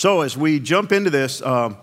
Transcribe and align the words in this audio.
So, 0.00 0.22
as 0.22 0.34
we 0.34 0.60
jump 0.60 0.92
into 0.92 1.10
this, 1.10 1.42
uh, 1.42 1.74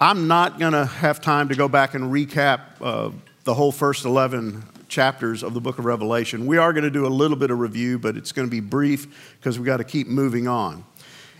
I'm 0.00 0.26
not 0.26 0.58
going 0.58 0.72
to 0.72 0.84
have 0.84 1.20
time 1.20 1.48
to 1.50 1.54
go 1.54 1.68
back 1.68 1.94
and 1.94 2.12
recap 2.12 2.60
uh, 2.80 3.10
the 3.44 3.54
whole 3.54 3.70
first 3.70 4.04
11 4.04 4.64
chapters 4.88 5.44
of 5.44 5.54
the 5.54 5.60
book 5.60 5.78
of 5.78 5.84
Revelation. 5.84 6.46
We 6.46 6.58
are 6.58 6.72
going 6.72 6.82
to 6.82 6.90
do 6.90 7.06
a 7.06 7.14
little 7.14 7.36
bit 7.36 7.52
of 7.52 7.60
review, 7.60 8.00
but 8.00 8.16
it's 8.16 8.32
going 8.32 8.48
to 8.48 8.50
be 8.50 8.58
brief 8.58 9.36
because 9.38 9.60
we've 9.60 9.66
got 9.66 9.76
to 9.76 9.84
keep 9.84 10.08
moving 10.08 10.48
on. 10.48 10.84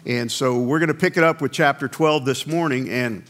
And 0.07 0.31
so 0.31 0.61
we're 0.61 0.79
going 0.79 0.91
to 0.91 0.95
pick 0.95 1.17
it 1.17 1.25
up 1.25 1.41
with 1.41 1.51
chapter 1.51 1.89
12 1.89 2.25
this 2.25 2.47
morning. 2.47 2.89
And 2.89 3.25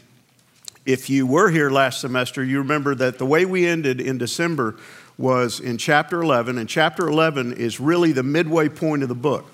if 0.85 1.09
you 1.09 1.25
were 1.25 1.49
here 1.49 1.71
last 1.71 1.99
semester, 1.99 2.43
you 2.43 2.59
remember 2.59 2.93
that 2.93 3.17
the 3.17 3.25
way 3.25 3.43
we 3.43 3.65
ended 3.65 4.01
in 4.01 4.19
December 4.19 4.75
was 5.17 5.59
in 5.59 5.79
chapter 5.79 6.21
11. 6.21 6.59
And 6.59 6.69
chapter 6.69 7.07
11 7.07 7.53
is 7.53 7.79
really 7.79 8.11
the 8.11 8.21
midway 8.21 8.69
point 8.69 9.01
of 9.01 9.09
the 9.09 9.15
book. 9.15 9.47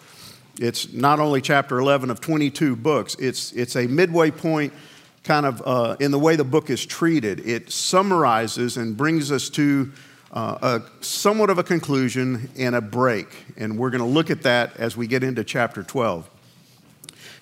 It's 0.57 0.91
not 0.91 1.19
only 1.19 1.41
chapter 1.41 1.79
11 1.79 2.09
of 2.09 2.19
22 2.21 2.75
books, 2.75 3.15
it's, 3.15 3.51
it's 3.53 3.75
a 3.75 3.87
midway 3.87 4.31
point 4.31 4.73
kind 5.23 5.45
of 5.45 5.61
uh, 5.65 5.95
in 5.99 6.11
the 6.11 6.19
way 6.19 6.35
the 6.35 6.43
book 6.43 6.69
is 6.69 6.85
treated. 6.85 7.47
It 7.47 7.71
summarizes 7.71 8.77
and 8.77 8.97
brings 8.97 9.31
us 9.31 9.49
to 9.51 9.91
uh, 10.31 10.79
a 10.81 11.03
somewhat 11.03 11.49
of 11.49 11.57
a 11.57 11.63
conclusion 11.63 12.49
and 12.57 12.75
a 12.75 12.81
break. 12.81 13.27
And 13.57 13.77
we're 13.77 13.89
going 13.89 14.03
to 14.03 14.07
look 14.07 14.29
at 14.29 14.43
that 14.43 14.77
as 14.77 14.95
we 14.95 15.07
get 15.07 15.23
into 15.23 15.43
chapter 15.43 15.83
12. 15.83 16.29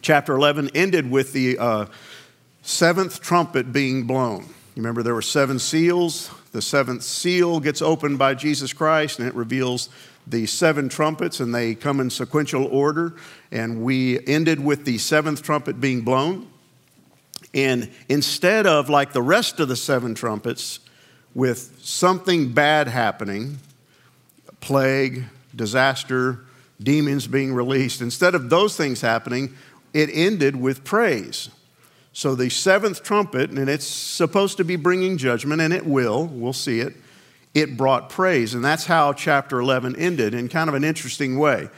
Chapter 0.02 0.36
11 0.36 0.72
ended 0.76 1.10
with 1.10 1.34
the 1.34 1.58
uh, 1.58 1.86
seventh 2.62 3.22
trumpet 3.22 3.74
being 3.74 4.06
blown. 4.06 4.46
Remember 4.76 5.02
there 5.02 5.16
were 5.16 5.22
seven 5.22 5.58
seals. 5.58 6.30
The 6.52 6.62
seventh 6.62 7.04
seal 7.04 7.60
gets 7.60 7.82
opened 7.82 8.20
by 8.20 8.36
Jesus 8.36 8.74
Christ 8.74 9.20
and 9.20 9.28
it 9.28 9.34
reveals 9.34 9.90
the 10.30 10.45
seven 10.45 10.90
trumpets, 10.90 11.40
and 11.40 11.55
they 11.55 11.73
come 11.76 11.99
in 11.99 12.09
sequential 12.09 12.66
order. 12.66 13.16
And 13.52 13.84
we 13.84 14.26
ended 14.27 14.63
with 14.63 14.86
the 14.86 14.98
seventh 14.98 15.41
trumpet 15.41 15.80
being 15.80 16.02
blown. 16.02 16.48
And 17.53 17.90
instead 18.09 18.67
of 18.67 18.90
like 18.90 19.13
the 19.13 19.22
rest 19.22 19.59
of 19.59 19.67
the 19.67 19.75
seven 19.75 20.16
trumpets, 20.16 20.80
with 21.34 21.80
something 21.84 22.52
bad 22.52 22.88
happening, 22.88 23.59
plague, 24.59 25.25
disaster, 25.56 26.39
demons 26.81 27.28
being 27.28 27.53
released, 27.53 28.02
instead 28.02 28.34
of 28.36 28.50
those 28.50 28.75
things 28.75 29.02
happening, 29.02 29.53
it 29.94 30.09
ended 30.12 30.56
with 30.56 30.84
praise. 30.84 31.50
So 32.12 32.34
the 32.34 32.50
seventh 32.50 33.03
trumpet, 33.03 33.52
and 33.52 33.69
it's 33.69 33.86
supposed 33.86 34.58
to 34.58 34.64
be 34.64 34.75
bringing 34.75 35.17
judgment, 35.17 35.62
and 35.62 35.72
it 35.72 35.86
will, 35.86 36.25
we'll 36.25 36.53
see 36.53 36.80
it, 36.80 36.95
it 37.53 37.78
brought 37.78 38.09
praise. 38.09 38.53
And 38.53 38.64
that's 38.64 38.86
how 38.86 39.14
chapter 39.14 39.59
11 39.59 39.95
ended 39.95 40.34
in 40.34 40.48
kind 40.50 40.70
of 40.70 40.76
an 40.76 40.84
interesting 40.84 41.38
way. 41.40 41.70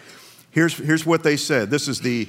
Here's, 0.51 0.77
here's 0.77 1.05
what 1.05 1.23
they 1.23 1.37
said 1.37 1.69
this 1.69 1.87
is 1.87 2.01
the 2.01 2.27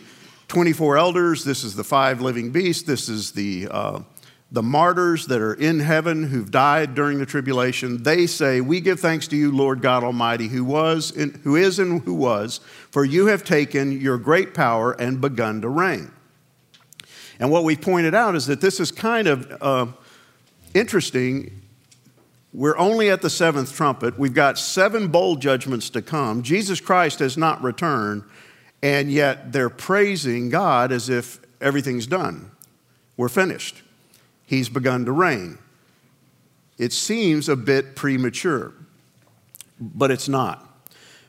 24 0.48 0.98
elders, 0.98 1.44
this 1.44 1.64
is 1.64 1.76
the 1.76 1.84
five 1.84 2.20
living 2.20 2.50
beasts, 2.50 2.82
this 2.82 3.08
is 3.08 3.32
the, 3.32 3.68
uh, 3.70 4.00
the 4.52 4.62
martyrs 4.62 5.26
that 5.26 5.40
are 5.40 5.54
in 5.54 5.78
heaven 5.78 6.24
who've 6.24 6.50
died 6.50 6.94
during 6.94 7.18
the 7.18 7.26
tribulation. 7.26 8.02
They 8.02 8.26
say, 8.26 8.60
We 8.60 8.80
give 8.80 8.98
thanks 8.98 9.28
to 9.28 9.36
you, 9.36 9.52
Lord 9.52 9.80
God 9.80 10.02
Almighty, 10.02 10.48
who, 10.48 10.64
was 10.64 11.16
and, 11.16 11.36
who 11.44 11.56
is 11.56 11.78
and 11.78 12.02
who 12.02 12.14
was, 12.14 12.58
for 12.90 13.04
you 13.04 13.26
have 13.26 13.44
taken 13.44 14.00
your 14.00 14.18
great 14.18 14.52
power 14.52 14.92
and 14.92 15.20
begun 15.20 15.60
to 15.62 15.68
reign. 15.68 16.10
And 17.38 17.50
what 17.50 17.64
we 17.64 17.76
pointed 17.76 18.14
out 18.14 18.34
is 18.34 18.46
that 18.46 18.60
this 18.60 18.80
is 18.80 18.90
kind 18.90 19.28
of 19.28 19.62
uh, 19.62 19.86
interesting 20.74 21.59
we're 22.52 22.76
only 22.76 23.10
at 23.10 23.22
the 23.22 23.30
seventh 23.30 23.74
trumpet. 23.74 24.18
We've 24.18 24.34
got 24.34 24.58
seven 24.58 25.08
bowl 25.08 25.36
judgments 25.36 25.88
to 25.90 26.02
come. 26.02 26.42
Jesus 26.42 26.80
Christ 26.80 27.20
has 27.20 27.36
not 27.36 27.62
returned, 27.62 28.24
and 28.82 29.10
yet 29.10 29.52
they're 29.52 29.70
praising 29.70 30.48
God 30.48 30.90
as 30.90 31.08
if 31.08 31.40
everything's 31.60 32.06
done. 32.06 32.50
We're 33.16 33.28
finished. 33.28 33.82
He's 34.46 34.68
begun 34.68 35.04
to 35.04 35.12
reign. 35.12 35.58
It 36.76 36.92
seems 36.92 37.48
a 37.48 37.56
bit 37.56 37.94
premature, 37.94 38.72
but 39.78 40.10
it's 40.10 40.28
not. 40.28 40.66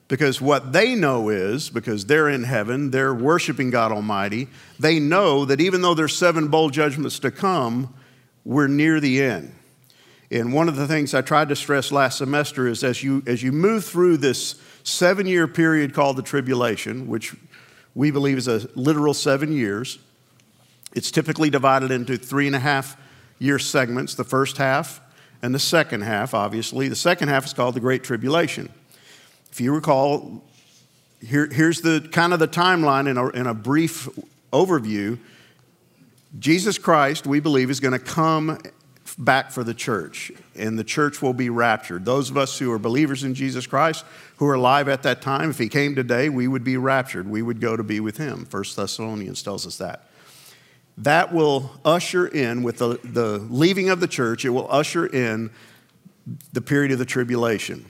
Because 0.08 0.42
what 0.42 0.74
they 0.74 0.96
know 0.96 1.30
is, 1.30 1.70
because 1.70 2.06
they're 2.06 2.30
in 2.30 2.44
heaven, 2.44 2.92
they're 2.92 3.14
worshiping 3.14 3.70
God 3.70 3.92
Almighty, 3.92 4.48
they 4.80 5.00
know 5.00 5.46
that 5.46 5.62
even 5.62 5.82
though 5.82 5.94
there's 5.94 6.18
seven 6.18 6.48
bowl 6.48 6.70
judgments 6.70 7.20
to 7.20 7.32
come, 7.32 7.94
we're 8.44 8.68
near 8.68 9.00
the 9.00 9.22
end. 9.22 9.54
And 10.32 10.54
one 10.54 10.70
of 10.70 10.78
the 10.78 10.88
things 10.88 11.14
I 11.14 11.22
tried 11.22 11.50
to 11.50 11.58
stress 11.58 11.92
last 11.92 12.18
semester 12.18 12.66
is 12.66 12.86
as 12.86 13.04
you, 13.04 13.22
as 13.28 13.44
you 13.44 13.52
move 13.52 13.84
through 13.84 14.18
this 14.18 14.56
seven 14.84 15.28
year 15.28 15.46
period 15.46 15.94
called 15.94 16.16
the 16.16 16.24
tribulation, 16.24 17.08
which 17.08 17.36
we 17.94 18.12
believe 18.12 18.38
is 18.38 18.48
a 18.48 18.70
literal 18.76 19.14
seven 19.14 19.52
years, 19.52 20.00
it's 20.94 21.12
typically 21.12 21.50
divided 21.50 21.92
into 21.92 22.18
three 22.18 22.48
and 22.48 22.56
a 22.56 22.60
half 22.60 22.96
year 23.40 23.60
segments 23.60 24.16
the 24.16 24.24
first 24.24 24.56
half 24.56 25.02
and 25.42 25.54
the 25.54 25.60
second 25.60 26.02
half, 26.02 26.34
obviously. 26.34 26.88
The 26.88 26.96
second 26.96 27.28
half 27.28 27.46
is 27.46 27.54
called 27.54 27.76
the 27.76 27.80
Great 27.82 28.04
Tribulation. 28.04 28.70
If 29.52 29.60
you 29.60 29.74
recall, 29.74 30.44
here, 31.20 31.50
here's 31.52 31.82
the 31.82 32.08
kind 32.12 32.32
of 32.32 32.40
the 32.40 32.48
timeline 32.48 33.10
in 33.10 33.18
a, 33.18 33.28
in 33.30 33.48
a 33.48 33.54
brief 33.54 34.08
overview. 34.54 35.20
Jesus 36.40 36.78
Christ, 36.78 37.28
we 37.28 37.42
believe, 37.42 37.70
is 37.70 37.82
going 37.82 37.92
to 37.92 38.00
come 38.00 38.58
back 39.22 39.52
for 39.52 39.64
the 39.64 39.74
church, 39.74 40.32
and 40.56 40.78
the 40.78 40.84
church 40.84 41.22
will 41.22 41.34
be 41.34 41.50
raptured. 41.50 42.06
Those 42.06 42.32
of 42.32 42.38
us 42.38 42.58
who 42.58 42.72
are 42.72 42.80
believers 42.80 43.24
in 43.24 43.36
Jesus 43.36 43.68
Christ, 43.68 44.04
who 44.38 44.48
are 44.48 44.56
alive 44.56 44.90
at 44.90 45.04
that 45.04 45.22
time, 45.22 45.52
if 45.52 45.60
he 45.60 45.70
came 45.70 45.94
today, 45.94 46.28
we 46.28 46.48
would 46.48 46.64
be 46.64 46.76
raptured. 46.76 47.30
We 47.30 47.44
would 47.44 47.62
go 47.62 47.78
to 47.78 47.84
be 47.84 48.00
with 48.00 48.18
him. 48.18 48.46
First 48.46 48.76
Thessalonians 48.76 49.44
tells 49.44 49.68
us 49.68 49.78
that. 49.78 50.08
That 50.98 51.32
will 51.32 51.72
usher 51.86 52.28
in, 52.28 52.64
with 52.64 52.80
the, 52.80 53.00
the 53.04 53.38
leaving 53.38 53.90
of 53.90 54.00
the 54.00 54.08
church, 54.08 54.44
it 54.44 54.50
will 54.50 54.70
usher 54.72 55.06
in 55.06 55.52
the 56.52 56.62
period 56.62 56.92
of 56.92 56.98
the 56.98 57.06
tribulation. 57.06 57.86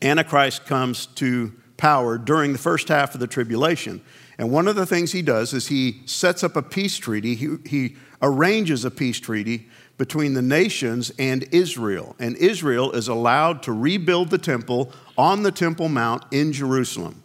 Antichrist 0.00 0.64
comes 0.64 1.06
to 1.06 1.52
power 1.76 2.18
during 2.18 2.52
the 2.52 2.58
first 2.58 2.88
half 2.88 3.14
of 3.14 3.20
the 3.20 3.26
tribulation. 3.26 4.00
And 4.38 4.50
one 4.50 4.68
of 4.68 4.76
the 4.76 4.86
things 4.86 5.12
he 5.12 5.22
does 5.22 5.52
is 5.52 5.66
he 5.66 6.02
sets 6.06 6.44
up 6.44 6.56
a 6.56 6.62
peace 6.62 6.96
treaty. 6.96 7.34
He, 7.34 7.56
he 7.66 7.96
arranges 8.22 8.84
a 8.84 8.90
peace 8.90 9.18
treaty 9.18 9.68
between 10.00 10.32
the 10.32 10.40
nations 10.40 11.12
and 11.18 11.46
Israel. 11.52 12.16
And 12.18 12.34
Israel 12.38 12.90
is 12.92 13.06
allowed 13.06 13.62
to 13.64 13.72
rebuild 13.74 14.30
the 14.30 14.38
temple 14.38 14.92
on 15.18 15.42
the 15.42 15.52
Temple 15.52 15.90
Mount 15.90 16.24
in 16.30 16.54
Jerusalem. 16.54 17.22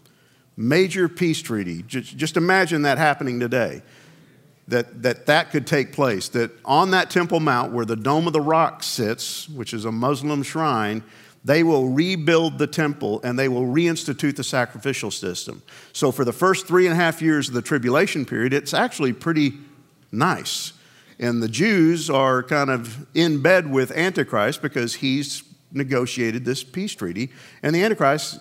Major 0.57 1.07
peace 1.07 1.41
treaty. 1.41 1.83
Just, 1.83 2.17
just 2.17 2.35
imagine 2.35 2.81
that 2.81 2.97
happening 2.97 3.39
today. 3.39 3.81
That, 4.67 5.03
that 5.03 5.25
that 5.27 5.51
could 5.51 5.65
take 5.65 5.93
place. 5.93 6.27
That 6.27 6.51
on 6.65 6.91
that 6.91 7.09
Temple 7.09 7.39
Mount 7.39 7.71
where 7.71 7.85
the 7.85 7.95
Dome 7.95 8.27
of 8.27 8.33
the 8.33 8.41
Rock 8.41 8.83
sits, 8.83 9.47
which 9.47 9.73
is 9.73 9.85
a 9.85 9.91
Muslim 9.93 10.43
shrine, 10.43 11.01
they 11.45 11.63
will 11.63 11.87
rebuild 11.87 12.57
the 12.57 12.67
temple 12.67 13.21
and 13.23 13.39
they 13.39 13.47
will 13.47 13.67
reinstitute 13.67 14.35
the 14.35 14.43
sacrificial 14.43 15.11
system. 15.11 15.63
So, 15.93 16.11
for 16.11 16.25
the 16.25 16.33
first 16.33 16.67
three 16.67 16.87
and 16.87 16.91
a 16.91 16.97
half 16.97 17.21
years 17.21 17.47
of 17.47 17.53
the 17.53 17.61
tribulation 17.61 18.25
period, 18.25 18.51
it's 18.51 18.73
actually 18.73 19.13
pretty 19.13 19.53
nice. 20.11 20.73
And 21.19 21.41
the 21.41 21.47
Jews 21.47 22.09
are 22.09 22.43
kind 22.43 22.69
of 22.69 23.07
in 23.15 23.41
bed 23.41 23.71
with 23.71 23.91
Antichrist 23.91 24.61
because 24.61 24.95
he's 24.95 25.43
negotiated 25.71 26.45
this 26.45 26.63
peace 26.63 26.93
treaty. 26.93 27.31
And 27.63 27.75
the 27.75 27.83
Antichrist 27.83 28.39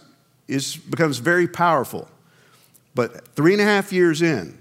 is, 0.49 0.77
becomes 0.77 1.19
very 1.19 1.47
powerful. 1.47 2.09
But 2.95 3.29
three 3.29 3.53
and 3.53 3.61
a 3.61 3.65
half 3.65 3.93
years 3.93 4.23
in, 4.23 4.59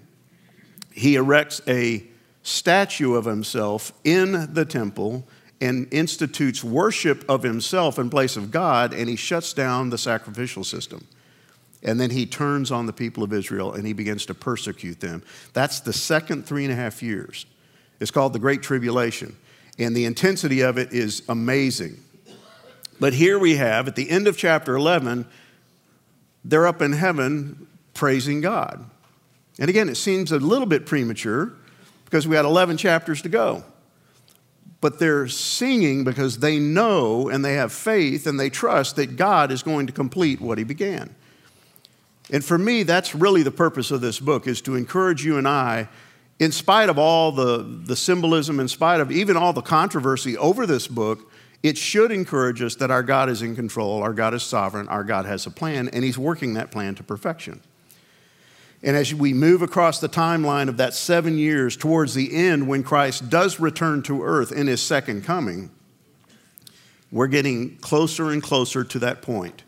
he 0.92 1.16
erects 1.16 1.62
a 1.68 2.06
statue 2.44 3.16
of 3.16 3.26
himself 3.26 3.94
in 4.04 4.54
the 4.54 4.66
temple 4.66 5.28
and 5.62 5.88
institutes 5.94 6.64
worship 6.64 7.24
of 7.30 7.42
himself 7.42 7.98
in 7.98 8.10
place 8.10 8.36
of 8.36 8.52
God, 8.52 8.94
and 8.94 9.08
he 9.08 9.16
shuts 9.16 9.54
down 9.54 9.90
the 9.90 9.98
sacrificial 9.98 10.64
system. 10.64 11.08
And 11.84 12.00
then 12.00 12.10
he 12.10 12.26
turns 12.26 12.72
on 12.72 12.86
the 12.86 12.94
people 12.94 13.24
of 13.24 13.34
Israel 13.34 13.74
and 13.74 13.86
he 13.86 13.94
begins 13.94 14.26
to 14.28 14.34
persecute 14.34 15.02
them. 15.02 15.22
That's 15.52 15.82
the 15.82 15.94
second 15.94 16.46
three 16.46 16.64
and 16.64 16.72
a 16.72 16.76
half 16.76 17.04
years. 17.04 17.46
It's 18.04 18.12
called 18.12 18.34
the 18.34 18.40
Great 18.40 18.62
Tribulation, 18.62 19.38
and 19.80 19.96
the 19.96 20.04
intensity 20.04 20.60
of 20.60 20.78
it 20.78 20.92
is 20.92 21.24
amazing. 21.30 22.04
But 23.00 23.14
here 23.14 23.40
we 23.40 23.56
have, 23.56 23.88
at 23.88 23.96
the 23.96 24.10
end 24.10 24.28
of 24.28 24.36
chapter 24.36 24.76
11, 24.76 25.26
they're 26.44 26.68
up 26.68 26.82
in 26.82 26.92
heaven 26.92 27.66
praising 27.94 28.42
God. 28.42 28.84
And 29.58 29.70
again, 29.70 29.88
it 29.88 29.96
seems 29.96 30.34
a 30.34 30.38
little 30.38 30.66
bit 30.66 30.86
premature 30.86 31.54
because 32.04 32.28
we 32.28 32.36
had 32.36 32.44
11 32.44 32.76
chapters 32.76 33.22
to 33.22 33.30
go. 33.30 33.64
But 34.82 35.00
they're 35.00 35.30
singing 35.30 36.04
because 36.04 36.40
they 36.40 36.60
know 36.60 37.30
and 37.30 37.46
they 37.46 37.54
have 37.54 37.72
faith 37.72 38.28
and 38.28 38.38
they 38.38 38.50
trust 38.50 38.98
that 38.98 39.16
God 39.16 39.50
is 39.50 39.64
going 39.64 39.88
to 39.88 39.94
complete 39.94 40.42
what 40.42 40.58
He 40.58 40.66
began. 40.66 41.16
And 42.30 42.44
for 42.44 42.58
me, 42.58 42.84
that's 42.84 43.16
really 43.16 43.44
the 43.44 43.52
purpose 43.52 43.92
of 43.92 44.02
this 44.02 44.20
book 44.20 44.46
is 44.46 44.60
to 44.64 44.76
encourage 44.76 45.24
you 45.24 45.38
and 45.38 45.48
I 45.48 45.88
in 46.40 46.52
spite 46.52 46.90
of 46.90 46.98
all 46.98 47.32
the, 47.32 47.58
the 47.58 47.96
symbolism, 47.96 48.60
in 48.60 48.68
spite 48.68 49.00
of 49.00 49.12
even 49.12 49.38
all 49.38 49.54
the 49.54 49.62
controversy 49.62 50.38
over 50.38 50.66
this 50.66 50.88
book, 50.88 51.32
it 51.62 51.78
should 51.78 52.12
encourage 52.12 52.62
us 52.62 52.76
that 52.76 52.92
our 52.92 53.04
God 53.04 53.30
is 53.30 53.42
in 53.42 53.56
control, 53.56 54.04
our 54.04 54.14
God 54.14 54.34
is 54.34 54.44
sovereign, 54.44 54.88
our 54.90 55.04
God 55.04 55.26
has 55.26 55.46
a 55.46 55.52
plan, 55.52 55.88
and 55.90 56.04
He's 56.04 56.18
working 56.18 56.56
that 56.56 56.72
plan 56.72 56.96
to 56.96 57.04
perfection. 57.04 57.62
And 58.84 58.98
as 58.98 59.14
we 59.16 59.34
move 59.34 59.62
across 59.62 60.00
the 60.00 60.10
timeline 60.10 60.68
of 60.68 60.76
that 60.78 60.94
seven 60.94 61.38
years 61.38 61.78
towards 61.78 62.14
the 62.14 62.36
end, 62.36 62.68
when 62.68 62.84
Christ 62.84 63.30
does 63.30 63.60
return 63.60 64.04
to 64.04 64.24
earth 64.24 64.52
in 64.52 64.68
his 64.68 64.82
second 64.82 65.24
coming, 65.24 65.72
we're 67.10 67.28
getting 67.28 67.78
closer 67.78 68.32
and 68.32 68.44
closer 68.44 68.84
to 68.84 69.00
that 69.00 69.22
point. 69.22 69.64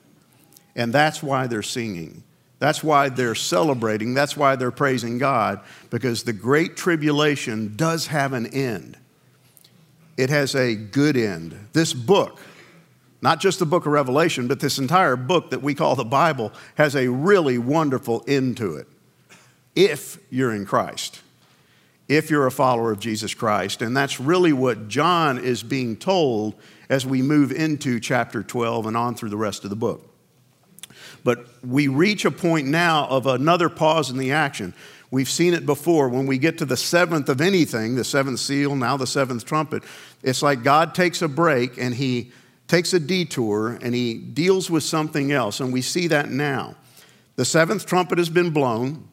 And 0.75 0.91
that's 0.91 1.23
why 1.23 1.47
they're 1.47 1.62
singing. 1.62 2.25
That's 2.65 2.83
why 2.83 3.09
they're 3.09 3.35
celebrating. 3.35 4.15
That's 4.15 4.35
why 4.35 4.56
they're 4.56 4.71
praising 4.71 5.19
God, 5.19 5.59
because 5.91 6.23
the 6.23 6.33
great 6.33 6.75
tribulation 6.75 7.75
does 7.75 8.07
have 8.07 8.33
an 8.33 8.47
end. 8.47 8.97
It 10.17 10.31
has 10.31 10.56
a 10.56 10.73
good 10.73 11.15
end. 11.15 11.56
This 11.73 11.94
book, 11.94 12.39
not 13.21 13.39
just 13.39 13.59
the 13.59 13.67
book 13.67 13.85
of 13.85 13.91
Revelation, 13.91 14.47
but 14.47 14.62
this 14.62 14.79
entire 14.79 15.15
book 15.15 15.51
that 15.51 15.62
we 15.62 15.75
call 15.75 15.95
the 15.95 16.03
Bible, 16.03 16.51
has 16.73 16.95
a 16.95 17.07
really 17.07 17.59
wonderful 17.59 18.23
end 18.27 18.57
to 18.57 18.77
it 18.77 18.88
if 19.75 20.17
you're 20.31 20.51
in 20.51 20.65
Christ, 20.65 21.21
if 22.07 22.31
you're 22.31 22.47
a 22.47 22.51
follower 22.51 22.91
of 22.91 22.97
Jesus 22.97 23.35
Christ. 23.35 23.83
And 23.83 23.95
that's 23.95 24.19
really 24.19 24.53
what 24.53 24.88
John 24.88 25.38
is 25.38 25.62
being 25.62 25.97
told 25.97 26.56
as 26.89 27.06
we 27.06 27.21
move 27.21 27.51
into 27.51 28.00
chapter 28.00 28.41
12 28.41 28.88
and 28.88 28.97
on 28.97 29.13
through 29.13 29.29
the 29.29 29.38
rest 29.38 29.65
of 29.65 29.69
the 29.69 29.75
book. 29.75 30.14
But 31.25 31.48
we 31.66 31.88
reach 31.88 32.24
a 32.24 32.30
point 32.30 32.68
now 32.68 33.07
of 33.07 33.25
another 33.25 33.68
pause 33.68 34.12
in 34.12 34.18
the 34.18 34.31
action. 34.31 34.75
We've 35.10 35.27
seen 35.27 35.56
it 35.56 35.66
before. 35.66 36.07
When 36.07 36.27
we 36.27 36.38
get 36.38 36.60
to 36.60 36.66
the 36.66 36.77
seventh 36.77 37.30
of 37.30 37.42
anything, 37.42 37.95
the 37.95 38.04
seventh 38.04 38.39
seal, 38.39 38.75
now 38.75 38.95
the 38.95 39.07
seventh 39.07 39.44
trumpet, 39.44 39.81
it's 40.22 40.44
like 40.44 40.62
God 40.62 40.94
takes 40.94 41.24
a 41.24 41.27
break 41.27 41.80
and 41.80 41.95
he 41.95 42.31
takes 42.68 42.94
a 42.94 43.00
detour 43.00 43.80
and 43.81 43.95
he 43.95 44.13
deals 44.13 44.69
with 44.69 44.83
something 44.83 45.31
else. 45.31 45.60
And 45.60 45.74
we 45.74 45.81
see 45.81 46.06
that 46.10 46.30
now. 46.30 46.75
The 47.38 47.45
seventh 47.45 47.88
trumpet 47.88 48.19
has 48.19 48.30
been 48.30 48.51
blown. 48.51 49.07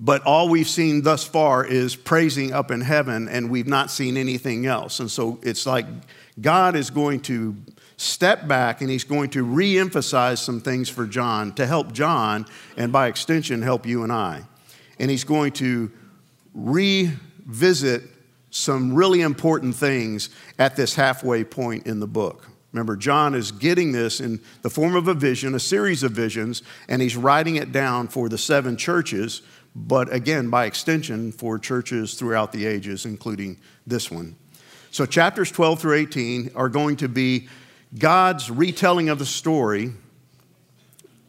But 0.00 0.22
all 0.22 0.48
we've 0.48 0.68
seen 0.68 1.02
thus 1.02 1.22
far 1.22 1.64
is 1.64 1.94
praising 1.94 2.52
up 2.52 2.72
in 2.72 2.80
heaven, 2.80 3.28
and 3.28 3.50
we've 3.50 3.68
not 3.68 3.88
seen 3.88 4.16
anything 4.16 4.66
else. 4.66 4.98
And 4.98 5.08
so 5.08 5.38
it's 5.42 5.64
like 5.64 5.86
God 6.40 6.74
is 6.74 6.90
going 6.90 7.20
to 7.20 7.54
step 8.02 8.48
back 8.48 8.80
and 8.80 8.90
he's 8.90 9.04
going 9.04 9.30
to 9.30 9.44
re 9.44 9.78
emphasize 9.78 10.40
some 10.40 10.60
things 10.60 10.88
for 10.88 11.06
John 11.06 11.52
to 11.54 11.66
help 11.66 11.92
John, 11.92 12.46
and 12.76 12.92
by 12.92 13.08
extension, 13.08 13.62
help 13.62 13.86
you 13.86 14.02
and 14.02 14.12
I. 14.12 14.42
And 14.98 15.10
he's 15.10 15.24
going 15.24 15.52
to 15.52 15.90
revisit 16.54 18.02
some 18.50 18.94
really 18.94 19.22
important 19.22 19.74
things 19.74 20.28
at 20.58 20.76
this 20.76 20.94
halfway 20.94 21.44
point 21.44 21.86
in 21.86 22.00
the 22.00 22.06
book. 22.06 22.48
Remember, 22.72 22.96
John 22.96 23.34
is 23.34 23.52
getting 23.52 23.92
this 23.92 24.20
in 24.20 24.40
the 24.62 24.70
form 24.70 24.94
of 24.94 25.08
a 25.08 25.14
vision, 25.14 25.54
a 25.54 25.60
series 25.60 26.02
of 26.02 26.12
visions, 26.12 26.62
and 26.88 27.02
he's 27.02 27.16
writing 27.16 27.56
it 27.56 27.72
down 27.72 28.08
for 28.08 28.28
the 28.28 28.38
seven 28.38 28.76
churches 28.76 29.42
but 29.74 30.12
again, 30.12 30.50
by 30.50 30.66
extension, 30.66 31.32
for 31.32 31.58
churches 31.58 32.14
throughout 32.14 32.52
the 32.52 32.66
ages, 32.66 33.06
including 33.06 33.58
this 33.86 34.10
one. 34.10 34.36
So, 34.90 35.06
chapters 35.06 35.50
12 35.50 35.80
through 35.80 35.94
18 35.94 36.50
are 36.54 36.68
going 36.68 36.96
to 36.96 37.08
be 37.08 37.48
God's 37.98 38.50
retelling 38.50 39.08
of 39.08 39.18
the 39.18 39.26
story, 39.26 39.92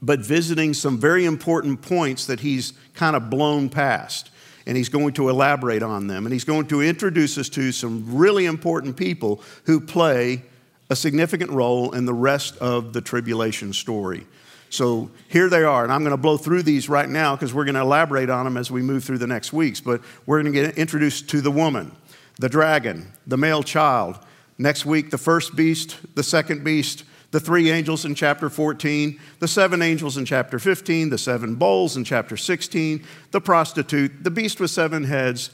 but 0.01 0.19
visiting 0.19 0.73
some 0.73 0.97
very 0.97 1.25
important 1.25 1.81
points 1.81 2.25
that 2.27 2.39
He's 2.39 2.73
kind 2.93 3.15
of 3.15 3.29
blown 3.29 3.69
past. 3.69 4.29
And 4.65 4.77
He's 4.77 4.89
going 4.89 5.13
to 5.15 5.29
elaborate 5.29 5.83
on 5.83 6.07
them. 6.07 6.25
And 6.25 6.31
He's 6.31 6.45
going 6.45 6.67
to 6.67 6.81
introduce 6.81 7.37
us 7.37 7.49
to 7.49 7.71
some 7.71 8.15
really 8.15 8.45
important 8.45 8.95
people 8.95 9.41
who 9.65 9.81
play 9.81 10.43
a 10.89 10.95
significant 10.95 11.51
role 11.51 11.91
in 11.91 12.05
the 12.05 12.13
rest 12.13 12.57
of 12.57 12.93
the 12.93 13.01
tribulation 13.01 13.73
story. 13.73 14.25
So 14.69 15.11
here 15.27 15.49
they 15.49 15.63
are, 15.63 15.83
and 15.83 15.93
I'm 15.93 16.01
going 16.01 16.11
to 16.15 16.17
blow 16.17 16.35
through 16.35 16.63
these 16.63 16.89
right 16.89 17.07
now 17.07 17.35
because 17.35 17.53
we're 17.53 17.65
going 17.65 17.75
to 17.75 17.81
elaborate 17.81 18.29
on 18.29 18.45
them 18.45 18.57
as 18.57 18.71
we 18.71 18.81
move 18.81 19.03
through 19.03 19.19
the 19.19 19.27
next 19.27 19.53
weeks. 19.53 19.79
But 19.79 20.01
we're 20.25 20.41
going 20.41 20.51
to 20.51 20.61
get 20.61 20.77
introduced 20.77 21.29
to 21.29 21.41
the 21.41 21.51
woman, 21.51 21.91
the 22.39 22.49
dragon, 22.49 23.11
the 23.27 23.37
male 23.37 23.61
child. 23.61 24.17
Next 24.63 24.85
week, 24.85 25.09
the 25.09 25.17
first 25.17 25.57
beast, 25.57 25.97
the 26.15 26.23
second 26.23 26.63
beast, 26.63 27.03
the 27.31 27.41
three 27.41 27.69
angels 27.69 28.05
in 28.05 28.15
chapter 28.15 28.49
14, 28.49 29.19
the 29.39 29.47
seven 29.49 29.81
angels 29.81 30.15
in 30.15 30.23
chapter 30.23 30.57
15, 30.57 31.09
the 31.09 31.17
seven 31.17 31.55
bowls 31.55 31.97
in 31.97 32.05
chapter 32.05 32.37
16, 32.37 33.03
the 33.31 33.41
prostitute, 33.41 34.23
the 34.23 34.31
beast 34.31 34.61
with 34.61 34.71
seven 34.71 35.03
heads, 35.03 35.49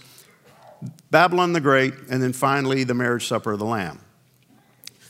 Babylon 1.10 1.54
the 1.54 1.60
Great, 1.60 1.96
and 2.12 2.22
then 2.22 2.34
finally 2.34 2.84
the 2.84 2.94
marriage 2.94 3.26
supper 3.26 3.54
of 3.54 3.58
the 3.58 3.66
Lamb. 3.66 4.00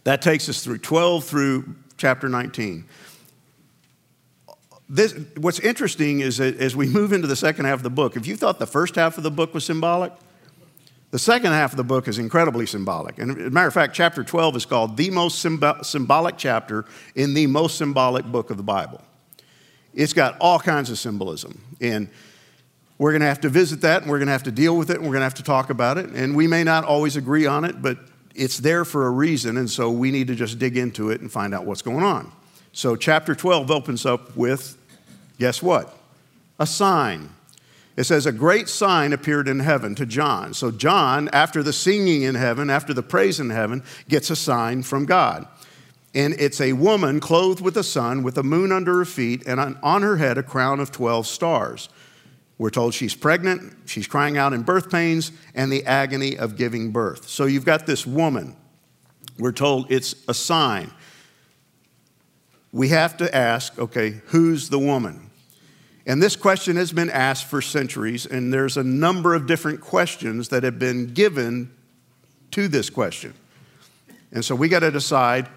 That 0.06 0.22
takes 0.22 0.48
us 0.48 0.63
through 0.63 0.78
12 0.78 1.25
through 1.25 1.75
chapter 1.98 2.30
19 2.30 2.86
this, 4.92 5.13
what's 5.38 5.60
interesting 5.60 6.22
is 6.22 6.38
that 6.38 6.57
as 6.57 6.75
we 6.75 6.88
move 6.88 7.13
into 7.13 7.28
the 7.28 7.36
second 7.36 7.66
half 7.66 7.75
of 7.75 7.84
the 7.84 7.92
book, 7.92 8.18
if 8.18 8.25
you 8.25 8.36
thought 8.36 8.57
the 8.57 8.66
first 8.66 8.96
half 8.96 9.18
of 9.18 9.24
the 9.24 9.30
book 9.30 9.54
was 9.54 9.63
symbolic, 9.63 10.12
the 11.11 11.19
second 11.19 11.51
half 11.51 11.71
of 11.71 11.77
the 11.77 11.83
book 11.83 12.07
is 12.07 12.19
incredibly 12.19 12.65
symbolic. 12.65 13.17
And 13.17 13.31
as 13.31 13.47
a 13.47 13.50
matter 13.50 13.67
of 13.67 13.73
fact, 13.73 13.95
chapter 13.95 14.23
12 14.23 14.57
is 14.57 14.65
called 14.65 14.95
the 14.95 15.09
most 15.09 15.44
symb- 15.44 15.83
symbolic 15.83 16.38
chapter 16.38 16.85
in 17.15 17.33
the 17.33 17.47
most 17.47 17.77
symbolic 17.77 18.25
book 18.25 18.51
of 18.51 18.57
the 18.57 18.63
Bible. 18.63 19.01
It's 19.94 20.13
got 20.13 20.38
all 20.39 20.59
kinds 20.59 20.91
of 20.91 21.00
symbolism. 21.00 21.63
And 21.81 22.09
we're 23.00 23.11
going 23.11 23.21
to 23.21 23.27
have 23.27 23.41
to 23.41 23.50
visit 23.50 23.81
that 23.81 24.03
and 24.03 24.11
we're 24.11 24.19
going 24.19 24.27
to 24.27 24.33
have 24.33 24.44
to 24.44 24.51
deal 24.51 24.77
with 24.77 24.91
it 24.91 24.97
and 24.97 25.06
we're 25.06 25.13
going 25.13 25.21
to 25.21 25.25
have 25.25 25.33
to 25.35 25.44
talk 25.44 25.71
about 25.71 25.97
it. 25.97 26.09
And 26.11 26.35
we 26.35 26.45
may 26.45 26.63
not 26.63 26.83
always 26.83 27.15
agree 27.15 27.47
on 27.47 27.65
it, 27.65 27.81
but 27.81 27.97
it's 28.35 28.57
there 28.57 28.85
for 28.85 29.07
a 29.07 29.09
reason. 29.09 29.57
And 29.57 29.69
so 29.69 29.89
we 29.89 30.12
need 30.12 30.27
to 30.27 30.35
just 30.35 30.59
dig 30.59 30.77
into 30.77 31.09
it 31.09 31.21
and 31.21 31.31
find 31.31 31.55
out 31.55 31.65
what's 31.65 31.81
going 31.81 32.03
on. 32.03 32.31
So, 32.71 32.95
chapter 32.95 33.33
12 33.33 33.71
opens 33.71 34.05
up 34.05 34.38
with 34.38 34.77
guess 35.39 35.63
what? 35.63 35.97
A 36.59 36.67
sign. 36.67 37.29
It 38.00 38.06
says, 38.06 38.25
A 38.25 38.31
great 38.31 38.69
sign 38.69 39.12
appeared 39.12 39.50
in 39.50 39.60
heaven 39.60 39.94
to 39.96 40.06
John. 40.06 40.54
So, 40.54 40.72
John, 40.72 41.28
after 41.34 41.62
the 41.62 41.74
singing 41.74 42.22
in 42.22 42.36
heaven, 42.36 42.69
after 42.69 42.94
the 42.94 43.04
praise 43.04 43.42
in 43.42 43.50
heaven, 43.50 43.84
gets 44.07 44.30
a 44.30 44.38
sign 44.38 44.84
from 44.84 45.06
God. 45.06 45.46
And 46.16 46.34
it's 46.36 46.62
a 46.62 46.72
woman 46.72 47.19
clothed 47.19 47.60
with 47.60 47.74
the 47.74 47.84
sun, 47.84 48.24
with 48.24 48.36
the 48.36 48.44
moon 48.44 48.72
under 48.72 49.00
her 49.00 49.06
feet, 49.06 49.46
and 49.46 49.60
on 49.84 50.01
her 50.01 50.16
head 50.16 50.38
a 50.38 50.44
crown 50.44 50.80
of 50.80 50.94
12 50.94 51.28
stars. 51.28 51.90
We're 52.57 52.69
told 52.69 52.94
she's 52.94 53.16
pregnant, 53.16 53.75
she's 53.86 54.07
crying 54.07 54.38
out 54.38 54.54
in 54.54 54.62
birth 54.62 54.90
pains, 54.90 55.34
and 55.54 55.69
the 55.69 55.86
agony 55.86 56.38
of 56.38 56.56
giving 56.56 56.92
birth. 56.92 57.28
So 57.28 57.48
you've 57.48 57.66
got 57.66 57.86
this 57.86 58.07
woman. 58.07 58.56
We're 59.38 59.51
told 59.51 59.92
it's 59.92 60.16
a 60.30 60.34
sign. 60.34 60.90
We 62.72 62.88
have 62.90 63.18
to 63.18 63.36
ask 63.36 63.78
okay, 63.78 64.22
who's 64.28 64.69
the 64.69 64.80
woman? 64.80 65.28
And 66.09 66.23
this 66.23 66.35
question 66.35 66.75
has 66.77 66.91
been 66.91 67.11
asked 67.11 67.45
for 67.45 67.61
centuries, 67.61 68.25
and 68.25 68.51
there's 68.51 68.77
a 68.77 68.83
number 68.83 69.35
of 69.35 69.45
different 69.45 69.79
questions 69.79 70.50
that 70.50 70.63
have 70.63 70.79
been 70.79 71.13
given 71.13 71.72
to 72.50 72.67
this 72.67 72.89
question. 72.89 73.36
And 74.31 74.43
so 74.43 74.55
we 74.55 74.69
got 74.69 74.79
to 74.79 74.89
decide 74.89 75.48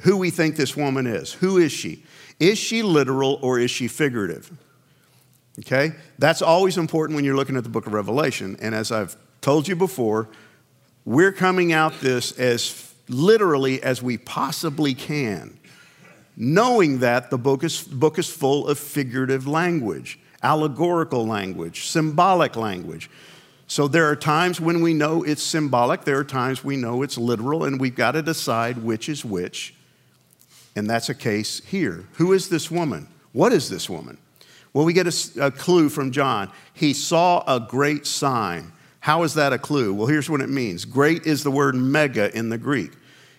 who 0.00 0.16
we 0.16 0.30
think 0.30 0.56
this 0.56 0.76
woman 0.76 1.06
is. 1.06 1.32
Who 1.34 1.58
is 1.58 1.70
she? 1.70 2.02
Is 2.40 2.58
she 2.58 2.82
literal 2.82 3.38
or 3.40 3.60
is 3.60 3.70
she 3.70 3.86
figurative? 3.86 4.50
Okay? 5.60 5.92
That's 6.18 6.42
always 6.42 6.76
important 6.76 7.14
when 7.14 7.24
you're 7.24 7.36
looking 7.36 7.56
at 7.56 7.62
the 7.62 7.70
book 7.70 7.86
of 7.86 7.92
Revelation. 7.92 8.56
And 8.60 8.74
as 8.74 8.90
I've 8.90 9.16
told 9.40 9.68
you 9.68 9.76
before, 9.76 10.28
we're 11.04 11.30
coming 11.30 11.72
out 11.72 12.00
this 12.00 12.36
as 12.36 12.92
literally 13.08 13.80
as 13.80 14.02
we 14.02 14.18
possibly 14.18 14.92
can 14.92 15.56
knowing 16.36 16.98
that 17.00 17.30
the 17.30 17.38
book 17.38 17.64
is, 17.64 17.82
book 17.82 18.18
is 18.18 18.28
full 18.28 18.68
of 18.68 18.78
figurative 18.78 19.46
language, 19.46 20.18
allegorical 20.42 21.26
language, 21.26 21.86
symbolic 21.86 22.56
language. 22.56 23.10
So 23.66 23.86
there 23.86 24.06
are 24.06 24.16
times 24.16 24.60
when 24.60 24.82
we 24.82 24.94
know 24.94 25.22
it's 25.22 25.42
symbolic, 25.42 26.02
there 26.04 26.18
are 26.18 26.24
times 26.24 26.64
we 26.64 26.76
know 26.76 27.02
it's 27.02 27.16
literal, 27.16 27.64
and 27.64 27.80
we've 27.80 27.94
got 27.94 28.12
to 28.12 28.22
decide 28.22 28.78
which 28.78 29.08
is 29.08 29.24
which. 29.24 29.74
And 30.74 30.88
that's 30.88 31.08
a 31.08 31.14
case 31.14 31.62
here. 31.66 32.06
Who 32.14 32.32
is 32.32 32.48
this 32.48 32.70
woman? 32.70 33.08
What 33.32 33.52
is 33.52 33.68
this 33.68 33.88
woman? 33.88 34.18
Well, 34.72 34.84
we 34.84 34.92
get 34.92 35.06
a, 35.06 35.46
a 35.46 35.50
clue 35.50 35.88
from 35.88 36.10
John. 36.10 36.50
He 36.74 36.92
saw 36.92 37.42
a 37.46 37.60
great 37.60 38.06
sign. 38.06 38.72
How 39.00 39.22
is 39.22 39.34
that 39.34 39.52
a 39.52 39.58
clue? 39.58 39.94
Well, 39.94 40.06
here's 40.06 40.30
what 40.30 40.40
it 40.40 40.50
means 40.50 40.84
great 40.84 41.26
is 41.26 41.42
the 41.42 41.50
word 41.50 41.74
mega 41.74 42.36
in 42.36 42.48
the 42.48 42.58
Greek. 42.58 42.92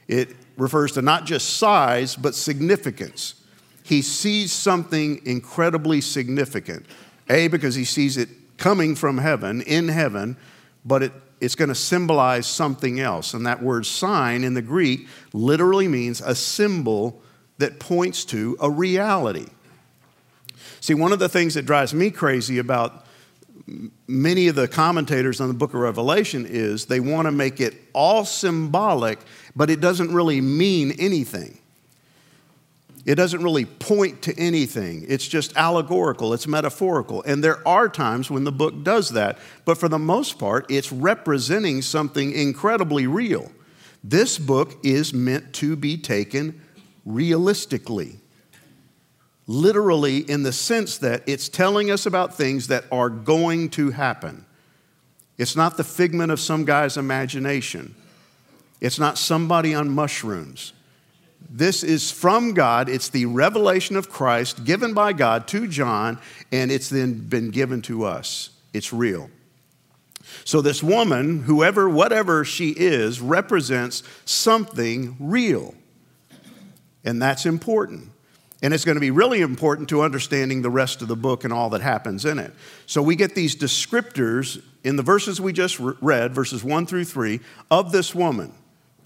It 0.08 0.36
refers 0.62 0.92
to 0.92 1.02
not 1.02 1.26
just 1.26 1.58
size, 1.58 2.16
but 2.16 2.36
significance. 2.36 3.36
He 3.84 4.02
sees 4.02 4.52
something 4.52 5.22
incredibly 5.26 6.02
significant. 6.02 6.86
A, 7.30 7.48
because 7.48 7.76
he 7.76 7.84
sees 7.84 8.16
it 8.16 8.30
coming 8.58 8.96
from 8.96 9.18
heaven, 9.18 9.62
in 9.62 9.88
heaven, 9.88 10.38
but 10.86 11.02
it, 11.02 11.14
it's 11.40 11.56
going 11.56 11.70
to 11.70 11.76
symbolize 11.76 12.46
something 12.46 13.00
else. 13.00 13.34
And 13.34 13.46
that 13.48 13.64
word 13.64 13.88
sign 13.88 14.44
in 14.44 14.54
the 14.54 14.62
Greek 14.62 15.08
literally 15.34 15.88
means 15.88 16.22
a 16.22 16.36
symbol 16.36 17.22
that 17.58 17.80
points 17.80 18.24
to 18.26 18.56
a 18.60 18.70
reality. 18.70 19.48
See, 20.80 20.94
one 20.94 21.12
of 21.12 21.20
the 21.20 21.30
things 21.30 21.56
that 21.56 21.66
drives 21.66 21.94
me 21.94 22.12
crazy 22.12 22.60
about 22.60 23.06
many 24.08 24.48
of 24.48 24.56
the 24.56 24.68
commentators 24.68 25.40
on 25.42 25.48
the 25.48 25.54
book 25.54 25.74
of 25.74 25.80
Revelation 25.80 26.46
is 26.48 26.86
they 26.86 27.00
want 27.00 27.26
to 27.26 27.32
make 27.32 27.60
it 27.60 27.76
all 27.94 28.26
symbolic, 28.26 29.20
but 29.56 29.70
it 29.70 29.80
doesn't 29.80 30.14
really 30.14 30.42
mean 30.42 30.94
anything. 31.00 31.58
It 33.06 33.16
doesn't 33.16 33.44
really 33.44 33.66
point 33.66 34.22
to 34.24 34.40
anything. 34.40 35.06
It's 35.08 35.28
just 35.28 35.58
allegorical, 35.58 36.34
it's 36.34 36.48
metaphorical. 36.48 37.24
And 37.24 37.44
there 37.44 37.68
are 37.68 37.90
times 37.90 38.30
when 38.30 38.44
the 38.44 38.52
book 38.52 38.84
does 38.84 39.10
that, 39.10 39.40
but 39.66 39.78
for 39.78 39.90
the 39.90 39.98
most 39.98 40.38
part, 40.38 40.70
it's 40.70 40.92
representing 40.92 41.82
something 41.82 42.32
incredibly 42.32 43.08
real. 43.08 43.52
This 44.04 44.38
book 44.38 44.78
is 44.84 45.14
meant 45.14 45.54
to 45.54 45.76
be 45.76 45.98
taken 45.98 46.62
realistically, 47.06 48.20
literally, 49.48 50.20
in 50.20 50.44
the 50.44 50.54
sense 50.54 51.00
that 51.00 51.24
it's 51.26 51.50
telling 51.50 51.90
us 51.90 52.06
about 52.06 52.36
things 52.36 52.68
that 52.68 52.86
are 52.92 53.10
going 53.10 53.70
to 53.72 53.92
happen. 53.92 54.46
It's 55.38 55.56
not 55.56 55.78
the 55.78 55.84
figment 55.84 56.32
of 56.32 56.40
some 56.40 56.66
guy's 56.66 56.98
imagination, 56.98 57.96
it's 58.82 59.00
not 59.00 59.18
somebody 59.18 59.76
on 59.76 59.90
mushrooms. 59.90 60.74
This 61.50 61.84
is 61.84 62.12
from 62.12 62.54
God. 62.54 62.90
It's 62.90 63.10
the 63.10 63.28
revelation 63.28 63.96
of 63.96 64.10
Christ 64.10 64.66
given 64.66 64.94
by 64.94 65.14
God 65.14 65.48
to 65.50 65.68
John, 65.68 66.20
and 66.52 66.72
it's 66.72 66.90
then 66.90 67.14
been 67.14 67.52
given 67.52 67.82
to 67.84 68.06
us. 68.06 68.50
It's 68.74 68.92
real. 68.92 69.30
So, 70.46 70.62
this 70.62 70.82
woman, 70.82 71.44
whoever, 71.44 71.90
whatever 71.90 72.46
she 72.46 72.70
is, 72.70 73.20
represents 73.20 74.02
something 74.26 75.18
real. 75.20 75.76
And 77.04 77.22
that's 77.22 77.46
important. 77.46 78.10
And 78.64 78.74
it's 78.74 78.86
going 78.86 78.96
to 78.96 79.02
be 79.02 79.12
really 79.12 79.42
important 79.42 79.90
to 79.90 80.04
understanding 80.04 80.62
the 80.62 80.70
rest 80.70 81.02
of 81.02 81.08
the 81.08 81.16
book 81.16 81.44
and 81.44 81.52
all 81.52 81.72
that 81.72 81.82
happens 81.82 82.24
in 82.24 82.40
it. 82.40 82.54
So, 82.86 83.02
we 83.02 83.16
get 83.16 83.36
these 83.36 83.56
descriptors 83.56 84.64
in 84.84 84.96
the 84.96 85.04
verses 85.04 85.42
we 85.42 85.54
just 85.54 85.80
read, 85.80 86.34
verses 86.34 86.64
1 86.64 86.86
through 86.86 87.06
3, 87.06 87.42
of 87.70 87.92
this 87.92 88.16
woman 88.16 88.54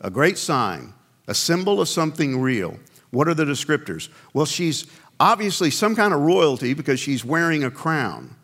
a 0.01 0.09
great 0.09 0.37
sign, 0.37 0.93
a 1.27 1.33
symbol 1.33 1.81
of 1.81 1.87
something 1.87 2.39
real. 2.39 2.77
What 3.11 3.27
are 3.27 3.33
the 3.33 3.45
descriptors? 3.45 4.09
Well, 4.33 4.45
she's 4.45 4.85
obviously 5.19 5.71
some 5.71 5.95
kind 5.95 6.13
of 6.13 6.21
royalty 6.21 6.73
because 6.73 6.99
she's 6.99 7.23
wearing 7.23 7.63
a 7.63 7.71
crown. 7.71 8.35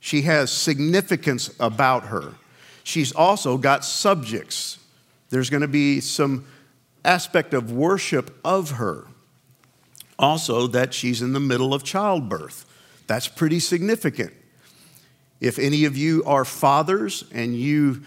She 0.00 0.22
has 0.22 0.50
significance 0.50 1.54
about 1.58 2.06
her. 2.06 2.34
She's 2.82 3.12
also 3.12 3.56
got 3.56 3.84
subjects. 3.84 4.78
There's 5.30 5.48
going 5.48 5.62
to 5.62 5.68
be 5.68 6.00
some 6.00 6.44
aspect 7.04 7.54
of 7.54 7.72
worship 7.72 8.38
of 8.44 8.72
her. 8.72 9.06
Also, 10.18 10.66
that 10.68 10.94
she's 10.94 11.22
in 11.22 11.32
the 11.32 11.40
middle 11.40 11.74
of 11.74 11.82
childbirth. 11.82 12.66
That's 13.06 13.26
pretty 13.26 13.60
significant. 13.60 14.32
If 15.40 15.58
any 15.58 15.84
of 15.84 15.96
you 15.96 16.22
are 16.24 16.44
fathers 16.44 17.24
and 17.32 17.54
you 17.56 18.02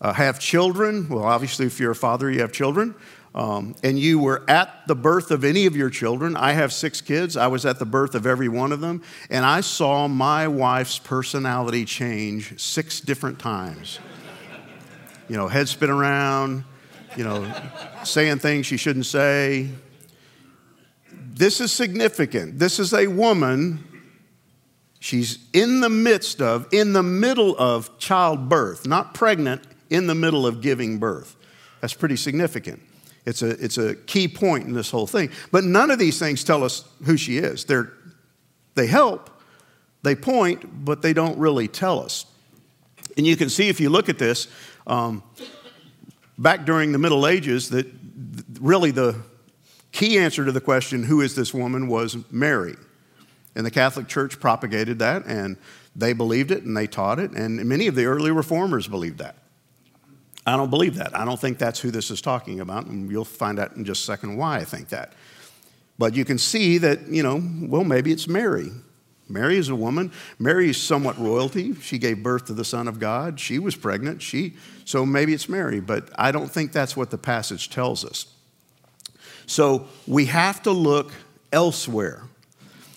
uh, 0.00 0.12
have 0.12 0.38
children, 0.38 1.08
well, 1.08 1.24
obviously, 1.24 1.66
if 1.66 1.80
you're 1.80 1.92
a 1.92 1.96
father, 1.96 2.30
you 2.30 2.40
have 2.40 2.52
children 2.52 2.94
um, 3.36 3.76
and 3.82 3.98
you 3.98 4.18
were 4.18 4.42
at 4.48 4.86
the 4.86 4.94
birth 4.94 5.30
of 5.30 5.44
any 5.44 5.66
of 5.66 5.76
your 5.76 5.90
children, 5.90 6.36
I 6.36 6.52
have 6.52 6.72
six 6.72 7.02
kids. 7.02 7.36
I 7.36 7.48
was 7.48 7.66
at 7.66 7.78
the 7.78 7.84
birth 7.84 8.14
of 8.14 8.26
every 8.26 8.48
one 8.48 8.72
of 8.72 8.80
them, 8.80 9.02
and 9.28 9.44
I 9.44 9.60
saw 9.60 10.08
my 10.08 10.48
wife's 10.48 10.98
personality 10.98 11.84
change 11.84 12.58
six 12.58 12.98
different 12.98 13.38
times. 13.38 13.98
You 15.28 15.36
know, 15.36 15.48
head 15.48 15.68
spin 15.68 15.90
around, 15.90 16.64
you 17.14 17.24
know, 17.24 17.52
saying 18.04 18.38
things 18.38 18.64
she 18.64 18.78
shouldn't 18.78 19.06
say. 19.06 19.68
This 21.12 21.60
is 21.60 21.72
significant. 21.72 22.58
This 22.58 22.78
is 22.78 22.94
a 22.94 23.06
woman, 23.06 23.84
she's 24.98 25.46
in 25.52 25.80
the 25.80 25.90
midst 25.90 26.40
of, 26.40 26.68
in 26.72 26.94
the 26.94 27.02
middle 27.02 27.54
of 27.58 27.98
childbirth, 27.98 28.86
not 28.86 29.12
pregnant, 29.12 29.60
in 29.90 30.06
the 30.06 30.14
middle 30.14 30.46
of 30.46 30.60
giving 30.60 30.98
birth. 30.98 31.36
That's 31.80 31.94
pretty 31.94 32.16
significant. 32.16 32.82
It's 33.24 33.42
a, 33.42 33.50
it's 33.62 33.76
a 33.76 33.94
key 33.94 34.28
point 34.28 34.66
in 34.66 34.72
this 34.72 34.90
whole 34.90 35.06
thing. 35.06 35.30
But 35.50 35.64
none 35.64 35.90
of 35.90 35.98
these 35.98 36.18
things 36.18 36.44
tell 36.44 36.62
us 36.62 36.88
who 37.04 37.16
she 37.16 37.38
is. 37.38 37.64
They're, 37.64 37.92
they 38.74 38.86
help, 38.86 39.30
they 40.02 40.14
point, 40.14 40.84
but 40.84 41.02
they 41.02 41.12
don't 41.12 41.38
really 41.38 41.68
tell 41.68 42.00
us. 42.00 42.26
And 43.16 43.26
you 43.26 43.36
can 43.36 43.48
see 43.48 43.68
if 43.68 43.80
you 43.80 43.90
look 43.90 44.08
at 44.08 44.18
this, 44.18 44.48
um, 44.86 45.22
back 46.38 46.64
during 46.64 46.92
the 46.92 46.98
Middle 46.98 47.26
Ages, 47.26 47.70
that 47.70 47.86
really 48.60 48.90
the 48.90 49.16
key 49.90 50.18
answer 50.18 50.44
to 50.44 50.52
the 50.52 50.60
question, 50.60 51.02
who 51.02 51.20
is 51.20 51.34
this 51.34 51.52
woman, 51.54 51.88
was 51.88 52.16
Mary. 52.30 52.76
And 53.54 53.64
the 53.64 53.70
Catholic 53.70 54.06
Church 54.06 54.38
propagated 54.38 54.98
that, 54.98 55.24
and 55.24 55.56
they 55.96 56.12
believed 56.12 56.50
it, 56.50 56.62
and 56.62 56.76
they 56.76 56.86
taught 56.86 57.18
it, 57.18 57.32
and 57.32 57.64
many 57.64 57.86
of 57.86 57.94
the 57.94 58.04
early 58.04 58.30
reformers 58.30 58.86
believed 58.86 59.18
that. 59.18 59.36
I 60.46 60.56
don't 60.56 60.70
believe 60.70 60.94
that. 60.94 61.16
I 61.16 61.24
don't 61.24 61.40
think 61.40 61.58
that's 61.58 61.80
who 61.80 61.90
this 61.90 62.10
is 62.10 62.20
talking 62.20 62.60
about, 62.60 62.86
and 62.86 63.10
you'll 63.10 63.24
find 63.24 63.58
out 63.58 63.74
in 63.76 63.84
just 63.84 64.02
a 64.02 64.06
second 64.06 64.36
why 64.36 64.58
I 64.58 64.64
think 64.64 64.90
that. 64.90 65.12
But 65.98 66.14
you 66.14 66.24
can 66.24 66.38
see 66.38 66.78
that, 66.78 67.08
you 67.08 67.22
know, 67.22 67.42
well, 67.62 67.82
maybe 67.82 68.12
it's 68.12 68.28
Mary. 68.28 68.70
Mary 69.28 69.56
is 69.56 69.70
a 69.70 69.74
woman. 69.74 70.12
Mary 70.38 70.70
is 70.70 70.80
somewhat 70.80 71.18
royalty. 71.18 71.74
She 71.76 71.98
gave 71.98 72.22
birth 72.22 72.44
to 72.46 72.52
the 72.52 72.64
Son 72.64 72.86
of 72.86 73.00
God. 73.00 73.40
She 73.40 73.58
was 73.58 73.74
pregnant. 73.74 74.22
She, 74.22 74.54
so 74.84 75.04
maybe 75.04 75.34
it's 75.34 75.48
Mary, 75.48 75.80
but 75.80 76.10
I 76.16 76.30
don't 76.30 76.48
think 76.48 76.70
that's 76.70 76.96
what 76.96 77.10
the 77.10 77.18
passage 77.18 77.70
tells 77.70 78.04
us. 78.04 78.26
So 79.46 79.88
we 80.06 80.26
have 80.26 80.62
to 80.62 80.70
look 80.70 81.12
elsewhere. 81.52 82.22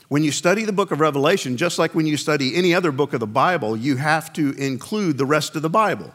When 0.10 0.24
you 0.24 0.32
study 0.32 0.66
the 0.66 0.74
book 0.74 0.92
of 0.92 1.00
Revelation, 1.00 1.58
just 1.58 1.80
like 1.80 1.96
when 1.96 2.06
you 2.06 2.18
study 2.18 2.56
any 2.56 2.74
other 2.74 2.92
book 2.92 3.14
of 3.14 3.20
the 3.20 3.28
Bible, 3.28 3.78
you 3.78 3.96
have 3.96 4.34
to 4.34 4.52
include 4.54 5.18
the 5.18 5.26
rest 5.26 5.56
of 5.56 5.62
the 5.62 5.70
Bible. 5.70 6.14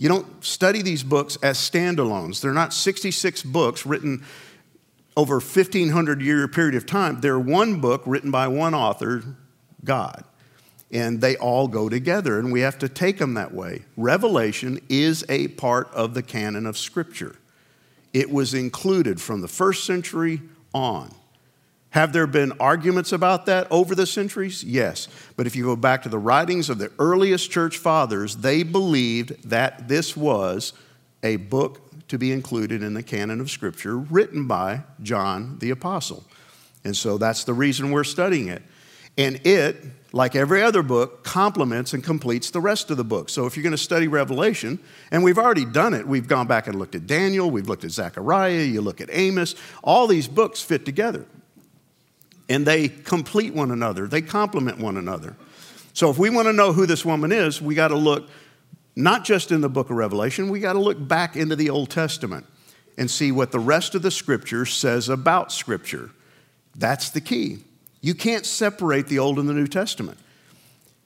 You 0.00 0.08
don't 0.08 0.42
study 0.42 0.80
these 0.80 1.02
books 1.02 1.36
as 1.42 1.58
standalones. 1.58 2.40
They're 2.40 2.54
not 2.54 2.72
66 2.72 3.42
books 3.42 3.84
written 3.84 4.24
over 5.14 5.34
1500 5.34 6.22
year 6.22 6.48
period 6.48 6.74
of 6.74 6.86
time. 6.86 7.20
They're 7.20 7.38
one 7.38 7.82
book 7.82 8.04
written 8.06 8.30
by 8.30 8.48
one 8.48 8.74
author, 8.74 9.22
God. 9.84 10.24
And 10.90 11.20
they 11.20 11.36
all 11.36 11.68
go 11.68 11.90
together, 11.90 12.38
and 12.38 12.50
we 12.50 12.60
have 12.60 12.78
to 12.78 12.88
take 12.88 13.18
them 13.18 13.34
that 13.34 13.52
way. 13.52 13.84
Revelation 13.98 14.80
is 14.88 15.22
a 15.28 15.48
part 15.48 15.92
of 15.92 16.14
the 16.14 16.22
canon 16.22 16.64
of 16.64 16.78
Scripture. 16.78 17.36
It 18.14 18.30
was 18.30 18.54
included 18.54 19.20
from 19.20 19.42
the 19.42 19.48
first 19.48 19.84
century 19.84 20.40
on. 20.72 21.14
Have 21.90 22.12
there 22.12 22.28
been 22.28 22.52
arguments 22.60 23.12
about 23.12 23.46
that 23.46 23.66
over 23.70 23.96
the 23.96 24.06
centuries? 24.06 24.62
Yes. 24.62 25.08
But 25.36 25.46
if 25.48 25.56
you 25.56 25.64
go 25.64 25.76
back 25.76 26.02
to 26.04 26.08
the 26.08 26.18
writings 26.18 26.70
of 26.70 26.78
the 26.78 26.92
earliest 27.00 27.50
church 27.50 27.78
fathers, 27.78 28.36
they 28.36 28.62
believed 28.62 29.50
that 29.50 29.88
this 29.88 30.16
was 30.16 30.72
a 31.24 31.36
book 31.36 31.80
to 32.08 32.16
be 32.16 32.30
included 32.30 32.82
in 32.82 32.94
the 32.94 33.02
canon 33.02 33.40
of 33.40 33.50
Scripture 33.50 33.98
written 33.98 34.46
by 34.46 34.82
John 35.02 35.58
the 35.58 35.70
Apostle. 35.70 36.24
And 36.84 36.96
so 36.96 37.18
that's 37.18 37.44
the 37.44 37.52
reason 37.52 37.90
we're 37.90 38.04
studying 38.04 38.48
it. 38.48 38.62
And 39.18 39.44
it, 39.44 39.76
like 40.12 40.36
every 40.36 40.62
other 40.62 40.82
book, 40.84 41.24
complements 41.24 41.92
and 41.92 42.02
completes 42.02 42.50
the 42.50 42.60
rest 42.60 42.90
of 42.90 42.96
the 42.96 43.04
book. 43.04 43.28
So 43.28 43.46
if 43.46 43.56
you're 43.56 43.64
going 43.64 43.72
to 43.72 43.78
study 43.78 44.06
Revelation, 44.06 44.78
and 45.10 45.24
we've 45.24 45.38
already 45.38 45.64
done 45.64 45.94
it, 45.94 46.06
we've 46.06 46.28
gone 46.28 46.46
back 46.46 46.68
and 46.68 46.78
looked 46.78 46.94
at 46.94 47.08
Daniel, 47.08 47.50
we've 47.50 47.68
looked 47.68 47.84
at 47.84 47.90
Zechariah, 47.90 48.62
you 48.62 48.80
look 48.80 49.00
at 49.00 49.08
Amos, 49.10 49.56
all 49.82 50.06
these 50.06 50.28
books 50.28 50.62
fit 50.62 50.86
together 50.86 51.26
and 52.50 52.66
they 52.66 52.88
complete 52.88 53.54
one 53.54 53.70
another, 53.70 54.06
they 54.06 54.20
complement 54.20 54.78
one 54.78 54.98
another. 54.98 55.36
So 55.94 56.10
if 56.10 56.18
we 56.18 56.28
want 56.28 56.48
to 56.48 56.52
know 56.52 56.72
who 56.72 56.84
this 56.84 57.04
woman 57.04 57.32
is, 57.32 57.62
we 57.62 57.74
got 57.74 57.88
to 57.88 57.96
look 57.96 58.28
not 58.96 59.24
just 59.24 59.52
in 59.52 59.60
the 59.60 59.68
book 59.68 59.88
of 59.88 59.96
Revelation, 59.96 60.50
we 60.50 60.60
got 60.60 60.74
to 60.74 60.80
look 60.80 61.08
back 61.08 61.36
into 61.36 61.56
the 61.56 61.70
Old 61.70 61.90
Testament 61.90 62.44
and 62.98 63.08
see 63.10 63.32
what 63.32 63.52
the 63.52 63.60
rest 63.60 63.94
of 63.94 64.02
the 64.02 64.10
scripture 64.10 64.66
says 64.66 65.08
about 65.08 65.52
scripture. 65.52 66.10
That's 66.74 67.10
the 67.10 67.20
key. 67.20 67.58
You 68.00 68.14
can't 68.14 68.44
separate 68.44 69.06
the 69.06 69.20
Old 69.20 69.38
and 69.38 69.48
the 69.48 69.54
New 69.54 69.68
Testament. 69.68 70.18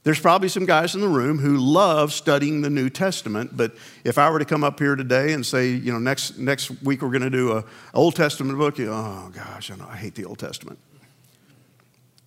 There's 0.03 0.21
probably 0.21 0.49
some 0.49 0.67
guys 0.67 0.95
in 0.95 1.01
the 1.01 1.09
room 1.09 1.39
who 1.39 1.57
love 1.57 2.13
studying 2.13 2.63
the 2.63 2.71
New 2.71 2.91
Testament, 2.91 3.57
but 3.57 3.73
if 4.03 4.19
I 4.19 4.31
were 4.31 4.39
to 4.39 4.45
come 4.45 4.65
up 4.65 4.79
here 4.79 4.97
today 4.97 5.33
and 5.33 5.45
say, 5.45 5.71
you 5.71 5.93
know, 5.93 5.99
next, 5.99 6.39
next 6.39 6.71
week 6.83 7.03
we're 7.03 7.11
going 7.11 7.23
to 7.23 7.31
do 7.31 7.53
a 7.53 7.65
Old 7.93 8.17
Testament 8.17 8.59
book, 8.59 8.79
you, 8.79 8.91
oh 8.91 9.31
gosh, 9.35 9.71
I 9.71 9.77
know, 9.77 9.87
I 9.89 9.97
hate 9.97 10.15
the 10.15 10.25
Old 10.25 10.39
Testament. 10.39 10.79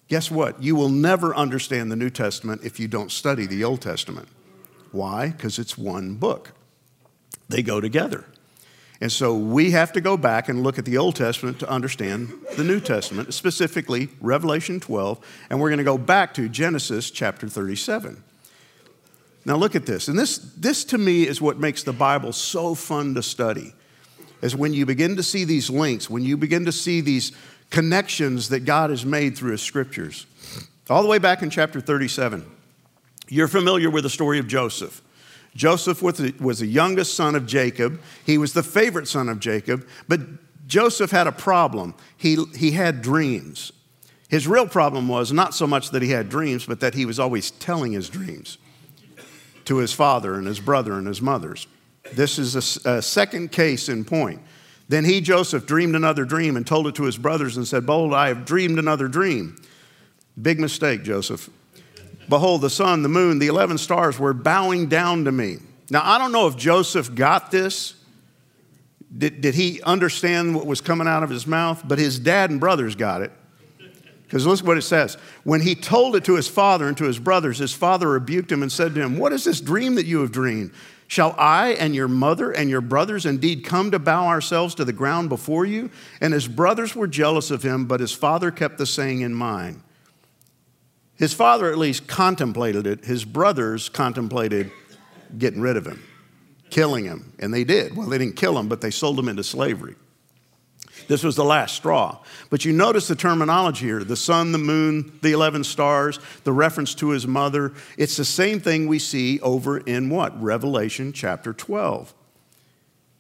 Guess 0.08 0.32
what? 0.32 0.62
You 0.62 0.76
will 0.76 0.90
never 0.90 1.36
understand 1.36 1.92
the 1.92 1.96
New 1.96 2.10
Testament 2.10 2.62
if 2.64 2.80
you 2.80 2.88
don't 2.88 3.12
study 3.12 3.46
the 3.46 3.64
Old 3.64 3.82
Testament. 3.82 4.30
Why? 4.92 5.30
Because 5.30 5.60
it's 5.60 5.78
one 5.78 6.16
book, 6.16 6.54
they 7.50 7.62
go 7.62 7.82
together. 7.82 8.26
And 9.00 9.12
so 9.12 9.36
we 9.36 9.72
have 9.72 9.92
to 9.94 10.02
go 10.02 10.18
back 10.18 10.50
and 10.50 10.64
look 10.64 10.80
at 10.80 10.86
the 10.86 10.98
Old 10.98 11.16
Testament 11.16 11.60
to 11.60 11.70
understand 11.70 12.34
the 12.56 12.64
New 12.64 12.80
Testament, 12.80 13.34
specifically 13.34 14.10
Revelation 14.22 14.80
12, 14.80 15.20
and 15.50 15.60
we're 15.60 15.70
going 15.70 15.78
to 15.78 15.84
go 15.84 16.00
back 16.00 16.34
to 16.36 16.50
Genesis 16.50 17.12
chapter 17.12 17.48
37. 17.48 18.24
Now 19.46 19.56
look 19.56 19.76
at 19.76 19.86
this. 19.86 20.08
And 20.08 20.18
this 20.18 20.40
this 20.40 20.84
to 20.86 20.98
me 20.98 21.28
is 21.28 21.40
what 21.40 21.58
makes 21.58 21.84
the 21.84 21.94
Bible 21.94 22.34
so 22.34 22.76
fun 22.76 23.14
to 23.16 23.24
study. 23.24 23.74
Is 24.42 24.56
when 24.56 24.74
you 24.74 24.86
begin 24.86 25.16
to 25.16 25.24
see 25.24 25.46
these 25.46 25.70
links, 25.70 26.10
when 26.10 26.24
you 26.24 26.36
begin 26.36 26.66
to 26.66 26.72
see 26.72 27.00
these 27.02 27.32
connections 27.70 28.50
that 28.50 28.62
God 28.62 28.90
has 28.90 29.06
made 29.06 29.38
through 29.38 29.52
his 29.52 29.62
scriptures. 29.62 30.26
All 30.90 31.02
the 31.02 31.10
way 31.10 31.18
back 31.18 31.42
in 31.42 31.50
chapter 31.50 31.82
37, 31.82 32.46
you're 33.28 33.48
familiar 33.48 33.90
with 33.90 34.04
the 34.04 34.10
story 34.10 34.40
of 34.40 34.48
Joseph. 34.48 35.02
Joseph 35.56 36.02
was 36.04 36.18
the, 36.60 36.68
youngest 36.68 37.16
son 37.16 37.36
of 37.36 37.48
Jacob. 37.48 38.00
He 38.26 38.38
was 38.38 38.54
the 38.54 38.64
favorite 38.64 39.08
son 39.08 39.28
of 39.28 39.40
Jacob, 39.40 39.88
but 40.08 40.22
Joseph 40.68 41.12
had 41.12 41.28
a 41.28 41.32
problem. 41.32 41.96
He, 42.16 42.38
he 42.56 42.72
had 42.72 43.02
dreams. 43.02 43.72
His 44.30 44.48
real 44.48 44.68
problem 44.68 45.08
was 45.08 45.32
not 45.32 45.56
so 45.56 45.66
much 45.66 45.92
that 45.92 46.02
he 46.02 46.12
had 46.12 46.30
dreams, 46.30 46.66
but 46.66 46.80
that 46.82 46.94
he 46.94 47.06
was 47.06 47.20
always 47.20 47.52
telling 47.52 47.94
his 47.94 48.10
dreams 48.10 48.58
to 49.66 49.78
his 49.78 49.94
father 49.94 50.36
and 50.36 50.46
his 50.46 50.60
brother 50.60 50.94
and 50.94 51.08
his 51.08 51.22
mothers. 51.22 51.68
This 52.14 52.38
is 52.38 52.56
a, 52.86 52.90
a, 52.90 53.02
second 53.02 53.52
case 53.52 53.90
in 53.90 54.06
point. 54.06 54.42
Then 54.90 55.04
he, 55.06 55.20
Joseph, 55.22 55.66
dreamed 55.66 55.96
another 55.96 56.24
dream 56.24 56.56
and 56.56 56.66
told 56.66 56.88
it 56.88 56.96
to 56.96 57.04
his 57.04 57.18
brothers 57.18 57.58
and 57.58 57.68
said, 57.68 57.86
Behold, 57.86 58.14
I 58.14 58.30
have 58.30 58.46
dreamed 58.46 58.80
another 58.80 59.08
dream. 59.08 59.58
Big 60.42 60.60
mistake, 60.60 61.04
Joseph. 61.04 61.50
Behold, 62.30 62.62
the 62.62 62.70
sun, 62.70 63.04
the 63.04 63.10
moon, 63.10 63.40
the 63.40 63.48
11 63.48 63.78
stars 63.78 64.20
were 64.20 64.34
bowing 64.34 64.88
down 64.88 65.26
to 65.26 65.32
me. 65.32 65.58
Now, 65.90 66.02
I 66.04 66.18
don't 66.18 66.32
know 66.32 66.48
if 66.48 66.56
Joseph 66.58 67.16
got 67.16 67.52
this. 67.52 67.96
Did, 69.16 69.42
did 69.42 69.56
he 69.56 69.82
understand 69.84 70.54
what 70.56 70.66
was 70.66 70.82
coming 70.82 71.08
out 71.08 71.24
of 71.24 71.30
his 71.30 71.48
mouth? 71.48 71.82
But 71.86 71.98
his 71.98 72.20
dad 72.20 72.50
and 72.50 72.60
brothers 72.60 72.96
got 72.96 73.22
it. 73.22 73.32
Because 74.24 74.46
look 74.46 74.60
what 74.60 74.78
it 74.78 74.82
says. 74.82 75.16
When 75.46 75.62
he 75.62 75.74
told 75.74 76.18
it 76.18 76.26
to 76.26 76.36
his 76.36 76.50
father 76.50 76.90
and 76.90 76.98
to 76.98 77.06
his 77.06 77.18
brothers, 77.18 77.60
his 77.60 77.74
father 77.74 78.10
rebuked 78.10 78.52
him 78.52 78.62
and 78.62 78.70
said 78.70 78.94
to 78.96 79.02
him, 79.02 79.18
What 79.18 79.32
is 79.32 79.46
this 79.46 79.62
dream 79.62 79.96
that 79.96 80.06
you 80.06 80.20
have 80.20 80.34
dreamed? 80.34 80.74
Shall 81.08 81.34
I 81.38 81.70
and 81.70 81.96
your 81.96 82.10
mother 82.10 82.52
and 82.52 82.70
your 82.70 82.82
brothers 82.82 83.26
indeed 83.26 83.64
come 83.64 83.92
to 83.92 84.00
bow 84.00 84.28
ourselves 84.28 84.76
to 84.76 84.86
the 84.86 84.94
ground 84.94 85.30
before 85.30 85.66
you? 85.66 85.90
And 86.20 86.34
his 86.34 86.48
brothers 86.48 86.96
were 86.96 87.08
jealous 87.08 87.50
of 87.50 87.64
him, 87.64 87.86
but 87.86 88.02
his 88.02 88.12
father 88.12 88.52
kept 88.52 88.78
the 88.78 88.86
saying 88.86 89.22
in 89.22 89.34
mind. 89.34 89.82
His 91.16 91.34
father 91.34 91.72
at 91.72 91.78
least 91.78 92.08
contemplated 92.08 92.86
it. 92.86 93.06
His 93.06 93.26
brothers 93.26 93.90
contemplated 93.90 94.72
getting 95.38 95.62
rid 95.62 95.78
of 95.78 95.88
him, 95.88 96.04
killing 96.70 97.06
him. 97.06 97.34
And 97.40 97.54
they 97.54 97.64
did. 97.64 97.96
Well, 97.96 98.08
they 98.08 98.18
didn't 98.18 98.36
kill 98.36 98.58
him, 98.58 98.68
but 98.68 98.82
they 98.82 98.92
sold 98.92 99.18
him 99.18 99.30
into 99.30 99.44
slavery. 99.44 99.96
This 101.08 101.24
was 101.24 101.36
the 101.36 101.46
last 101.46 101.76
straw. 101.76 102.20
But 102.50 102.66
you 102.66 102.74
notice 102.74 103.08
the 103.08 103.16
terminology 103.16 103.86
here 103.86 104.04
the 104.04 104.16
sun, 104.16 104.52
the 104.52 104.58
moon, 104.58 105.18
the 105.22 105.32
11 105.32 105.64
stars, 105.64 106.20
the 106.44 106.54
reference 106.54 106.94
to 106.96 107.10
his 107.10 107.26
mother. 107.26 107.74
It's 107.98 108.18
the 108.18 108.26
same 108.26 108.60
thing 108.60 108.88
we 108.88 109.00
see 109.00 109.40
over 109.42 109.78
in 109.78 110.10
what? 110.10 110.42
Revelation 110.42 111.14
chapter 111.14 111.54
12. 111.54 112.14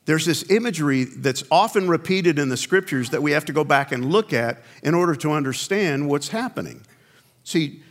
There's 0.05 0.25
this 0.25 0.49
imagery 0.49 1.03
that's 1.03 1.43
often 1.51 1.89
repeated 1.89 2.39
in 2.39 2.47
the 2.47 2.55
scriptures 2.55 3.09
that 3.09 3.21
we 3.21 3.31
have 3.31 3.43
to 3.45 3.53
go 3.53 3.65
back 3.65 3.91
and 3.91 4.05
look 4.05 4.31
at 4.31 4.63
in 4.81 4.93
order 4.93 5.15
to 5.15 5.31
understand 5.31 6.07
what's 6.09 6.29
happening. 6.29 6.85
See, 7.43 7.81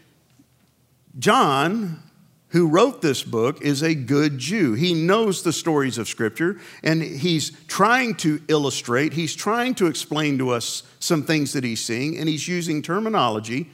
John 1.19 2.03
who 2.51 2.69
wrote 2.69 3.03
this 3.03 3.23
book 3.23 3.61
is 3.63 3.83
a 3.83 3.95
good 3.95 4.39
Jew. 4.39 4.75
He 4.75 4.95
knows 4.95 5.43
the 5.43 5.53
stories 5.53 5.99
of 5.99 6.09
Scripture 6.09 6.61
and 6.83 7.03
he's 7.03 7.51
trying 7.67 8.15
to 8.17 8.41
illustrate, 8.49 9.13
he's 9.13 9.35
trying 9.35 9.75
to 9.77 9.87
explain 9.87 10.39
to 10.39 10.51
us 10.51 10.85
some 11.01 11.23
things 11.23 11.53
that 11.53 11.65
he's 11.65 11.85
seeing, 11.85 12.17
and 12.19 12.29
he's 12.29 12.47
using 12.47 12.83
terminology 12.83 13.71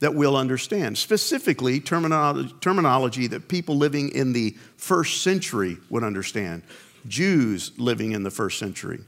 that 0.00 0.14
we'll 0.14 0.36
understand. 0.36 0.96
Specifically, 0.96 1.80
terminology, 1.80 2.54
terminology 2.60 3.26
that 3.26 3.48
people 3.48 3.76
living 3.76 4.10
in 4.10 4.32
the 4.32 4.56
first 4.76 5.22
century 5.22 5.76
would 5.90 6.04
understand. 6.04 6.62
Jews 7.06 7.72
living 7.78 8.12
in 8.12 8.22
the 8.22 8.30
first 8.30 8.58
century, 8.58 9.00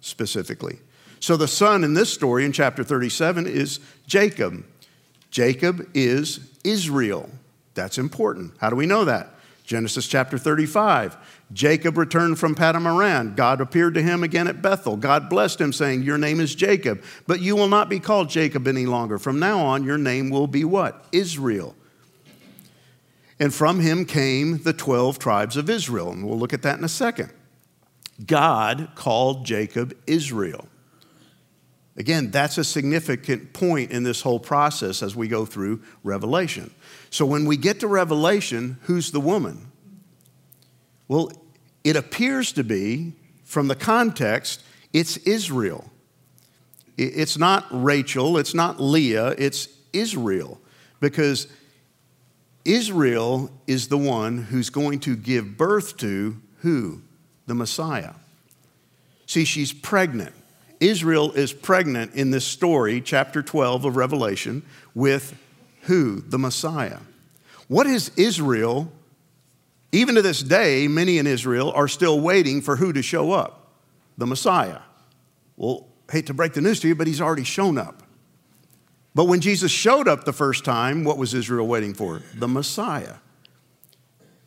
specifically. 0.00 0.78
So 1.20 1.36
the 1.36 1.48
sun 1.48 1.84
in 1.84 1.94
this 1.94 2.12
story 2.12 2.44
in 2.44 2.52
chapter 2.52 2.84
37 2.84 3.46
is 3.46 3.80
Jacob. 4.06 4.64
Jacob 5.30 5.88
is 5.94 6.40
Israel. 6.64 7.30
That's 7.76 7.98
important. 7.98 8.54
How 8.58 8.70
do 8.70 8.76
we 8.76 8.86
know 8.86 9.04
that? 9.04 9.30
Genesis 9.62 10.06
chapter 10.06 10.38
35. 10.38 11.16
Jacob 11.52 11.98
returned 11.98 12.38
from 12.38 12.54
Paddan 12.54 12.86
Aram. 12.86 13.34
God 13.34 13.60
appeared 13.60 13.94
to 13.94 14.02
him 14.02 14.22
again 14.22 14.48
at 14.48 14.62
Bethel. 14.62 14.96
God 14.96 15.28
blessed 15.28 15.60
him, 15.60 15.72
saying, 15.72 16.02
Your 16.02 16.18
name 16.18 16.40
is 16.40 16.54
Jacob, 16.54 17.02
but 17.26 17.40
you 17.40 17.54
will 17.54 17.68
not 17.68 17.88
be 17.88 18.00
called 18.00 18.30
Jacob 18.30 18.66
any 18.66 18.86
longer. 18.86 19.18
From 19.18 19.38
now 19.38 19.58
on, 19.60 19.84
your 19.84 19.98
name 19.98 20.30
will 20.30 20.46
be 20.46 20.64
what? 20.64 21.04
Israel. 21.12 21.74
And 23.38 23.52
from 23.52 23.80
him 23.80 24.06
came 24.06 24.62
the 24.62 24.72
12 24.72 25.18
tribes 25.18 25.56
of 25.56 25.68
Israel. 25.68 26.10
And 26.10 26.26
we'll 26.26 26.38
look 26.38 26.54
at 26.54 26.62
that 26.62 26.78
in 26.78 26.84
a 26.84 26.88
second. 26.88 27.30
God 28.24 28.90
called 28.94 29.44
Jacob 29.44 29.96
Israel. 30.06 30.68
Again, 31.98 32.30
that's 32.30 32.58
a 32.58 32.64
significant 32.64 33.52
point 33.52 33.90
in 33.90 34.02
this 34.02 34.20
whole 34.20 34.40
process 34.40 35.02
as 35.02 35.16
we 35.16 35.28
go 35.28 35.46
through 35.46 35.82
Revelation. 36.04 36.70
So 37.10 37.24
when 37.24 37.44
we 37.44 37.56
get 37.56 37.80
to 37.80 37.86
Revelation, 37.86 38.78
who's 38.82 39.10
the 39.10 39.20
woman? 39.20 39.70
Well, 41.08 41.30
it 41.84 41.96
appears 41.96 42.52
to 42.52 42.64
be, 42.64 43.12
from 43.44 43.68
the 43.68 43.76
context, 43.76 44.62
it's 44.92 45.16
Israel. 45.18 45.90
It's 46.98 47.36
not 47.36 47.66
Rachel, 47.70 48.38
it's 48.38 48.54
not 48.54 48.80
Leah, 48.80 49.34
it's 49.38 49.68
Israel. 49.92 50.60
Because 50.98 51.46
Israel 52.64 53.50
is 53.66 53.88
the 53.88 53.98
one 53.98 54.38
who's 54.38 54.70
going 54.70 55.00
to 55.00 55.14
give 55.14 55.56
birth 55.56 55.96
to 55.98 56.36
who? 56.58 57.02
The 57.46 57.54
Messiah. 57.54 58.14
See, 59.26 59.44
she's 59.44 59.72
pregnant. 59.72 60.34
Israel 60.80 61.32
is 61.32 61.52
pregnant 61.52 62.14
in 62.14 62.30
this 62.30 62.44
story, 62.44 63.00
chapter 63.00 63.42
12 63.42 63.84
of 63.84 63.96
Revelation, 63.96 64.62
with 64.94 65.38
who? 65.86 66.20
The 66.20 66.38
Messiah. 66.38 66.98
What 67.68 67.86
is 67.86 68.10
Israel? 68.16 68.92
Even 69.92 70.14
to 70.16 70.22
this 70.22 70.42
day, 70.42 70.88
many 70.88 71.18
in 71.18 71.26
Israel 71.26 71.72
are 71.72 71.88
still 71.88 72.20
waiting 72.20 72.60
for 72.60 72.76
who 72.76 72.92
to 72.92 73.02
show 73.02 73.32
up? 73.32 73.72
The 74.18 74.26
Messiah. 74.26 74.80
Well, 75.56 75.86
hate 76.10 76.26
to 76.26 76.34
break 76.34 76.52
the 76.52 76.60
news 76.60 76.80
to 76.80 76.88
you, 76.88 76.94
but 76.94 77.06
he's 77.06 77.20
already 77.20 77.44
shown 77.44 77.78
up. 77.78 78.02
But 79.14 79.24
when 79.24 79.40
Jesus 79.40 79.72
showed 79.72 80.08
up 80.08 80.24
the 80.24 80.32
first 80.32 80.64
time, 80.64 81.02
what 81.02 81.16
was 81.16 81.32
Israel 81.32 81.66
waiting 81.66 81.94
for? 81.94 82.20
The 82.34 82.48
Messiah. 82.48 83.14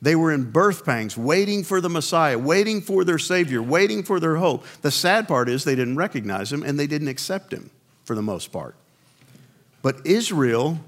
They 0.02 0.14
were 0.14 0.32
in 0.32 0.50
birth 0.50 0.84
pangs, 0.84 1.16
waiting 1.16 1.62
for 1.64 1.80
the 1.80 1.90
Messiah, 1.90 2.38
waiting 2.38 2.80
for 2.80 3.04
their 3.04 3.18
Savior, 3.18 3.62
waiting 3.62 4.02
for 4.02 4.18
their 4.18 4.36
hope. 4.36 4.64
The 4.80 4.90
sad 4.90 5.28
part 5.28 5.48
is 5.48 5.64
they 5.64 5.74
didn't 5.74 5.96
recognize 5.96 6.52
him 6.52 6.62
and 6.62 6.78
they 6.78 6.86
didn't 6.86 7.08
accept 7.08 7.52
him 7.52 7.70
for 8.04 8.14
the 8.14 8.22
most 8.22 8.52
part. 8.52 8.76
But 9.82 10.06
Israel 10.06 10.78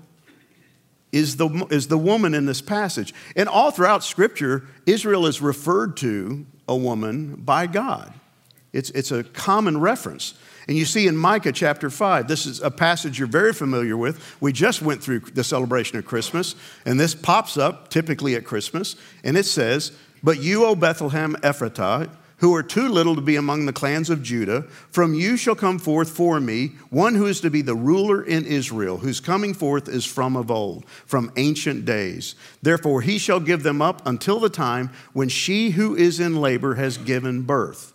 is 1.12 1.36
the, 1.36 1.66
is 1.70 1.88
the 1.88 1.98
woman 1.98 2.34
in 2.34 2.46
this 2.46 2.62
passage. 2.62 3.14
And 3.36 3.48
all 3.48 3.70
throughout 3.70 4.02
Scripture, 4.02 4.64
Israel 4.86 5.26
is 5.26 5.40
referred 5.40 5.96
to 5.98 6.46
a 6.66 6.74
woman 6.74 7.36
by 7.36 7.66
God. 7.66 8.12
It's, 8.72 8.90
it's 8.90 9.12
a 9.12 9.22
common 9.22 9.78
reference. 9.78 10.34
And 10.66 10.76
you 10.76 10.84
see 10.84 11.06
in 11.06 11.16
Micah 11.16 11.52
chapter 11.52 11.90
5, 11.90 12.28
this 12.28 12.46
is 12.46 12.60
a 12.60 12.70
passage 12.70 13.18
you're 13.18 13.28
very 13.28 13.52
familiar 13.52 13.96
with. 13.96 14.40
We 14.40 14.52
just 14.52 14.80
went 14.80 15.02
through 15.02 15.20
the 15.20 15.44
celebration 15.44 15.98
of 15.98 16.06
Christmas, 16.06 16.54
and 16.86 16.98
this 16.98 17.14
pops 17.14 17.56
up 17.56 17.90
typically 17.90 18.34
at 18.36 18.44
Christmas, 18.44 18.96
and 19.24 19.36
it 19.36 19.44
says, 19.44 19.92
But 20.22 20.40
you, 20.40 20.64
O 20.64 20.74
Bethlehem 20.74 21.34
Ephrathah, 21.42 22.08
who 22.42 22.52
are 22.56 22.62
too 22.62 22.88
little 22.88 23.14
to 23.14 23.20
be 23.20 23.36
among 23.36 23.66
the 23.66 23.72
clans 23.72 24.10
of 24.10 24.20
Judah, 24.20 24.62
from 24.90 25.14
you 25.14 25.36
shall 25.36 25.54
come 25.54 25.78
forth 25.78 26.10
for 26.10 26.40
me 26.40 26.72
one 26.90 27.14
who 27.14 27.26
is 27.26 27.40
to 27.40 27.48
be 27.48 27.62
the 27.62 27.76
ruler 27.76 28.20
in 28.20 28.44
Israel, 28.44 28.98
whose 28.98 29.20
coming 29.20 29.54
forth 29.54 29.88
is 29.88 30.04
from 30.04 30.36
of 30.36 30.50
old, 30.50 30.84
from 31.06 31.30
ancient 31.36 31.84
days. 31.84 32.34
Therefore 32.60 33.00
he 33.00 33.16
shall 33.16 33.38
give 33.38 33.62
them 33.62 33.80
up 33.80 34.04
until 34.04 34.40
the 34.40 34.50
time 34.50 34.90
when 35.12 35.28
she 35.28 35.70
who 35.70 35.94
is 35.94 36.18
in 36.18 36.40
labor 36.40 36.74
has 36.74 36.98
given 36.98 37.42
birth. 37.42 37.92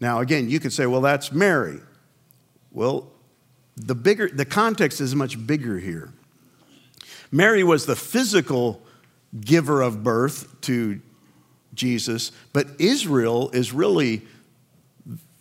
Now, 0.00 0.18
again, 0.18 0.50
you 0.50 0.58
could 0.58 0.72
say, 0.72 0.86
well, 0.86 1.00
that's 1.00 1.30
Mary. 1.30 1.78
Well, 2.72 3.12
the 3.76 3.94
bigger 3.94 4.28
the 4.28 4.44
context 4.44 5.00
is 5.00 5.14
much 5.14 5.46
bigger 5.46 5.78
here. 5.78 6.12
Mary 7.30 7.62
was 7.62 7.86
the 7.86 7.94
physical 7.94 8.82
giver 9.40 9.80
of 9.80 10.02
birth 10.02 10.60
to 10.62 11.00
Jesus, 11.74 12.32
but 12.52 12.66
Israel 12.78 13.50
is 13.50 13.72
really 13.72 14.22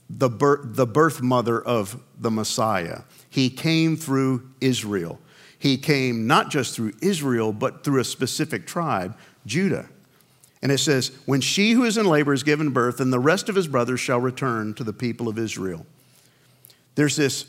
the 0.10 0.30
birth, 0.30 0.76
the 0.76 0.88
birth 0.88 1.22
mother 1.22 1.62
of 1.62 2.02
the 2.20 2.32
Messiah. 2.32 3.02
He 3.30 3.50
came 3.50 3.96
through 3.96 4.50
Israel. 4.60 5.20
He 5.58 5.78
came 5.78 6.26
not 6.26 6.50
just 6.50 6.76
through 6.76 6.94
Israel, 7.02 7.52
but 7.52 7.84
through 7.84 8.00
a 8.00 8.06
specific 8.06 8.66
tribe, 8.66 9.18
Judah. 9.46 9.88
And 10.62 10.72
it 10.72 10.80
says, 10.80 11.12
When 11.26 11.42
she 11.42 11.72
who 11.72 11.84
is 11.84 11.98
in 11.98 12.06
labor 12.06 12.34
is 12.34 12.44
given 12.44 12.72
birth, 12.72 13.00
and 13.00 13.14
the 13.14 13.20
rest 13.20 13.50
of 13.50 13.56
his 13.56 13.68
brothers 13.68 14.00
shall 14.00 14.20
return 14.20 14.74
to 14.76 14.84
the 14.84 14.94
people 14.94 15.28
of 15.28 15.38
Israel. 15.38 15.86
There's 16.96 17.16
this 17.16 17.46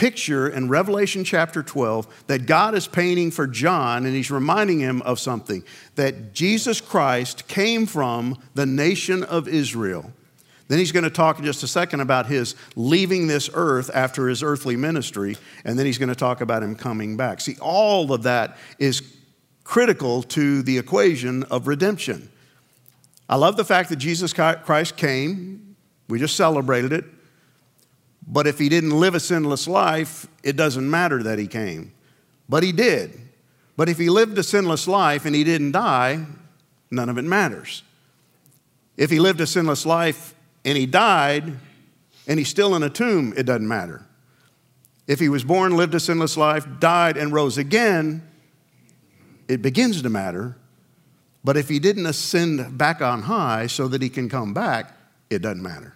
picture 0.00 0.48
in 0.48 0.66
Revelation 0.70 1.24
chapter 1.24 1.62
12 1.62 2.24
that 2.26 2.46
God 2.46 2.74
is 2.74 2.88
painting 2.88 3.30
for 3.30 3.46
John, 3.46 4.06
and 4.06 4.14
he's 4.14 4.30
reminding 4.30 4.80
him 4.80 5.02
of 5.02 5.20
something 5.20 5.62
that 5.96 6.32
Jesus 6.32 6.80
Christ 6.80 7.46
came 7.48 7.84
from 7.84 8.38
the 8.54 8.64
nation 8.64 9.22
of 9.22 9.46
Israel. 9.46 10.10
Then 10.68 10.78
he's 10.78 10.90
going 10.90 11.04
to 11.04 11.10
talk 11.10 11.38
in 11.38 11.44
just 11.44 11.62
a 11.64 11.68
second 11.68 12.00
about 12.00 12.24
his 12.24 12.54
leaving 12.76 13.26
this 13.26 13.50
earth 13.52 13.90
after 13.92 14.26
his 14.26 14.42
earthly 14.42 14.74
ministry, 14.74 15.36
and 15.66 15.78
then 15.78 15.84
he's 15.84 15.98
going 15.98 16.08
to 16.08 16.14
talk 16.14 16.40
about 16.40 16.62
him 16.62 16.76
coming 16.76 17.18
back. 17.18 17.42
See, 17.42 17.58
all 17.60 18.10
of 18.10 18.22
that 18.22 18.56
is 18.78 19.02
critical 19.64 20.22
to 20.22 20.62
the 20.62 20.78
equation 20.78 21.42
of 21.50 21.66
redemption. 21.66 22.30
I 23.28 23.36
love 23.36 23.58
the 23.58 23.66
fact 23.66 23.90
that 23.90 23.96
Jesus 23.96 24.32
Christ 24.32 24.96
came, 24.96 25.76
we 26.08 26.18
just 26.18 26.36
celebrated 26.36 26.90
it. 26.90 27.04
But 28.26 28.46
if 28.46 28.58
he 28.58 28.68
didn't 28.68 28.98
live 28.98 29.14
a 29.14 29.20
sinless 29.20 29.66
life, 29.66 30.26
it 30.42 30.56
doesn't 30.56 30.88
matter 30.88 31.22
that 31.22 31.38
he 31.38 31.46
came. 31.46 31.92
But 32.48 32.62
he 32.62 32.72
did. 32.72 33.20
But 33.76 33.88
if 33.88 33.98
he 33.98 34.10
lived 34.10 34.36
a 34.38 34.42
sinless 34.42 34.86
life 34.86 35.24
and 35.24 35.34
he 35.34 35.44
didn't 35.44 35.72
die, 35.72 36.26
none 36.90 37.08
of 37.08 37.18
it 37.18 37.24
matters. 37.24 37.82
If 38.96 39.10
he 39.10 39.18
lived 39.20 39.40
a 39.40 39.46
sinless 39.46 39.86
life 39.86 40.34
and 40.64 40.76
he 40.76 40.86
died 40.86 41.56
and 42.26 42.38
he's 42.38 42.48
still 42.48 42.74
in 42.76 42.82
a 42.82 42.90
tomb, 42.90 43.32
it 43.36 43.44
doesn't 43.44 43.66
matter. 43.66 44.04
If 45.06 45.18
he 45.18 45.28
was 45.28 45.42
born, 45.42 45.76
lived 45.76 45.94
a 45.94 46.00
sinless 46.00 46.36
life, 46.36 46.66
died, 46.78 47.16
and 47.16 47.32
rose 47.32 47.58
again, 47.58 48.22
it 49.48 49.62
begins 49.62 50.02
to 50.02 50.10
matter. 50.10 50.56
But 51.42 51.56
if 51.56 51.68
he 51.68 51.78
didn't 51.78 52.06
ascend 52.06 52.76
back 52.76 53.00
on 53.00 53.22
high 53.22 53.66
so 53.66 53.88
that 53.88 54.02
he 54.02 54.08
can 54.08 54.28
come 54.28 54.52
back, 54.54 54.94
it 55.30 55.42
doesn't 55.42 55.62
matter. 55.62 55.94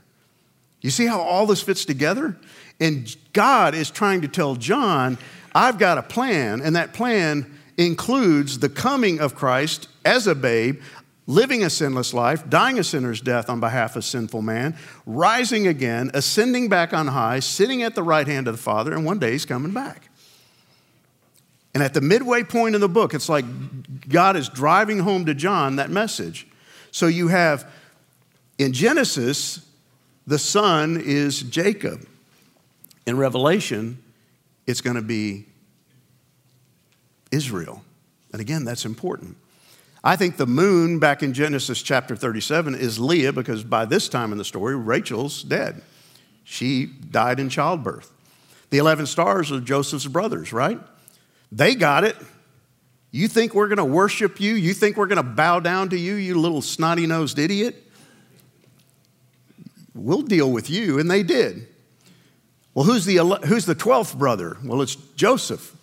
You 0.84 0.90
see 0.90 1.06
how 1.06 1.22
all 1.22 1.46
this 1.46 1.62
fits 1.62 1.86
together? 1.86 2.36
And 2.78 3.16
God 3.32 3.74
is 3.74 3.90
trying 3.90 4.20
to 4.20 4.28
tell 4.28 4.54
John, 4.54 5.16
I've 5.54 5.78
got 5.78 5.96
a 5.96 6.02
plan, 6.02 6.60
and 6.60 6.76
that 6.76 6.92
plan 6.92 7.58
includes 7.78 8.58
the 8.58 8.68
coming 8.68 9.18
of 9.18 9.34
Christ 9.34 9.88
as 10.04 10.26
a 10.26 10.34
babe, 10.34 10.82
living 11.26 11.64
a 11.64 11.70
sinless 11.70 12.12
life, 12.12 12.50
dying 12.50 12.78
a 12.78 12.84
sinner's 12.84 13.22
death 13.22 13.48
on 13.48 13.60
behalf 13.60 13.96
of 13.96 14.04
sinful 14.04 14.42
man, 14.42 14.76
rising 15.06 15.66
again, 15.66 16.10
ascending 16.12 16.68
back 16.68 16.92
on 16.92 17.06
high, 17.06 17.40
sitting 17.40 17.82
at 17.82 17.94
the 17.94 18.02
right 18.02 18.28
hand 18.28 18.46
of 18.46 18.54
the 18.54 18.62
Father, 18.62 18.92
and 18.92 19.06
one 19.06 19.18
day 19.18 19.32
he's 19.32 19.46
coming 19.46 19.72
back. 19.72 20.10
And 21.72 21.82
at 21.82 21.94
the 21.94 22.02
midway 22.02 22.42
point 22.42 22.74
in 22.74 22.82
the 22.82 22.90
book, 22.90 23.14
it's 23.14 23.30
like 23.30 23.46
God 24.06 24.36
is 24.36 24.50
driving 24.50 24.98
home 24.98 25.24
to 25.24 25.34
John 25.34 25.76
that 25.76 25.88
message. 25.88 26.46
So 26.90 27.06
you 27.06 27.28
have 27.28 27.66
in 28.58 28.74
Genesis, 28.74 29.64
the 30.26 30.38
sun 30.38 31.00
is 31.04 31.42
Jacob. 31.42 32.06
In 33.06 33.18
Revelation, 33.18 34.02
it's 34.66 34.80
going 34.80 34.96
to 34.96 35.02
be 35.02 35.46
Israel. 37.30 37.82
And 38.32 38.40
again, 38.40 38.64
that's 38.64 38.84
important. 38.84 39.36
I 40.02 40.16
think 40.16 40.36
the 40.36 40.46
moon 40.46 40.98
back 40.98 41.22
in 41.22 41.32
Genesis 41.32 41.82
chapter 41.82 42.14
37 42.14 42.74
is 42.74 42.98
Leah 42.98 43.32
because 43.32 43.64
by 43.64 43.84
this 43.84 44.08
time 44.08 44.32
in 44.32 44.38
the 44.38 44.44
story, 44.44 44.76
Rachel's 44.76 45.42
dead. 45.42 45.82
She 46.44 46.86
died 46.86 47.40
in 47.40 47.48
childbirth. 47.48 48.10
The 48.70 48.78
11 48.78 49.06
stars 49.06 49.50
are 49.50 49.60
Joseph's 49.60 50.06
brothers, 50.06 50.52
right? 50.52 50.78
They 51.50 51.74
got 51.74 52.04
it. 52.04 52.16
You 53.12 53.28
think 53.28 53.54
we're 53.54 53.68
going 53.68 53.78
to 53.78 53.84
worship 53.84 54.40
you? 54.40 54.54
You 54.54 54.74
think 54.74 54.96
we're 54.96 55.06
going 55.06 55.16
to 55.16 55.22
bow 55.22 55.60
down 55.60 55.90
to 55.90 55.98
you, 55.98 56.14
you 56.14 56.38
little 56.38 56.60
snotty 56.60 57.06
nosed 57.06 57.38
idiot? 57.38 57.83
We'll 59.94 60.22
deal 60.22 60.50
with 60.50 60.68
you. 60.68 60.98
And 60.98 61.10
they 61.10 61.22
did. 61.22 61.68
Well, 62.74 62.84
who's 62.84 63.04
the, 63.04 63.18
who's 63.46 63.66
the 63.66 63.76
12th 63.76 64.18
brother? 64.18 64.56
Well, 64.64 64.82
it's 64.82 64.96
Joseph. 64.96 65.76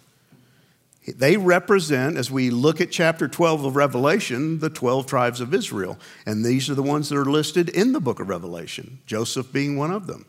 They 1.07 1.37
represent, 1.37 2.17
as 2.17 2.29
we 2.29 2.51
look 2.51 2.79
at 2.79 2.91
chapter 2.91 3.27
12 3.27 3.65
of 3.65 3.75
Revelation, 3.75 4.59
the 4.59 4.69
12 4.69 5.07
tribes 5.07 5.41
of 5.41 5.53
Israel. 5.53 5.97
And 6.25 6.45
these 6.45 6.69
are 6.69 6.75
the 6.75 6.83
ones 6.83 7.09
that 7.09 7.17
are 7.17 7.25
listed 7.25 7.69
in 7.69 7.93
the 7.93 7.99
book 7.99 8.19
of 8.19 8.29
Revelation, 8.29 8.99
Joseph 9.07 9.51
being 9.51 9.77
one 9.77 9.91
of 9.91 10.05
them. 10.05 10.25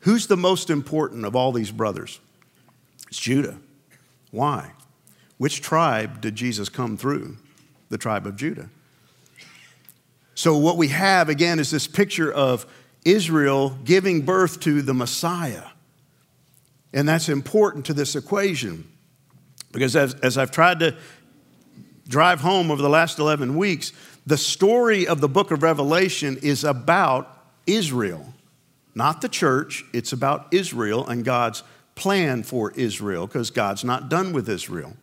Who's 0.00 0.26
the 0.26 0.36
most 0.36 0.70
important 0.70 1.24
of 1.24 1.36
all 1.36 1.52
these 1.52 1.70
brothers? 1.70 2.20
It's 3.08 3.18
Judah. 3.18 3.58
Why? 4.30 4.72
Which 5.38 5.60
tribe 5.60 6.20
did 6.20 6.34
Jesus 6.34 6.68
come 6.68 6.96
through? 6.96 7.36
The 7.88 7.98
tribe 7.98 8.26
of 8.26 8.36
Judah. 8.36 8.70
So, 10.34 10.56
what 10.56 10.76
we 10.76 10.88
have 10.88 11.28
again 11.28 11.58
is 11.58 11.70
this 11.70 11.86
picture 11.86 12.32
of 12.32 12.66
Israel 13.06 13.78
giving 13.84 14.22
birth 14.22 14.60
to 14.60 14.82
the 14.82 14.92
Messiah. 14.92 15.64
And 16.92 17.08
that's 17.08 17.28
important 17.28 17.86
to 17.86 17.94
this 17.94 18.16
equation. 18.16 18.90
Because 19.72 19.94
as, 19.94 20.14
as 20.14 20.36
I've 20.36 20.50
tried 20.50 20.80
to 20.80 20.96
drive 22.08 22.40
home 22.40 22.70
over 22.70 22.82
the 22.82 22.88
last 22.88 23.18
11 23.18 23.56
weeks, 23.56 23.92
the 24.26 24.36
story 24.36 25.06
of 25.06 25.20
the 25.20 25.28
book 25.28 25.50
of 25.52 25.62
Revelation 25.62 26.36
is 26.42 26.64
about 26.64 27.44
Israel, 27.66 28.34
not 28.94 29.20
the 29.20 29.28
church. 29.28 29.84
It's 29.92 30.12
about 30.12 30.48
Israel 30.50 31.06
and 31.06 31.24
God's 31.24 31.62
plan 31.94 32.42
for 32.42 32.72
Israel 32.72 33.26
because 33.26 33.50
God's 33.50 33.84
not 33.84 34.08
done 34.08 34.32
with 34.32 34.48
Israel. 34.48 34.94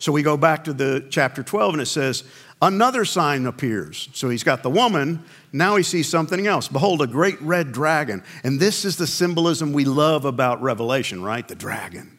So 0.00 0.12
we 0.12 0.22
go 0.22 0.36
back 0.36 0.64
to 0.64 0.72
the 0.72 1.06
chapter 1.10 1.42
12 1.42 1.74
and 1.74 1.82
it 1.82 1.86
says, 1.86 2.24
Another 2.60 3.04
sign 3.04 3.46
appears. 3.46 4.08
So 4.12 4.28
he's 4.28 4.42
got 4.42 4.62
the 4.62 4.70
woman. 4.70 5.24
Now 5.52 5.76
he 5.76 5.84
sees 5.84 6.08
something 6.08 6.46
else. 6.46 6.66
Behold, 6.66 7.00
a 7.00 7.06
great 7.06 7.40
red 7.40 7.70
dragon. 7.70 8.24
And 8.42 8.58
this 8.58 8.84
is 8.84 8.96
the 8.96 9.06
symbolism 9.06 9.72
we 9.72 9.84
love 9.84 10.24
about 10.24 10.60
Revelation, 10.60 11.22
right? 11.22 11.46
The 11.46 11.54
dragon. 11.54 12.18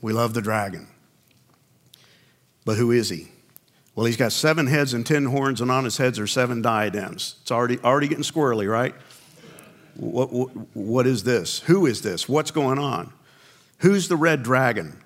We 0.00 0.12
love 0.12 0.34
the 0.34 0.42
dragon. 0.42 0.88
But 2.64 2.78
who 2.78 2.90
is 2.90 3.10
he? 3.10 3.28
Well, 3.94 4.06
he's 4.06 4.16
got 4.16 4.32
seven 4.32 4.66
heads 4.66 4.92
and 4.92 5.06
ten 5.06 5.26
horns, 5.26 5.60
and 5.60 5.70
on 5.70 5.84
his 5.84 5.98
heads 5.98 6.18
are 6.18 6.26
seven 6.26 6.60
diadems. 6.60 7.36
It's 7.42 7.52
already, 7.52 7.78
already 7.78 8.08
getting 8.08 8.24
squirrely, 8.24 8.68
right? 8.68 8.94
What, 9.94 10.32
what, 10.32 10.48
what 10.74 11.06
is 11.06 11.22
this? 11.22 11.60
Who 11.60 11.86
is 11.86 12.02
this? 12.02 12.28
What's 12.28 12.50
going 12.50 12.80
on? 12.80 13.12
Who's 13.78 14.08
the 14.08 14.16
red 14.16 14.42
dragon? 14.42 15.00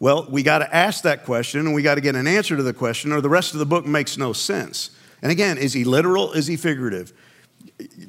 Well, 0.00 0.26
we 0.30 0.42
got 0.42 0.58
to 0.58 0.74
ask 0.74 1.02
that 1.04 1.24
question 1.26 1.60
and 1.60 1.74
we 1.74 1.82
got 1.82 1.96
to 1.96 2.00
get 2.00 2.16
an 2.16 2.26
answer 2.26 2.56
to 2.56 2.62
the 2.62 2.72
question, 2.72 3.12
or 3.12 3.20
the 3.20 3.28
rest 3.28 3.52
of 3.52 3.58
the 3.60 3.66
book 3.66 3.84
makes 3.84 4.16
no 4.16 4.32
sense. 4.32 4.90
And 5.20 5.30
again, 5.30 5.58
is 5.58 5.74
he 5.74 5.84
literal? 5.84 6.32
Is 6.32 6.46
he 6.46 6.56
figurative? 6.56 7.12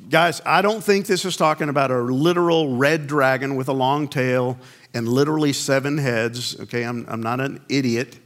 Guys, 0.09 0.41
I 0.45 0.61
don't 0.61 0.81
think 0.81 1.05
this 1.05 1.25
is 1.25 1.35
talking 1.35 1.67
about 1.67 1.91
a 1.91 1.99
literal 1.99 2.77
red 2.77 3.07
dragon 3.07 3.57
with 3.57 3.67
a 3.67 3.73
long 3.73 4.07
tail 4.07 4.57
and 4.93 5.05
literally 5.05 5.51
seven 5.51 5.97
heads. 5.97 6.57
Okay, 6.61 6.83
I'm, 6.83 7.05
I'm 7.09 7.21
not 7.21 7.41
an 7.41 7.61
idiot. 7.67 8.17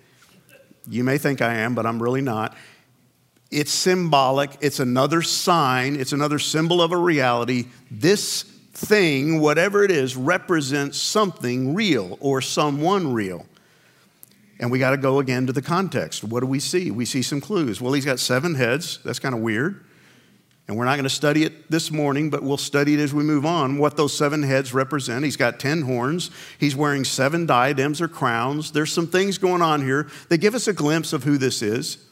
You 0.87 1.03
may 1.03 1.17
think 1.17 1.41
I 1.41 1.55
am, 1.55 1.73
but 1.73 1.87
I'm 1.87 2.01
really 2.01 2.21
not. 2.21 2.55
It's 3.49 3.71
symbolic, 3.71 4.51
it's 4.61 4.79
another 4.79 5.23
sign, 5.23 5.95
it's 5.95 6.13
another 6.13 6.37
symbol 6.37 6.83
of 6.83 6.91
a 6.91 6.97
reality. 6.97 7.65
This 7.89 8.43
thing, 8.43 9.39
whatever 9.39 9.83
it 9.83 9.89
is, 9.89 10.15
represents 10.15 10.99
something 10.99 11.73
real 11.73 12.17
or 12.21 12.41
someone 12.41 13.13
real. 13.13 13.45
And 14.59 14.71
we 14.71 14.79
got 14.79 14.91
to 14.91 14.97
go 14.97 15.19
again 15.19 15.47
to 15.47 15.53
the 15.53 15.61
context. 15.61 16.23
What 16.23 16.39
do 16.39 16.47
we 16.47 16.59
see? 16.59 16.91
We 16.91 17.05
see 17.05 17.21
some 17.21 17.41
clues. 17.41 17.81
Well, 17.81 17.93
he's 17.93 18.05
got 18.05 18.19
seven 18.19 18.55
heads. 18.55 18.99
That's 19.03 19.19
kind 19.19 19.35
of 19.35 19.41
weird. 19.41 19.85
And 20.67 20.77
we're 20.77 20.85
not 20.85 20.95
going 20.95 21.03
to 21.03 21.09
study 21.09 21.43
it 21.43 21.69
this 21.69 21.91
morning, 21.91 22.31
but 22.31 22.41
we'll 22.41 22.57
study 22.57 22.95
it 22.95 22.99
as 22.99 23.13
we 23.13 23.23
move 23.23 23.45
on, 23.45 23.77
what 23.77 23.97
those 23.97 24.17
seven 24.17 24.41
heads 24.41 24.73
represent. 24.73 25.23
He's 25.23 25.37
got 25.37 25.59
10 25.59 25.83
horns. 25.83 26.31
He's 26.57 26.75
wearing 26.75 27.03
seven 27.03 27.45
diadems 27.45 28.01
or 28.01 28.07
crowns. 28.07 28.71
There's 28.71 28.91
some 28.91 29.05
things 29.05 29.37
going 29.37 29.61
on 29.61 29.83
here 29.83 30.07
that 30.29 30.39
give 30.39 30.55
us 30.55 30.67
a 30.67 30.73
glimpse 30.73 31.13
of 31.13 31.23
who 31.23 31.37
this 31.37 31.61
is. 31.61 32.03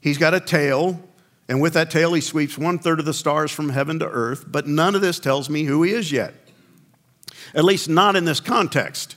He's 0.00 0.18
got 0.18 0.34
a 0.34 0.40
tail, 0.40 1.00
and 1.48 1.62
with 1.62 1.72
that 1.74 1.90
tail, 1.90 2.12
he 2.12 2.20
sweeps 2.20 2.58
one 2.58 2.78
third 2.78 2.98
of 2.98 3.06
the 3.06 3.14
stars 3.14 3.50
from 3.50 3.70
heaven 3.70 3.98
to 4.00 4.06
earth, 4.06 4.44
but 4.46 4.66
none 4.66 4.94
of 4.94 5.00
this 5.00 5.18
tells 5.18 5.48
me 5.48 5.64
who 5.64 5.82
he 5.82 5.92
is 5.92 6.12
yet. 6.12 6.34
At 7.54 7.64
least 7.64 7.88
not 7.88 8.16
in 8.16 8.26
this 8.26 8.40
context. 8.40 9.16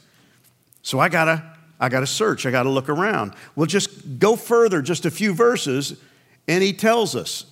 So 0.81 0.97
I 0.97 1.09
gotta, 1.09 1.50
I 1.81 1.89
gotta 1.89 2.07
search, 2.07 2.45
I 2.45 2.51
gotta 2.51 2.69
look 2.69 2.87
around. 2.87 3.33
We'll 3.55 3.65
just 3.65 4.19
go 4.19 4.35
further, 4.35 4.83
just 4.83 5.05
a 5.05 5.11
few 5.11 5.33
verses, 5.33 5.99
and 6.47 6.63
he 6.63 6.73
tells 6.73 7.15
us 7.15 7.45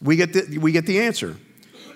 we 0.00 0.16
get 0.16 0.32
the, 0.32 0.58
we 0.58 0.72
get 0.72 0.86
the 0.86 1.00
answer. 1.00 1.36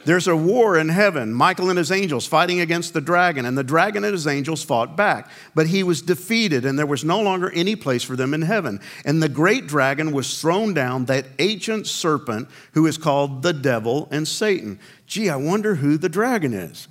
There's 0.05 0.27
a 0.27 0.37
war 0.37 0.77
in 0.77 0.91
heaven, 0.91 1.33
Michael 1.33 1.71
and 1.71 1.79
his 1.79 1.91
angels 1.91 2.27
fighting 2.27 2.61
against 2.61 2.93
the 2.93 3.01
dragon, 3.01 3.47
and 3.47 3.57
the 3.57 3.65
dragon 3.65 4.05
and 4.05 4.13
his 4.13 4.27
angels 4.27 4.63
fought 4.63 4.97
back. 4.97 5.31
But 5.55 5.69
he 5.69 5.83
was 5.83 6.03
defeated, 6.03 6.67
and 6.67 6.79
there 6.79 6.85
was 6.85 7.05
no 7.05 7.23
longer 7.23 7.51
any 7.53 7.75
place 7.75 8.03
for 8.03 8.15
them 8.15 8.35
in 8.35 8.43
heaven. 8.43 8.81
And 9.07 9.23
the 9.23 9.31
great 9.31 9.67
dragon 9.67 10.13
was 10.13 10.39
thrown 10.39 10.75
down, 10.75 11.07
that 11.07 11.27
ancient 11.39 11.87
serpent 11.87 12.49
who 12.73 12.87
is 12.87 12.99
called 12.99 13.43
the 13.43 13.55
devil 13.55 14.09
and 14.11 14.29
Satan. 14.29 14.79
Gee, 15.07 15.31
I 15.31 15.37
wonder 15.37 15.77
who 15.77 15.97
the 15.97 16.11
dragon 16.11 16.53
is. 16.53 16.87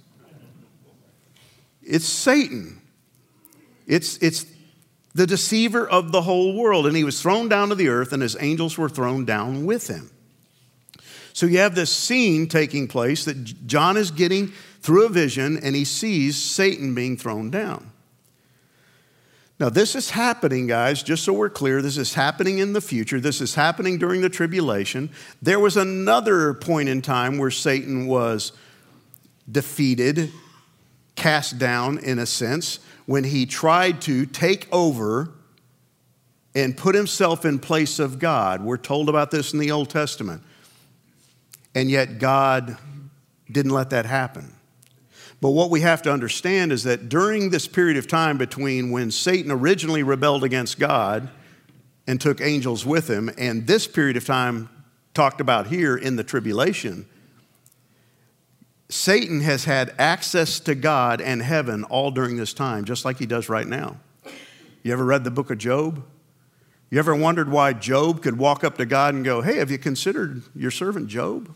It's 1.83 2.05
Satan. 2.05 2.81
It's, 3.87 4.17
it's 4.17 4.45
the 5.13 5.27
deceiver 5.27 5.87
of 5.87 6.11
the 6.11 6.21
whole 6.21 6.55
world. 6.55 6.87
And 6.87 6.95
he 6.95 7.03
was 7.03 7.21
thrown 7.21 7.49
down 7.49 7.69
to 7.69 7.75
the 7.75 7.89
earth, 7.89 8.13
and 8.13 8.21
his 8.21 8.37
angels 8.39 8.77
were 8.77 8.89
thrown 8.89 9.25
down 9.25 9.65
with 9.65 9.87
him. 9.87 10.09
So 11.33 11.47
you 11.47 11.57
have 11.57 11.73
this 11.73 11.91
scene 11.91 12.47
taking 12.47 12.87
place 12.87 13.25
that 13.25 13.65
John 13.67 13.97
is 13.97 14.11
getting 14.11 14.53
through 14.81 15.07
a 15.07 15.09
vision 15.09 15.57
and 15.63 15.75
he 15.75 15.85
sees 15.85 16.41
Satan 16.41 16.93
being 16.93 17.17
thrown 17.17 17.49
down. 17.49 17.89
Now, 19.59 19.69
this 19.69 19.95
is 19.95 20.09
happening, 20.09 20.67
guys, 20.67 21.01
just 21.01 21.23
so 21.23 21.31
we're 21.31 21.49
clear. 21.49 21.81
This 21.81 21.97
is 21.97 22.13
happening 22.13 22.59
in 22.59 22.73
the 22.73 22.81
future. 22.81 23.19
This 23.19 23.39
is 23.39 23.55
happening 23.55 23.97
during 23.97 24.21
the 24.21 24.29
tribulation. 24.29 25.09
There 25.41 25.59
was 25.59 25.77
another 25.77 26.53
point 26.53 26.89
in 26.89 27.01
time 27.01 27.37
where 27.37 27.51
Satan 27.51 28.07
was 28.07 28.51
defeated, 29.49 30.31
cast 31.15 31.59
down 31.59 31.99
in 31.99 32.19
a 32.19 32.25
sense, 32.25 32.79
when 33.05 33.23
he 33.23 33.45
tried 33.45 34.01
to 34.01 34.25
take 34.25 34.67
over 34.71 35.31
and 36.55 36.77
put 36.77 36.95
himself 36.95 37.45
in 37.45 37.59
place 37.59 37.99
of 37.99 38.19
God. 38.19 38.61
We're 38.63 38.77
told 38.77 39.09
about 39.09 39.31
this 39.31 39.53
in 39.53 39.59
the 39.59 39.71
Old 39.71 39.89
Testament. 39.89 40.43
And 41.75 41.89
yet 41.89 42.19
God 42.19 42.77
didn't 43.51 43.71
let 43.71 43.89
that 43.89 44.05
happen. 44.05 44.53
But 45.41 45.49
what 45.49 45.69
we 45.69 45.81
have 45.81 46.01
to 46.03 46.11
understand 46.11 46.71
is 46.71 46.83
that 46.83 47.09
during 47.09 47.49
this 47.49 47.67
period 47.67 47.97
of 47.97 48.07
time 48.07 48.37
between 48.37 48.91
when 48.91 49.11
Satan 49.11 49.51
originally 49.51 50.03
rebelled 50.03 50.43
against 50.43 50.79
God 50.79 51.29
and 52.07 52.21
took 52.21 52.39
angels 52.39 52.85
with 52.85 53.09
him, 53.09 53.29
and 53.37 53.67
this 53.67 53.87
period 53.87 54.15
of 54.15 54.25
time 54.25 54.69
talked 55.13 55.41
about 55.41 55.67
here 55.67 55.97
in 55.97 56.15
the 56.15 56.23
tribulation, 56.23 57.05
Satan 58.93 59.41
has 59.41 59.65
had 59.65 59.95
access 59.97 60.59
to 60.59 60.75
God 60.75 61.19
and 61.19 61.41
heaven 61.41 61.83
all 61.85 62.11
during 62.11 62.37
this 62.37 62.53
time, 62.53 62.85
just 62.85 63.05
like 63.05 63.17
he 63.17 63.25
does 63.25 63.49
right 63.49 63.65
now. 63.65 63.97
You 64.83 64.93
ever 64.93 65.03
read 65.03 65.23
the 65.23 65.31
book 65.31 65.49
of 65.49 65.57
Job? 65.57 66.05
You 66.91 66.99
ever 66.99 67.15
wondered 67.15 67.49
why 67.49 67.73
Job 67.73 68.21
could 68.21 68.37
walk 68.37 68.63
up 68.63 68.77
to 68.77 68.85
God 68.85 69.15
and 69.15 69.25
go, 69.25 69.41
Hey, 69.41 69.57
have 69.57 69.71
you 69.71 69.79
considered 69.79 70.43
your 70.55 70.69
servant 70.69 71.07
Job? 71.07 71.55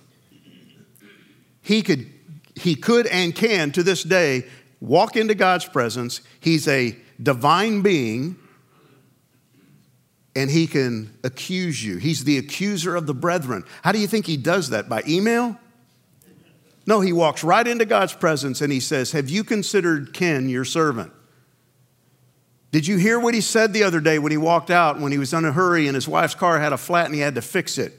He 1.61 1.83
could, 1.83 2.11
he 2.55 2.73
could 2.73 3.05
and 3.05 3.35
can 3.35 3.71
to 3.73 3.83
this 3.83 4.01
day 4.01 4.47
walk 4.81 5.15
into 5.15 5.35
God's 5.35 5.65
presence. 5.65 6.21
He's 6.39 6.67
a 6.67 6.97
divine 7.21 7.83
being 7.83 8.35
and 10.35 10.49
he 10.49 10.65
can 10.65 11.15
accuse 11.23 11.85
you. 11.85 11.97
He's 11.97 12.23
the 12.23 12.39
accuser 12.39 12.95
of 12.95 13.05
the 13.05 13.13
brethren. 13.13 13.63
How 13.83 13.91
do 13.91 13.99
you 13.99 14.07
think 14.07 14.25
he 14.25 14.37
does 14.37 14.71
that? 14.71 14.89
By 14.89 15.03
email? 15.07 15.55
No, 16.87 17.01
he 17.01 17.11
walks 17.11 17.43
right 17.43 17.67
into 17.67 17.85
God's 17.85 18.13
presence 18.13 18.61
and 18.61 18.71
he 18.71 18.79
says, 18.79 19.11
Have 19.11 19.29
you 19.29 19.43
considered 19.43 20.13
Ken 20.13 20.47
your 20.47 20.63
servant? 20.63 21.11
Did 22.71 22.87
you 22.87 22.97
hear 22.97 23.19
what 23.19 23.33
he 23.33 23.41
said 23.41 23.73
the 23.73 23.83
other 23.83 23.99
day 23.99 24.19
when 24.19 24.31
he 24.31 24.37
walked 24.37 24.71
out 24.71 24.99
when 24.99 25.11
he 25.11 25.17
was 25.17 25.33
in 25.33 25.43
a 25.43 25.51
hurry 25.51 25.87
and 25.87 25.95
his 25.95 26.07
wife's 26.07 26.35
car 26.35 26.59
had 26.59 26.71
a 26.73 26.77
flat 26.77 27.05
and 27.05 27.13
he 27.13 27.19
had 27.19 27.35
to 27.35 27.41
fix 27.41 27.77
it? 27.77 27.93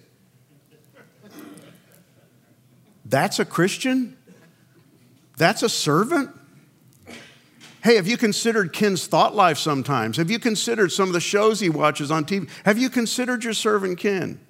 That's 3.04 3.38
a 3.38 3.44
Christian? 3.44 4.16
That's 5.36 5.62
a 5.62 5.68
servant? 5.68 6.30
Hey, 7.82 7.96
have 7.96 8.06
you 8.06 8.16
considered 8.16 8.72
Ken's 8.72 9.06
thought 9.06 9.34
life 9.34 9.58
sometimes? 9.58 10.16
Have 10.16 10.30
you 10.30 10.38
considered 10.38 10.92
some 10.92 11.08
of 11.08 11.12
the 11.12 11.20
shows 11.20 11.60
he 11.60 11.68
watches 11.68 12.10
on 12.10 12.24
TV? 12.24 12.48
Have 12.64 12.78
you 12.78 12.90
considered 12.90 13.44
your 13.44 13.54
servant 13.54 13.98
Ken? 13.98 14.40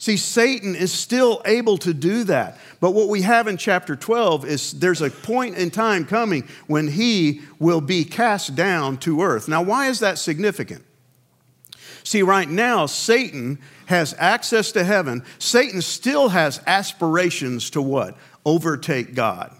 See, 0.00 0.16
Satan 0.16 0.76
is 0.76 0.92
still 0.92 1.42
able 1.44 1.76
to 1.78 1.92
do 1.92 2.22
that. 2.24 2.58
But 2.78 2.92
what 2.92 3.08
we 3.08 3.22
have 3.22 3.48
in 3.48 3.56
chapter 3.56 3.96
12 3.96 4.44
is 4.44 4.72
there's 4.72 5.02
a 5.02 5.10
point 5.10 5.56
in 5.56 5.70
time 5.70 6.04
coming 6.04 6.46
when 6.68 6.86
he 6.86 7.40
will 7.58 7.80
be 7.80 8.04
cast 8.04 8.54
down 8.54 8.98
to 8.98 9.22
earth. 9.22 9.48
Now, 9.48 9.62
why 9.62 9.88
is 9.88 9.98
that 9.98 10.18
significant? 10.18 10.84
See, 12.04 12.22
right 12.22 12.48
now, 12.48 12.86
Satan 12.86 13.58
has 13.86 14.14
access 14.18 14.70
to 14.72 14.84
heaven. 14.84 15.24
Satan 15.40 15.82
still 15.82 16.28
has 16.28 16.62
aspirations 16.66 17.70
to 17.70 17.82
what? 17.82 18.16
Overtake 18.46 19.14
God, 19.14 19.52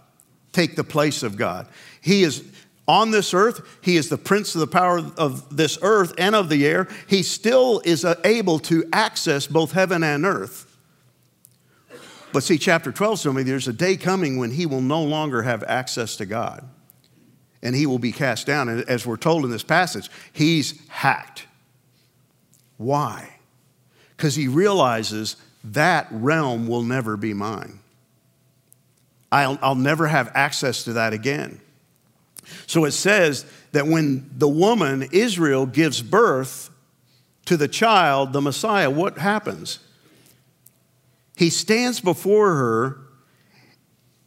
take 0.53 0.77
the 0.77 0.85
place 0.85 1.25
of 1.25 1.37
God. 1.37 1.67
He 2.01 2.23
is 2.23 2.45
on 2.89 3.11
this 3.11 3.35
earth. 3.35 3.61
He 3.83 3.97
is 3.97 4.09
the 4.09 4.19
prince 4.19 4.55
of 4.55 4.61
the 4.61 4.67
power 4.67 4.99
of 5.19 5.55
this 5.55 5.79
earth 5.83 6.15
and 6.19 6.35
of 6.35 6.49
the 6.49 6.67
air. 6.67 6.89
He 7.07 7.23
still 7.23 7.81
is 7.85 8.05
uh, 8.05 8.15
able 8.25 8.59
to 8.61 8.89
access 8.93 9.47
both 9.47 9.73
heaven 9.73 10.03
and 10.03 10.25
earth. 10.25 10.65
But 12.33 12.43
see, 12.43 12.59
chapter 12.59 12.91
12 12.91 13.23
tells 13.23 13.35
me 13.37 13.43
there's 13.43 13.69
a 13.69 13.73
day 13.73 13.97
coming 13.97 14.39
when 14.39 14.51
he 14.51 14.67
will 14.67 14.83
no 14.83 15.03
longer 15.03 15.43
have 15.43 15.63
access 15.65 16.17
to 16.17 16.27
God 16.27 16.67
and 17.63 17.75
he 17.75 17.87
will 17.87 17.99
be 17.99 18.13
cast 18.13 18.47
down. 18.47 18.69
And 18.69 18.89
as 18.89 19.07
we're 19.07 19.17
told 19.17 19.45
in 19.45 19.51
this 19.51 19.63
passage, 19.63 20.11
he's 20.33 20.81
hacked. 20.89 21.47
Why? 22.77 23.37
Because 24.17 24.35
he 24.35 24.49
realizes 24.49 25.37
that 25.65 26.07
realm 26.11 26.69
will 26.69 26.83
never 26.83 27.17
be 27.17 27.35
mine. 27.35 27.81
I'll, 29.31 29.59
I'll 29.61 29.75
never 29.75 30.07
have 30.07 30.31
access 30.35 30.85
to 30.85 30.95
that 30.95 31.13
again. 31.13 31.61
So 32.67 32.85
it 32.85 32.93
says 32.93 33.47
that 33.73 33.87
when 33.87 34.31
the 34.37 34.49
woman, 34.49 35.09
Israel, 35.13 35.67
gives 35.67 36.03
birth 36.03 36.71
to 37.47 37.57
the 37.57 37.69
child, 37.69 38.33
the 38.33 38.41
Messiah, 38.41 38.91
what 38.91 39.19
happens? 39.19 39.79
He 41.37 41.51
stands 41.51 42.01
before 42.01 42.55
her, 42.55 42.99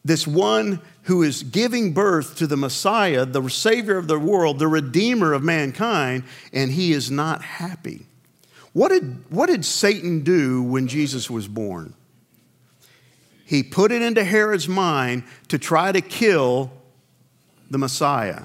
this 0.03 0.25
one 0.25 0.81
who 1.03 1.21
is 1.23 1.43
giving 1.43 1.93
birth 1.93 2.37
to 2.37 2.47
the 2.47 2.57
Messiah, 2.57 3.25
the 3.25 3.47
Savior 3.49 3.97
of 3.97 4.07
the 4.07 4.17
world, 4.17 4.59
the 4.59 4.67
Redeemer 4.67 5.33
of 5.33 5.43
mankind, 5.43 6.23
and 6.53 6.71
he 6.71 6.93
is 6.93 7.11
not 7.11 7.41
happy. 7.41 8.05
What 8.73 8.89
did, 8.89 9.25
what 9.29 9.47
did 9.47 9.65
Satan 9.65 10.23
do 10.23 10.63
when 10.63 10.87
Jesus 10.87 11.29
was 11.29 11.47
born? 11.47 11.93
He 13.45 13.63
put 13.63 13.91
it 13.91 14.01
into 14.01 14.23
Herod's 14.23 14.69
mind 14.69 15.23
to 15.49 15.59
try 15.59 15.91
to 15.91 15.99
kill 15.99 16.71
the 17.71 17.77
Messiah. 17.77 18.43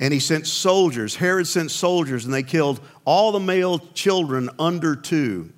And 0.00 0.12
he 0.12 0.18
sent 0.18 0.46
soldiers. 0.48 1.16
Herod 1.16 1.46
sent 1.46 1.70
soldiers, 1.70 2.24
and 2.24 2.34
they 2.34 2.42
killed 2.42 2.80
all 3.04 3.30
the 3.30 3.38
male 3.38 3.78
children 3.94 4.50
under 4.58 4.96
two 4.96 5.52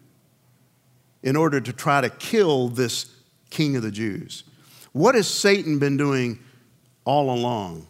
in 1.22 1.36
order 1.36 1.60
to 1.60 1.72
try 1.72 2.02
to 2.02 2.10
kill 2.10 2.68
this 2.68 3.10
king 3.48 3.76
of 3.76 3.82
the 3.82 3.90
Jews. 3.90 4.44
What 4.92 5.14
has 5.14 5.26
Satan 5.26 5.78
been 5.78 5.96
doing 5.96 6.38
all 7.04 7.30
along? 7.30 7.86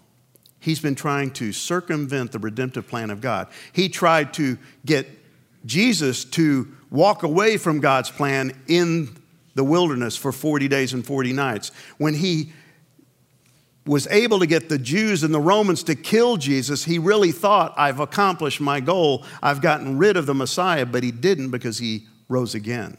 He's 0.60 0.80
been 0.80 0.94
trying 0.94 1.32
to 1.32 1.52
circumvent 1.52 2.32
the 2.32 2.38
redemptive 2.38 2.86
plan 2.88 3.10
of 3.10 3.20
God. 3.20 3.48
He 3.72 3.88
tried 3.88 4.34
to 4.34 4.58
get 4.84 5.08
Jesus 5.64 6.24
to 6.24 6.68
walk 6.90 7.22
away 7.22 7.56
from 7.56 7.80
God's 7.80 8.10
plan 8.10 8.52
in 8.68 9.16
the 9.54 9.64
wilderness 9.64 10.16
for 10.16 10.32
40 10.32 10.68
days 10.68 10.92
and 10.92 11.04
40 11.04 11.32
nights. 11.32 11.72
When 11.98 12.14
he 12.14 12.52
was 13.86 14.08
able 14.08 14.40
to 14.40 14.46
get 14.46 14.68
the 14.68 14.78
Jews 14.78 15.22
and 15.22 15.32
the 15.32 15.40
Romans 15.40 15.84
to 15.84 15.94
kill 15.94 16.36
Jesus, 16.36 16.84
he 16.84 16.98
really 16.98 17.32
thought, 17.32 17.72
I've 17.76 18.00
accomplished 18.00 18.60
my 18.60 18.80
goal. 18.80 19.24
I've 19.42 19.62
gotten 19.62 19.96
rid 19.96 20.16
of 20.16 20.26
the 20.26 20.34
Messiah, 20.34 20.84
but 20.84 21.04
he 21.04 21.12
didn't 21.12 21.50
because 21.50 21.78
he 21.78 22.06
rose 22.28 22.54
again. 22.54 22.98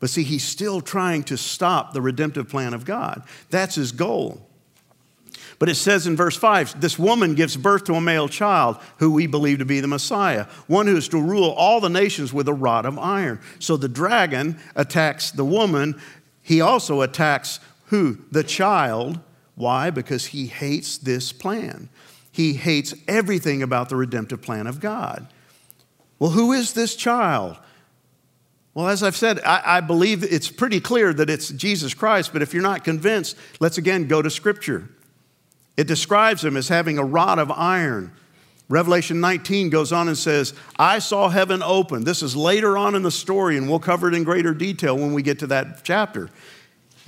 But 0.00 0.10
see, 0.10 0.24
he's 0.24 0.44
still 0.44 0.80
trying 0.80 1.22
to 1.24 1.38
stop 1.38 1.92
the 1.92 2.02
redemptive 2.02 2.48
plan 2.48 2.74
of 2.74 2.84
God. 2.84 3.22
That's 3.50 3.76
his 3.76 3.92
goal. 3.92 4.46
But 5.58 5.68
it 5.70 5.76
says 5.76 6.06
in 6.06 6.16
verse 6.16 6.36
5 6.36 6.80
this 6.80 6.98
woman 6.98 7.34
gives 7.34 7.56
birth 7.56 7.84
to 7.84 7.94
a 7.94 8.00
male 8.00 8.28
child 8.28 8.76
who 8.98 9.12
we 9.12 9.26
believe 9.26 9.60
to 9.60 9.64
be 9.64 9.80
the 9.80 9.88
Messiah, 9.88 10.46
one 10.66 10.86
who 10.86 10.96
is 10.96 11.08
to 11.08 11.22
rule 11.22 11.50
all 11.50 11.80
the 11.80 11.88
nations 11.88 12.32
with 12.32 12.48
a 12.48 12.52
rod 12.52 12.84
of 12.84 12.98
iron. 12.98 13.40
So 13.58 13.76
the 13.76 13.88
dragon 13.88 14.58
attacks 14.74 15.30
the 15.30 15.44
woman. 15.44 15.98
He 16.42 16.60
also 16.60 17.00
attacks 17.00 17.60
who? 17.86 18.18
The 18.32 18.44
child 18.44 19.20
why? 19.56 19.90
Because 19.90 20.26
he 20.26 20.46
hates 20.46 20.98
this 20.98 21.32
plan. 21.32 21.88
He 22.30 22.52
hates 22.52 22.94
everything 23.08 23.62
about 23.62 23.88
the 23.88 23.96
redemptive 23.96 24.42
plan 24.42 24.66
of 24.66 24.78
God. 24.78 25.26
Well, 26.18 26.30
who 26.30 26.52
is 26.52 26.74
this 26.74 26.94
child? 26.94 27.58
Well, 28.74 28.88
as 28.88 29.02
I've 29.02 29.16
said, 29.16 29.40
I, 29.40 29.78
I, 29.78 29.80
believe 29.80 30.22
it's 30.22 30.50
pretty 30.50 30.80
clear 30.80 31.14
that 31.14 31.30
it's 31.30 31.48
Jesus 31.48 31.94
Christ, 31.94 32.34
but 32.34 32.42
if 32.42 32.52
you're 32.52 32.62
not 32.62 32.84
convinced, 32.84 33.36
let's 33.58 33.78
again 33.78 34.06
go 34.06 34.20
to 34.20 34.28
Scripture. 34.28 34.90
It 35.78 35.86
describes 35.86 36.44
him 36.44 36.58
as 36.58 36.68
having 36.68 36.98
a 36.98 37.04
rod 37.04 37.38
of 37.38 37.50
iron. 37.50 38.12
Revelation 38.68 39.20
19 39.20 39.70
goes 39.70 39.92
on 39.92 40.08
and 40.08 40.18
says, 40.18 40.52
I 40.78 40.98
saw 40.98 41.30
heaven 41.30 41.62
open. 41.62 42.04
This 42.04 42.22
is 42.22 42.36
later 42.36 42.76
on 42.76 42.94
in 42.94 43.02
the 43.02 43.10
story, 43.10 43.56
and 43.56 43.68
we'll 43.68 43.78
cover 43.78 44.08
it 44.08 44.14
in 44.14 44.24
greater 44.24 44.52
detail 44.52 44.96
when 44.96 45.14
we 45.14 45.22
get 45.22 45.38
to 45.38 45.46
that 45.46 45.84
chapter. 45.84 46.28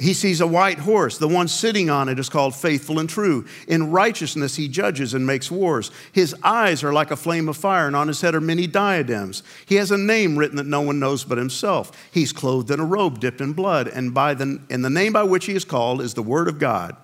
He 0.01 0.15
sees 0.15 0.41
a 0.41 0.47
white 0.47 0.79
horse. 0.79 1.19
The 1.19 1.27
one 1.27 1.49
sitting 1.49 1.91
on 1.91 2.09
it 2.09 2.21
is 2.21 2.29
called 2.29 2.55
faithful 2.55 3.01
and 3.01 3.11
true. 3.11 3.47
In 3.67 3.91
righteousness, 3.91 4.55
he 4.55 4.69
judges 4.69 5.13
and 5.13 5.27
makes 5.27 5.51
wars. 5.51 5.91
His 6.13 6.37
eyes 6.45 6.85
are 6.85 6.93
like 6.93 7.11
a 7.11 7.17
flame 7.17 7.49
of 7.49 7.57
fire, 7.57 7.89
and 7.89 7.97
on 7.97 8.07
his 8.07 8.21
head 8.21 8.37
are 8.37 8.41
many 8.41 8.69
diadems. 8.69 9.43
He 9.67 9.75
has 9.75 9.91
a 9.91 9.99
name 9.99 10.39
written 10.39 10.57
that 10.59 10.67
no 10.67 10.83
one 10.83 11.01
knows 11.01 11.25
but 11.25 11.37
himself. 11.37 11.91
He's 12.13 12.33
clothed 12.33 12.71
in 12.71 12.79
a 12.79 12.85
robe 12.85 13.19
dipped 13.19 13.41
in 13.41 13.55
blood, 13.55 13.89
and, 13.89 14.15
by 14.15 14.35
the, 14.35 14.63
and 14.71 14.85
the 14.85 14.91
name 14.91 15.15
by 15.15 15.25
which 15.25 15.47
he 15.47 15.57
is 15.57 15.65
called 15.65 16.01
is 16.01 16.15
the 16.15 16.23
Word 16.23 16.47
of 16.47 16.61
God. 16.61 16.97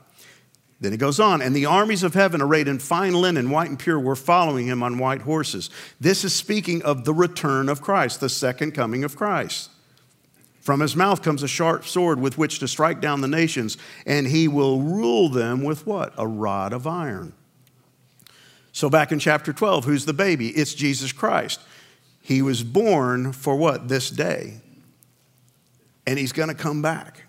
Then 0.80 0.92
he 0.92 0.98
goes 0.98 1.18
on, 1.18 1.42
and 1.42 1.54
the 1.54 1.66
armies 1.66 2.04
of 2.04 2.14
heaven, 2.14 2.40
arrayed 2.40 2.68
in 2.68 2.78
fine 2.78 3.14
linen, 3.14 3.50
white 3.50 3.70
and 3.70 3.78
pure, 3.78 3.98
were 3.98 4.14
following 4.14 4.66
him 4.66 4.84
on 4.84 4.98
white 4.98 5.22
horses. 5.22 5.68
This 5.98 6.24
is 6.24 6.32
speaking 6.32 6.80
of 6.82 7.04
the 7.04 7.14
return 7.14 7.68
of 7.68 7.82
Christ, 7.82 8.20
the 8.20 8.28
second 8.28 8.72
coming 8.72 9.02
of 9.02 9.16
Christ. 9.16 9.70
From 10.64 10.80
his 10.80 10.96
mouth 10.96 11.20
comes 11.20 11.42
a 11.42 11.48
sharp 11.48 11.86
sword 11.86 12.18
with 12.18 12.38
which 12.38 12.58
to 12.60 12.66
strike 12.66 13.02
down 13.02 13.20
the 13.20 13.28
nations, 13.28 13.76
and 14.06 14.26
he 14.26 14.48
will 14.48 14.80
rule 14.80 15.28
them 15.28 15.62
with 15.62 15.86
what? 15.86 16.14
A 16.16 16.26
rod 16.26 16.72
of 16.72 16.86
iron. 16.86 17.34
So, 18.72 18.88
back 18.88 19.12
in 19.12 19.18
chapter 19.18 19.52
12, 19.52 19.84
who's 19.84 20.06
the 20.06 20.14
baby? 20.14 20.48
It's 20.48 20.72
Jesus 20.72 21.12
Christ. 21.12 21.60
He 22.22 22.40
was 22.40 22.62
born 22.62 23.34
for 23.34 23.56
what? 23.56 23.88
This 23.88 24.08
day. 24.08 24.54
And 26.06 26.18
he's 26.18 26.32
going 26.32 26.48
to 26.48 26.54
come 26.54 26.80
back. 26.80 27.24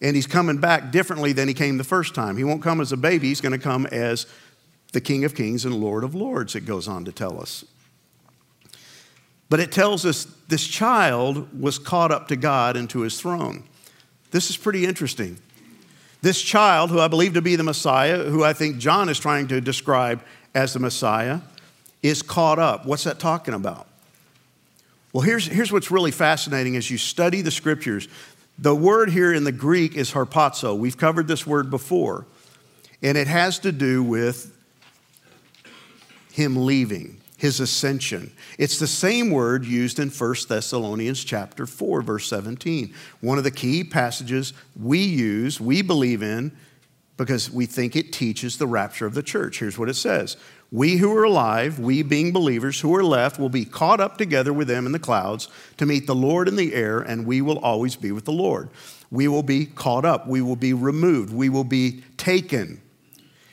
And 0.00 0.16
he's 0.16 0.26
coming 0.26 0.58
back 0.58 0.90
differently 0.90 1.32
than 1.32 1.46
he 1.46 1.54
came 1.54 1.78
the 1.78 1.84
first 1.84 2.12
time. 2.12 2.36
He 2.36 2.42
won't 2.42 2.62
come 2.62 2.80
as 2.80 2.90
a 2.90 2.96
baby, 2.96 3.28
he's 3.28 3.40
going 3.40 3.52
to 3.52 3.58
come 3.58 3.86
as 3.86 4.26
the 4.90 5.00
King 5.00 5.24
of 5.24 5.36
Kings 5.36 5.64
and 5.64 5.76
Lord 5.76 6.02
of 6.02 6.16
Lords, 6.16 6.56
it 6.56 6.66
goes 6.66 6.88
on 6.88 7.04
to 7.04 7.12
tell 7.12 7.40
us. 7.40 7.64
But 9.50 9.58
it 9.60 9.72
tells 9.72 10.06
us 10.06 10.26
this 10.48 10.66
child 10.66 11.60
was 11.60 11.78
caught 11.78 12.12
up 12.12 12.28
to 12.28 12.36
God 12.36 12.76
and 12.76 12.88
to 12.90 13.00
his 13.00 13.20
throne. 13.20 13.64
This 14.30 14.48
is 14.48 14.56
pretty 14.56 14.86
interesting. 14.86 15.36
This 16.22 16.40
child, 16.40 16.90
who 16.90 17.00
I 17.00 17.08
believe 17.08 17.34
to 17.34 17.42
be 17.42 17.56
the 17.56 17.64
Messiah, 17.64 18.22
who 18.24 18.44
I 18.44 18.52
think 18.52 18.78
John 18.78 19.08
is 19.08 19.18
trying 19.18 19.48
to 19.48 19.60
describe 19.60 20.22
as 20.54 20.72
the 20.72 20.78
Messiah, 20.78 21.40
is 22.02 22.22
caught 22.22 22.60
up. 22.60 22.86
What's 22.86 23.04
that 23.04 23.18
talking 23.18 23.52
about? 23.52 23.88
Well, 25.12 25.22
here's, 25.22 25.46
here's 25.46 25.72
what's 25.72 25.90
really 25.90 26.12
fascinating 26.12 26.76
as 26.76 26.88
you 26.88 26.96
study 26.96 27.42
the 27.42 27.50
scriptures. 27.50 28.06
The 28.58 28.74
word 28.74 29.10
here 29.10 29.34
in 29.34 29.42
the 29.42 29.52
Greek 29.52 29.96
is 29.96 30.12
harpazo. 30.12 30.78
We've 30.78 30.96
covered 30.96 31.26
this 31.26 31.44
word 31.44 31.70
before, 31.70 32.26
and 33.02 33.18
it 33.18 33.26
has 33.26 33.58
to 33.60 33.72
do 33.72 34.04
with 34.04 34.56
him 36.32 36.64
leaving 36.64 37.19
his 37.40 37.58
ascension. 37.58 38.30
It's 38.58 38.78
the 38.78 38.86
same 38.86 39.30
word 39.30 39.64
used 39.64 39.98
in 39.98 40.10
1 40.10 40.34
Thessalonians 40.46 41.24
chapter 41.24 41.64
4 41.64 42.02
verse 42.02 42.26
17. 42.28 42.92
One 43.22 43.38
of 43.38 43.44
the 43.44 43.50
key 43.50 43.82
passages 43.82 44.52
we 44.78 44.98
use, 44.98 45.58
we 45.58 45.80
believe 45.80 46.22
in 46.22 46.54
because 47.16 47.50
we 47.50 47.64
think 47.64 47.96
it 47.96 48.12
teaches 48.12 48.58
the 48.58 48.66
rapture 48.66 49.06
of 49.06 49.14
the 49.14 49.22
church. 49.22 49.58
Here's 49.58 49.78
what 49.78 49.88
it 49.88 49.94
says. 49.94 50.36
We 50.70 50.98
who 50.98 51.16
are 51.16 51.24
alive, 51.24 51.78
we 51.78 52.02
being 52.02 52.30
believers 52.30 52.78
who 52.78 52.94
are 52.94 53.02
left, 53.02 53.38
will 53.38 53.48
be 53.48 53.64
caught 53.64 54.00
up 54.00 54.18
together 54.18 54.52
with 54.52 54.68
them 54.68 54.84
in 54.84 54.92
the 54.92 54.98
clouds 54.98 55.48
to 55.78 55.86
meet 55.86 56.06
the 56.06 56.14
Lord 56.14 56.46
in 56.46 56.56
the 56.56 56.74
air, 56.74 57.00
and 57.00 57.26
we 57.26 57.40
will 57.40 57.58
always 57.60 57.96
be 57.96 58.12
with 58.12 58.26
the 58.26 58.32
Lord. 58.32 58.68
We 59.10 59.28
will 59.28 59.42
be 59.42 59.64
caught 59.64 60.04
up. 60.04 60.26
We 60.26 60.42
will 60.42 60.56
be 60.56 60.74
removed. 60.74 61.32
We 61.32 61.48
will 61.48 61.64
be 61.64 62.04
taken. 62.18 62.82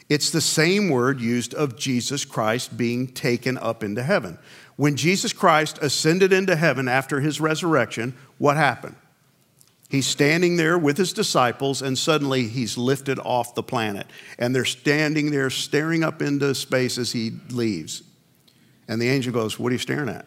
It's 0.10 0.30
the 0.30 0.42
same 0.42 0.90
word 0.90 1.20
used 1.20 1.54
of 1.54 1.78
Jesus 1.78 2.24
Christ 2.24 2.78
being 2.78 3.08
taken 3.08 3.58
up 3.58 3.84
into 3.84 4.04
heaven. 4.04 4.40
When 4.78 4.96
Jesus 4.96 5.34
Christ 5.34 5.80
ascended 5.82 6.32
into 6.32 6.56
heaven 6.56 6.88
after 6.88 7.20
his 7.20 7.42
resurrection, 7.42 8.16
what 8.38 8.56
happened? 8.58 8.96
He's 9.90 10.06
standing 10.06 10.58
there 10.58 10.78
with 10.78 10.98
his 10.98 11.14
disciples, 11.14 11.82
and 11.82 11.98
suddenly 11.98 12.48
he's 12.48 12.78
lifted 12.78 13.20
off 13.20 13.56
the 13.56 13.64
planet. 13.64 14.06
And 14.38 14.54
they're 14.54 14.66
standing 14.66 15.32
there 15.32 15.50
staring 15.50 16.04
up 16.04 16.22
into 16.22 16.54
space 16.56 16.98
as 16.98 17.14
he 17.14 17.32
leaves. 17.50 18.04
And 18.88 19.02
the 19.02 19.10
angel 19.10 19.34
goes, 19.34 19.58
What 19.58 19.70
are 19.70 19.76
you 19.76 19.80
staring 19.80 20.10
at? 20.10 20.26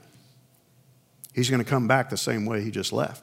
He's 1.35 1.51
going 1.51 1.63
to 1.63 1.69
come 1.69 1.87
back 1.87 2.11
the 2.11 2.17
same 2.17 2.47
way 2.47 2.63
he 2.63 2.71
just 2.71 2.93
left. 2.93 3.23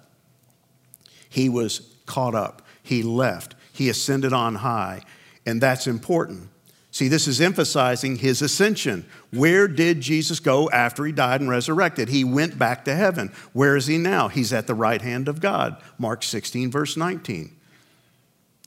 He 1.29 1.49
was 1.49 1.93
caught 2.05 2.35
up, 2.35 2.61
he 2.83 3.03
left, 3.03 3.55
he 3.73 3.89
ascended 3.89 4.31
on 4.31 4.55
high, 4.55 5.01
and 5.47 5.61
that's 5.61 5.87
important. 5.87 6.49
See, 6.91 7.07
this 7.07 7.27
is 7.27 7.39
emphasizing 7.39 8.17
his 8.17 8.41
ascension. 8.41 9.05
Where 9.31 9.67
did 9.67 10.01
Jesus 10.01 10.39
go 10.39 10.69
after 10.69 11.05
he 11.05 11.11
died 11.11 11.41
and 11.41 11.49
resurrected? 11.49 12.09
He 12.09 12.23
went 12.23 12.59
back 12.59 12.85
to 12.85 12.95
heaven. 12.95 13.31
Where 13.53 13.75
is 13.77 13.87
he 13.87 13.97
now? 13.97 14.27
He's 14.27 14.51
at 14.51 14.67
the 14.67 14.73
right 14.73 15.01
hand 15.01 15.27
of 15.27 15.39
God. 15.39 15.81
Mark 15.97 16.21
16, 16.21 16.69
verse 16.69 16.97
19. 16.97 17.55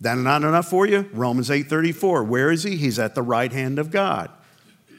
That 0.00 0.16
not 0.16 0.42
enough 0.42 0.68
for 0.68 0.86
you? 0.86 1.08
Romans 1.12 1.50
8:34. 1.50 2.24
Where 2.24 2.50
is 2.50 2.62
he? 2.62 2.76
He's 2.76 2.98
at 2.98 3.14
the 3.14 3.22
right 3.22 3.52
hand 3.52 3.78
of 3.78 3.90
God. 3.90 4.30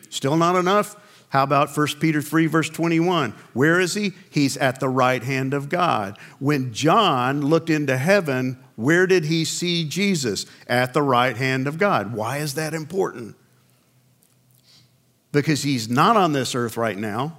Still 0.09 0.37
not 0.37 0.55
enough? 0.55 0.95
How 1.29 1.43
about 1.43 1.75
1 1.75 1.99
Peter 2.01 2.21
3, 2.21 2.45
verse 2.45 2.69
21? 2.69 3.33
Where 3.53 3.79
is 3.79 3.93
he? 3.93 4.11
He's 4.29 4.57
at 4.57 4.81
the 4.81 4.89
right 4.89 5.23
hand 5.23 5.53
of 5.53 5.69
God. 5.69 6.19
When 6.39 6.73
John 6.73 7.41
looked 7.41 7.69
into 7.69 7.97
heaven, 7.97 8.57
where 8.81 9.07
did 9.07 9.25
he 9.25 9.45
see 9.45 9.85
Jesus? 9.85 10.45
At 10.67 10.93
the 10.93 11.01
right 11.01 11.35
hand 11.35 11.67
of 11.67 11.77
God. 11.77 12.13
Why 12.13 12.37
is 12.37 12.55
that 12.55 12.73
important? 12.73 13.35
Because 15.31 15.63
he's 15.63 15.89
not 15.89 16.17
on 16.17 16.33
this 16.33 16.55
earth 16.55 16.77
right 16.77 16.97
now. 16.97 17.37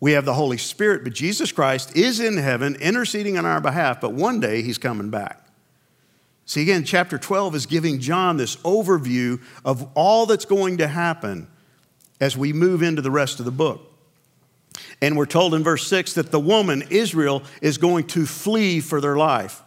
We 0.00 0.12
have 0.12 0.24
the 0.24 0.34
Holy 0.34 0.58
Spirit, 0.58 1.02
but 1.02 1.12
Jesus 1.12 1.50
Christ 1.50 1.96
is 1.96 2.20
in 2.20 2.36
heaven 2.36 2.76
interceding 2.76 3.36
on 3.36 3.44
our 3.44 3.60
behalf, 3.60 4.00
but 4.00 4.12
one 4.12 4.38
day 4.38 4.62
he's 4.62 4.78
coming 4.78 5.10
back. 5.10 5.44
See, 6.46 6.62
again, 6.62 6.84
chapter 6.84 7.18
12 7.18 7.56
is 7.56 7.66
giving 7.66 7.98
John 7.98 8.36
this 8.36 8.56
overview 8.56 9.42
of 9.64 9.86
all 9.94 10.24
that's 10.24 10.44
going 10.44 10.78
to 10.78 10.86
happen 10.86 11.48
as 12.20 12.36
we 12.36 12.52
move 12.52 12.82
into 12.82 13.02
the 13.02 13.10
rest 13.10 13.38
of 13.38 13.44
the 13.44 13.50
book. 13.50 13.82
And 15.02 15.16
we're 15.16 15.26
told 15.26 15.54
in 15.54 15.62
verse 15.62 15.86
6 15.86 16.14
that 16.14 16.30
the 16.30 16.40
woman, 16.40 16.84
Israel, 16.90 17.42
is 17.60 17.76
going 17.76 18.06
to 18.08 18.24
flee 18.24 18.80
for 18.80 19.00
their 19.00 19.16
life. 19.16 19.62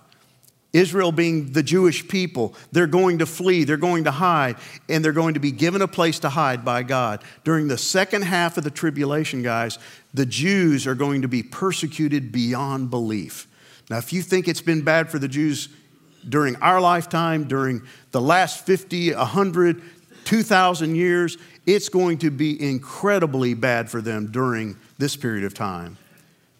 Israel 0.73 1.11
being 1.11 1.51
the 1.51 1.63
Jewish 1.63 2.07
people, 2.07 2.55
they're 2.71 2.87
going 2.87 3.19
to 3.19 3.25
flee, 3.25 3.65
they're 3.65 3.75
going 3.77 4.05
to 4.05 4.11
hide, 4.11 4.55
and 4.87 5.03
they're 5.03 5.11
going 5.11 5.33
to 5.33 5.39
be 5.39 5.51
given 5.51 5.81
a 5.81 5.87
place 5.87 6.19
to 6.19 6.29
hide 6.29 6.63
by 6.63 6.83
God. 6.83 7.23
During 7.43 7.67
the 7.67 7.77
second 7.77 8.21
half 8.21 8.57
of 8.57 8.63
the 8.63 8.71
tribulation, 8.71 9.43
guys, 9.43 9.79
the 10.13 10.25
Jews 10.25 10.87
are 10.87 10.95
going 10.95 11.23
to 11.23 11.27
be 11.27 11.43
persecuted 11.43 12.31
beyond 12.31 12.89
belief. 12.89 13.47
Now, 13.89 13.97
if 13.97 14.13
you 14.13 14.21
think 14.21 14.47
it's 14.47 14.61
been 14.61 14.81
bad 14.81 15.09
for 15.09 15.19
the 15.19 15.27
Jews 15.27 15.67
during 16.27 16.55
our 16.57 16.79
lifetime, 16.79 17.45
during 17.45 17.81
the 18.11 18.21
last 18.21 18.65
50, 18.65 19.13
100, 19.13 19.81
2,000 20.23 20.95
years, 20.95 21.37
it's 21.65 21.89
going 21.89 22.17
to 22.19 22.31
be 22.31 22.61
incredibly 22.61 23.53
bad 23.53 23.89
for 23.89 24.01
them 24.01 24.31
during 24.31 24.77
this 24.97 25.15
period 25.17 25.43
of 25.43 25.53
time. 25.53 25.97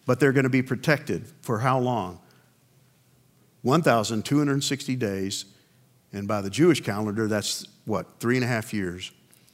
But 0.05 0.19
they're 0.19 0.31
going 0.31 0.43
to 0.43 0.49
be 0.49 0.63
protected 0.63 1.25
for 1.41 1.59
how 1.59 1.79
long? 1.79 2.20
1,260 3.61 4.95
days. 4.95 5.45
And 6.13 6.27
by 6.27 6.41
the 6.41 6.49
Jewish 6.49 6.81
calendar, 6.81 7.27
that's 7.27 7.65
what, 7.85 8.19
three 8.19 8.35
and 8.35 8.43
a 8.43 8.47
half 8.47 8.73
years. 8.73 9.11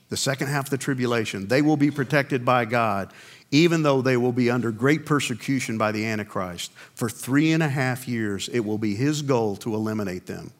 The 0.09 0.17
second 0.17 0.47
half 0.47 0.65
of 0.65 0.69
the 0.69 0.77
tribulation, 0.77 1.47
they 1.47 1.61
will 1.61 1.77
be 1.77 1.91
protected 1.91 2.45
by 2.45 2.65
God, 2.65 3.11
even 3.51 3.83
though 3.83 4.01
they 4.01 4.17
will 4.17 4.31
be 4.31 4.49
under 4.49 4.71
great 4.71 5.05
persecution 5.05 5.77
by 5.77 5.91
the 5.91 6.05
Antichrist. 6.05 6.71
For 6.95 7.09
three 7.09 7.51
and 7.51 7.61
a 7.61 7.69
half 7.69 8.07
years, 8.07 8.49
it 8.49 8.61
will 8.61 8.77
be 8.77 8.95
his 8.95 9.21
goal 9.21 9.57
to 9.57 9.75
eliminate 9.75 10.25
them 10.25 10.51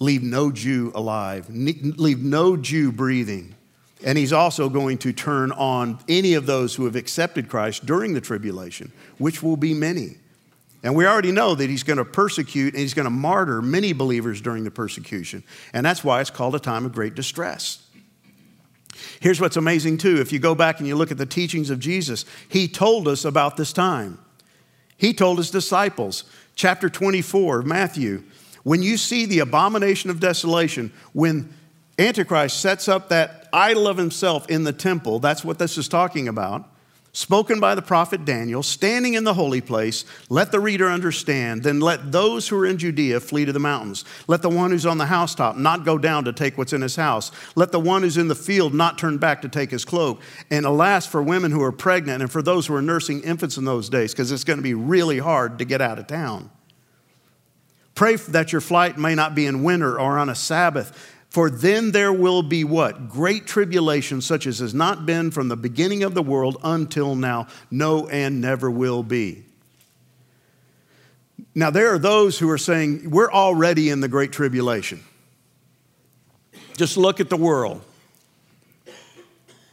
leave 0.00 0.22
no 0.22 0.50
Jew 0.50 0.92
alive, 0.94 1.48
leave 1.50 2.22
no 2.22 2.56
Jew 2.56 2.92
breathing. 2.92 3.54
And 4.04 4.16
he's 4.16 4.32
also 4.32 4.68
going 4.68 4.98
to 4.98 5.12
turn 5.12 5.50
on 5.52 5.98
any 6.08 6.34
of 6.34 6.46
those 6.46 6.74
who 6.74 6.84
have 6.84 6.94
accepted 6.94 7.48
Christ 7.48 7.84
during 7.84 8.14
the 8.14 8.20
tribulation, 8.20 8.92
which 9.18 9.42
will 9.42 9.56
be 9.56 9.74
many. 9.74 10.18
And 10.82 10.94
we 10.94 11.06
already 11.06 11.32
know 11.32 11.54
that 11.54 11.68
he's 11.68 11.82
going 11.82 11.96
to 11.96 12.04
persecute 12.04 12.74
and 12.74 12.80
he's 12.80 12.94
going 12.94 13.04
to 13.04 13.10
martyr 13.10 13.60
many 13.60 13.92
believers 13.92 14.40
during 14.40 14.64
the 14.64 14.70
persecution. 14.70 15.42
And 15.72 15.84
that's 15.84 16.04
why 16.04 16.20
it's 16.20 16.30
called 16.30 16.54
a 16.54 16.60
time 16.60 16.86
of 16.86 16.92
great 16.92 17.14
distress. 17.14 17.84
Here's 19.20 19.40
what's 19.40 19.56
amazing, 19.56 19.98
too. 19.98 20.20
If 20.20 20.32
you 20.32 20.38
go 20.38 20.54
back 20.54 20.78
and 20.78 20.86
you 20.86 20.96
look 20.96 21.10
at 21.10 21.18
the 21.18 21.26
teachings 21.26 21.70
of 21.70 21.80
Jesus, 21.80 22.24
he 22.48 22.68
told 22.68 23.08
us 23.08 23.24
about 23.24 23.56
this 23.56 23.72
time. 23.72 24.18
He 24.96 25.12
told 25.12 25.38
his 25.38 25.50
disciples, 25.50 26.24
chapter 26.54 26.88
24 26.88 27.60
of 27.60 27.66
Matthew, 27.66 28.24
when 28.64 28.82
you 28.82 28.96
see 28.96 29.24
the 29.24 29.38
abomination 29.38 30.10
of 30.10 30.20
desolation, 30.20 30.92
when 31.12 31.52
Antichrist 31.98 32.60
sets 32.60 32.88
up 32.88 33.08
that 33.08 33.48
idol 33.52 33.88
of 33.88 33.96
himself 33.96 34.48
in 34.50 34.64
the 34.64 34.72
temple, 34.72 35.20
that's 35.20 35.44
what 35.44 35.58
this 35.58 35.78
is 35.78 35.88
talking 35.88 36.28
about, 36.28 36.68
spoken 37.12 37.58
by 37.60 37.74
the 37.74 37.82
prophet 37.82 38.24
Daniel, 38.24 38.62
standing 38.62 39.14
in 39.14 39.24
the 39.24 39.34
holy 39.34 39.60
place, 39.60 40.04
let 40.28 40.52
the 40.52 40.60
reader 40.60 40.88
understand, 40.88 41.62
then 41.62 41.80
let 41.80 42.12
those 42.12 42.48
who 42.48 42.58
are 42.58 42.66
in 42.66 42.78
Judea 42.78 43.20
flee 43.20 43.44
to 43.44 43.52
the 43.52 43.58
mountains. 43.58 44.04
Let 44.26 44.42
the 44.42 44.48
one 44.48 44.70
who's 44.70 44.86
on 44.86 44.98
the 44.98 45.06
housetop 45.06 45.56
not 45.56 45.84
go 45.84 45.98
down 45.98 46.24
to 46.24 46.32
take 46.32 46.58
what's 46.58 46.72
in 46.72 46.82
his 46.82 46.96
house. 46.96 47.32
Let 47.54 47.72
the 47.72 47.80
one 47.80 48.02
who's 48.02 48.16
in 48.16 48.28
the 48.28 48.34
field 48.34 48.74
not 48.74 48.98
turn 48.98 49.18
back 49.18 49.42
to 49.42 49.48
take 49.48 49.70
his 49.70 49.84
cloak. 49.84 50.20
And 50.50 50.66
alas, 50.66 51.06
for 51.06 51.22
women 51.22 51.50
who 51.50 51.62
are 51.62 51.72
pregnant 51.72 52.22
and 52.22 52.30
for 52.30 52.42
those 52.42 52.66
who 52.66 52.74
are 52.74 52.82
nursing 52.82 53.22
infants 53.22 53.56
in 53.56 53.64
those 53.64 53.88
days, 53.88 54.12
because 54.12 54.30
it's 54.30 54.44
going 54.44 54.58
to 54.58 54.62
be 54.62 54.74
really 54.74 55.18
hard 55.18 55.58
to 55.58 55.64
get 55.64 55.80
out 55.80 55.98
of 55.98 56.06
town. 56.06 56.50
Pray 57.94 58.14
that 58.14 58.52
your 58.52 58.60
flight 58.60 58.96
may 58.96 59.16
not 59.16 59.34
be 59.34 59.44
in 59.44 59.64
winter 59.64 59.98
or 59.98 60.18
on 60.18 60.28
a 60.28 60.34
Sabbath, 60.36 61.16
for 61.30 61.50
then 61.50 61.92
there 61.92 62.12
will 62.12 62.42
be 62.42 62.64
what? 62.64 63.08
Great 63.08 63.46
tribulation, 63.46 64.20
such 64.20 64.46
as 64.46 64.60
has 64.60 64.72
not 64.72 65.04
been 65.04 65.30
from 65.30 65.48
the 65.48 65.56
beginning 65.56 66.02
of 66.02 66.14
the 66.14 66.22
world 66.22 66.56
until 66.64 67.14
now, 67.14 67.48
no, 67.70 68.08
and 68.08 68.40
never 68.40 68.70
will 68.70 69.02
be. 69.02 69.44
Now, 71.54 71.70
there 71.70 71.92
are 71.92 71.98
those 71.98 72.38
who 72.38 72.48
are 72.50 72.58
saying, 72.58 73.10
we're 73.10 73.30
already 73.30 73.90
in 73.90 74.00
the 74.00 74.08
Great 74.08 74.32
Tribulation. 74.32 75.04
Just 76.76 76.96
look 76.96 77.20
at 77.20 77.28
the 77.28 77.36
world. 77.36 77.82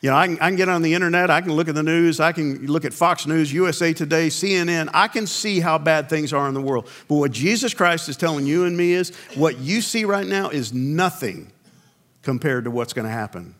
You 0.02 0.12
know, 0.12 0.18
I 0.18 0.28
can, 0.28 0.36
I 0.36 0.50
can, 0.50 0.56
get 0.56 0.70
on 0.70 0.82
the 0.84 0.94
internet, 0.94 1.32
I 1.32 1.42
can 1.42 1.54
look 1.54 1.68
at 1.68 1.74
the 1.74 1.82
news, 1.82 2.20
I 2.20 2.32
can 2.32 2.68
look 2.68 2.86
at 2.86 2.94
Fox 2.94 3.26
News, 3.26 3.52
USA 3.52 3.92
Today, 3.92 4.28
CNN. 4.28 4.90
I 4.94 5.08
can 5.08 5.26
see 5.26 5.60
how 5.60 5.80
bad 5.80 6.10
things 6.10 6.32
are 6.32 6.48
in 6.48 6.54
the 6.54 6.62
world. 6.62 6.88
But 7.08 7.16
what 7.16 7.32
Jesus 7.32 7.74
Christ 7.74 8.08
is 8.10 8.18
telling 8.18 8.46
you 8.46 8.66
and 8.66 8.78
me 8.78 8.94
is 8.94 9.16
what 9.34 9.58
you 9.58 9.82
see 9.82 10.06
right 10.06 10.28
now 10.28 10.50
is 10.50 10.74
nothing 10.74 11.52
compared 12.26 12.66
to 12.66 12.72
what's 12.72 12.92
going 12.92 13.06
to 13.06 13.12
happen 13.12 13.56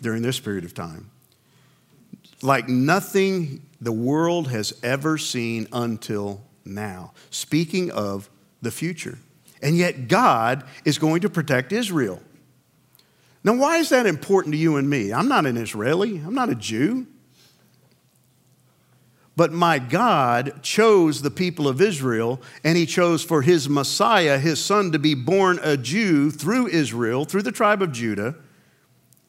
during 0.00 0.22
this 0.22 0.38
period 0.38 0.64
of 0.64 0.74
time. 0.74 1.10
Like 2.42 2.68
nothing 2.68 3.62
the 3.80 3.90
world 3.90 4.48
has 4.48 4.78
ever 4.82 5.18
seen 5.18 5.66
until 5.72 6.42
now. 6.64 7.12
Speaking 7.30 7.90
of 7.90 8.30
the 8.62 8.70
future. 8.70 9.18
And 9.62 9.76
yet, 9.76 10.06
God 10.08 10.64
is 10.84 10.98
going 10.98 11.22
to 11.22 11.30
protect 11.30 11.72
Israel. 11.72 12.20
Now, 13.42 13.54
why 13.54 13.78
is 13.78 13.88
that 13.88 14.06
important 14.06 14.52
to 14.52 14.58
you 14.58 14.76
and 14.76 14.88
me? 14.88 15.12
I'm 15.12 15.28
not 15.28 15.46
an 15.46 15.56
Israeli, 15.56 16.18
I'm 16.18 16.34
not 16.34 16.50
a 16.50 16.54
Jew. 16.54 17.06
But 19.36 19.52
my 19.52 19.78
God 19.78 20.62
chose 20.62 21.20
the 21.20 21.30
people 21.30 21.68
of 21.68 21.82
Israel, 21.82 22.40
and 22.64 22.78
he 22.78 22.86
chose 22.86 23.22
for 23.22 23.42
his 23.42 23.68
Messiah, 23.68 24.38
his 24.38 24.64
son, 24.64 24.92
to 24.92 24.98
be 24.98 25.14
born 25.14 25.60
a 25.62 25.76
Jew 25.76 26.30
through 26.30 26.68
Israel, 26.68 27.26
through 27.26 27.42
the 27.42 27.52
tribe 27.52 27.82
of 27.82 27.92
Judah. 27.92 28.34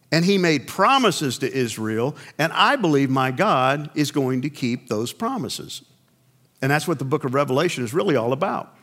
And 0.10 0.24
he 0.24 0.38
made 0.38 0.68
promises 0.68 1.38
to 1.40 1.54
Israel, 1.54 2.16
and 2.40 2.54
I 2.54 2.78
believe 2.78 3.10
my 3.10 3.32
God 3.32 3.90
is 3.94 4.12
going 4.12 4.44
to 4.44 4.50
keep 4.50 4.88
those 4.88 5.12
promises. 5.12 5.84
And 6.62 6.72
that's 6.72 6.88
what 6.88 7.00
the 7.00 7.06
book 7.06 7.26
of 7.26 7.34
Revelation 7.34 7.84
is 7.84 7.94
really 7.94 8.16
all 8.16 8.32
about. 8.32 8.77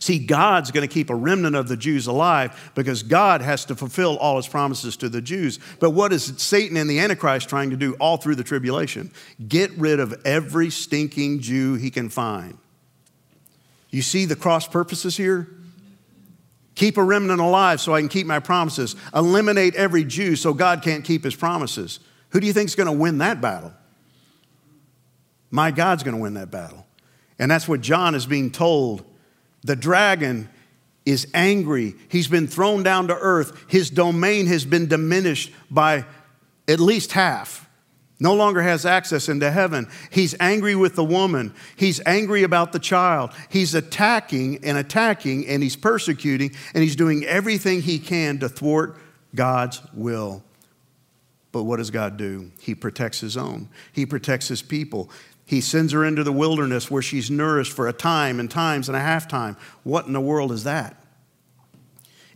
See, 0.00 0.18
God's 0.18 0.70
going 0.70 0.86
to 0.86 0.92
keep 0.92 1.10
a 1.10 1.14
remnant 1.14 1.56
of 1.56 1.68
the 1.68 1.76
Jews 1.76 2.06
alive 2.06 2.72
because 2.74 3.02
God 3.02 3.40
has 3.40 3.64
to 3.66 3.76
fulfill 3.76 4.16
all 4.18 4.36
his 4.36 4.48
promises 4.48 4.96
to 4.98 5.08
the 5.08 5.20
Jews. 5.20 5.58
But 5.78 5.90
what 5.90 6.12
is 6.12 6.34
Satan 6.36 6.76
and 6.76 6.88
the 6.88 7.00
Antichrist 7.00 7.48
trying 7.48 7.70
to 7.70 7.76
do 7.76 7.94
all 7.94 8.16
through 8.16 8.36
the 8.36 8.44
tribulation? 8.44 9.12
Get 9.46 9.70
rid 9.72 10.00
of 10.00 10.20
every 10.24 10.70
stinking 10.70 11.40
Jew 11.40 11.74
he 11.74 11.90
can 11.90 12.08
find. 12.08 12.58
You 13.90 14.02
see 14.02 14.24
the 14.24 14.36
cross 14.36 14.66
purposes 14.66 15.16
here? 15.16 15.48
Keep 16.74 16.96
a 16.96 17.02
remnant 17.02 17.40
alive 17.40 17.80
so 17.80 17.94
I 17.94 18.00
can 18.00 18.08
keep 18.08 18.26
my 18.26 18.38
promises. 18.38 18.96
Eliminate 19.14 19.74
every 19.74 20.04
Jew 20.04 20.36
so 20.36 20.54
God 20.54 20.82
can't 20.82 21.04
keep 21.04 21.24
his 21.24 21.34
promises. 21.34 22.00
Who 22.30 22.40
do 22.40 22.46
you 22.46 22.52
think 22.52 22.68
is 22.68 22.76
going 22.76 22.86
to 22.86 22.92
win 22.92 23.18
that 23.18 23.40
battle? 23.40 23.74
My 25.50 25.72
God's 25.72 26.02
going 26.02 26.16
to 26.16 26.22
win 26.22 26.34
that 26.34 26.50
battle. 26.50 26.86
And 27.38 27.50
that's 27.50 27.66
what 27.66 27.80
John 27.80 28.14
is 28.14 28.26
being 28.26 28.50
told 28.50 29.04
the 29.62 29.76
dragon 29.76 30.48
is 31.04 31.26
angry. 31.34 31.94
He's 32.08 32.28
been 32.28 32.46
thrown 32.46 32.82
down 32.82 33.08
to 33.08 33.16
earth. 33.16 33.64
His 33.68 33.90
domain 33.90 34.46
has 34.46 34.64
been 34.64 34.86
diminished 34.86 35.52
by 35.70 36.04
at 36.68 36.80
least 36.80 37.12
half. 37.12 37.68
No 38.22 38.34
longer 38.34 38.60
has 38.60 38.84
access 38.84 39.30
into 39.30 39.50
heaven. 39.50 39.88
He's 40.10 40.34
angry 40.38 40.76
with 40.76 40.94
the 40.94 41.04
woman. 41.04 41.54
He's 41.74 42.02
angry 42.04 42.42
about 42.42 42.72
the 42.72 42.78
child. 42.78 43.32
He's 43.48 43.74
attacking 43.74 44.62
and 44.62 44.76
attacking 44.76 45.46
and 45.46 45.62
he's 45.62 45.76
persecuting 45.76 46.54
and 46.74 46.82
he's 46.82 46.96
doing 46.96 47.24
everything 47.24 47.80
he 47.80 47.98
can 47.98 48.38
to 48.40 48.48
thwart 48.50 48.98
God's 49.34 49.80
will. 49.94 50.44
But 51.52 51.64
what 51.64 51.76
does 51.76 51.90
God 51.90 52.16
do? 52.16 52.52
He 52.60 52.74
protects 52.74 53.20
his 53.20 53.36
own, 53.36 53.68
he 53.92 54.06
protects 54.06 54.48
his 54.48 54.62
people. 54.62 55.10
He 55.44 55.60
sends 55.60 55.92
her 55.92 56.04
into 56.04 56.22
the 56.22 56.30
wilderness 56.30 56.92
where 56.92 57.02
she's 57.02 57.28
nourished 57.28 57.72
for 57.72 57.88
a 57.88 57.92
time 57.92 58.38
and 58.38 58.48
times 58.48 58.88
and 58.88 58.96
a 58.96 59.00
half 59.00 59.26
time. 59.26 59.56
What 59.82 60.06
in 60.06 60.12
the 60.12 60.20
world 60.20 60.52
is 60.52 60.62
that? 60.62 60.94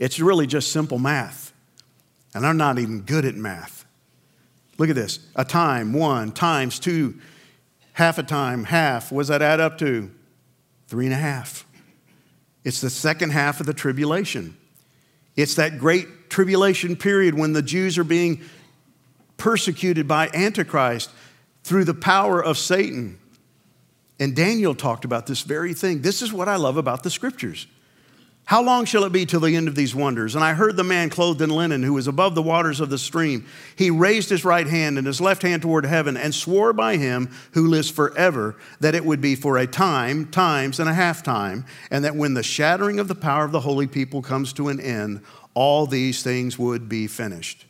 It's 0.01 0.19
really 0.19 0.49
just 0.49 0.73
simple 0.73 0.99
math. 0.99 1.53
And 2.35 2.45
I'm 2.45 2.57
not 2.57 2.81
even 2.81 3.03
good 3.03 3.25
at 3.25 3.37
math. 3.37 3.85
Look 4.79 4.89
at 4.91 4.97
this 4.97 5.21
a 5.37 5.45
time, 5.45 5.93
one, 5.93 6.33
times 6.33 6.81
two, 6.81 7.21
half 7.93 8.19
a 8.19 8.25
time, 8.25 8.65
half. 8.65 9.13
What 9.13 9.21
does 9.21 9.29
that 9.29 9.43
add 9.43 9.61
up 9.61 9.79
to? 9.79 10.11
Three 10.89 11.07
and 11.07 11.15
a 11.15 11.19
half. 11.19 11.65
It's 12.65 12.81
the 12.81 12.91
second 12.91 13.31
half 13.31 13.61
of 13.61 13.67
the 13.67 13.75
tribulation. 13.75 14.57
It's 15.37 15.55
that 15.55 15.79
great 15.79 16.31
tribulation 16.31 16.97
period 16.97 17.35
when 17.35 17.53
the 17.53 17.63
Jews 17.63 17.99
are 17.99 18.05
being 18.05 18.41
persecuted 19.37 20.07
by 20.09 20.29
Antichrist 20.29 21.11
through 21.63 21.85
the 21.85 21.95
power 21.95 22.43
of 22.43 22.59
Satan. 22.59 23.19
And 24.21 24.37
Daniel 24.37 24.75
talked 24.75 25.05
about 25.05 25.27
this 25.27 25.43
very 25.43 25.75
thing. 25.75 26.03
This 26.03 26.23
is 26.23 26.33
what 26.33 26.49
I 26.49 26.57
love 26.57 26.77
about 26.77 27.03
the 27.03 27.11
scriptures. 27.11 27.67
How 28.47 28.63
long 28.63 28.85
shall 28.85 29.05
it 29.05 29.13
be 29.13 29.25
till 29.25 29.41
the 29.41 29.57
end 29.57 29.69
of 29.69 29.75
these 29.75 29.95
wonders? 29.95 30.35
And 30.35 30.45
I 30.45 30.53
heard 30.53 30.77
the 30.77 30.85
man 30.85 31.09
clothed 31.09 31.41
in 31.41 31.49
linen 31.49 31.83
who 31.83 31.95
was 31.95 32.07
above 32.07 32.35
the 32.35 32.43
waters 32.43 32.79
of 32.79 32.91
the 32.91 32.99
stream. 32.99 33.47
He 33.75 33.89
raised 33.89 34.29
his 34.29 34.45
right 34.45 34.67
hand 34.67 34.99
and 34.99 35.07
his 35.07 35.21
left 35.21 35.41
hand 35.41 35.63
toward 35.63 35.87
heaven 35.87 36.19
and 36.19 36.35
swore 36.35 36.75
by 36.75 36.99
him 36.99 37.31
who 37.53 37.69
lives 37.69 37.91
forever 37.91 38.57
that 38.81 38.95
it 38.95 39.05
would 39.05 39.23
be 39.23 39.35
for 39.35 39.57
a 39.57 39.67
time, 39.67 40.27
times, 40.27 40.79
and 40.79 40.91
a 40.91 40.95
half 40.95 41.23
time, 41.23 41.65
and 41.91 42.05
that 42.05 42.17
when 42.17 42.35
the 42.35 42.43
shattering 42.43 43.01
of 43.01 43.09
the 43.09 43.15
power 43.15 43.47
of 43.47 43.53
the 43.53 43.61
holy 43.61 43.87
people 43.87 44.21
comes 44.21 44.53
to 44.53 44.69
an 44.69 44.79
end, 44.79 45.23
all 45.55 45.87
these 45.87 46.23
things 46.23 46.59
would 46.59 46.87
be 46.87 47.07
finished. 47.07 47.65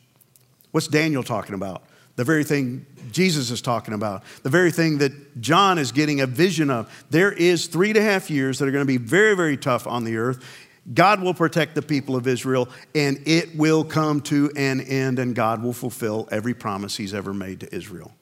What's 0.75 0.89
Daniel 0.89 1.23
talking 1.23 1.55
about? 1.55 1.83
the 2.17 2.25
very 2.25 2.43
thing 2.43 2.85
Jesus 3.11 3.49
is 3.49 3.61
talking 3.61 3.93
about, 3.93 4.23
the 4.43 4.49
very 4.49 4.71
thing 4.71 4.97
that 4.97 5.41
John 5.41 5.77
is 5.77 5.93
getting 5.93 6.19
a 6.19 6.27
vision 6.27 6.69
of. 6.69 7.05
There 7.09 7.31
is 7.31 7.67
three 7.67 7.89
and 7.89 7.97
a 7.97 8.01
half 8.01 8.29
years 8.29 8.59
that 8.59 8.67
are 8.67 8.71
going 8.71 8.81
to 8.81 8.85
be 8.85 8.97
very, 8.97 9.35
very 9.35 9.55
tough 9.55 9.87
on 9.87 10.03
the 10.03 10.17
earth. 10.17 10.43
God 10.93 11.21
will 11.21 11.33
protect 11.33 11.75
the 11.75 11.81
people 11.81 12.15
of 12.15 12.27
Israel, 12.27 12.67
and 12.93 13.21
it 13.25 13.55
will 13.55 13.85
come 13.85 14.19
to 14.23 14.51
an 14.57 14.81
end, 14.81 15.19
and 15.19 15.33
God 15.33 15.63
will 15.63 15.73
fulfill 15.73 16.27
every 16.29 16.53
promise 16.53 16.97
He's 16.97 17.13
ever 17.13 17.33
made 17.33 17.61
to 17.61 17.73
Israel. 17.73 18.13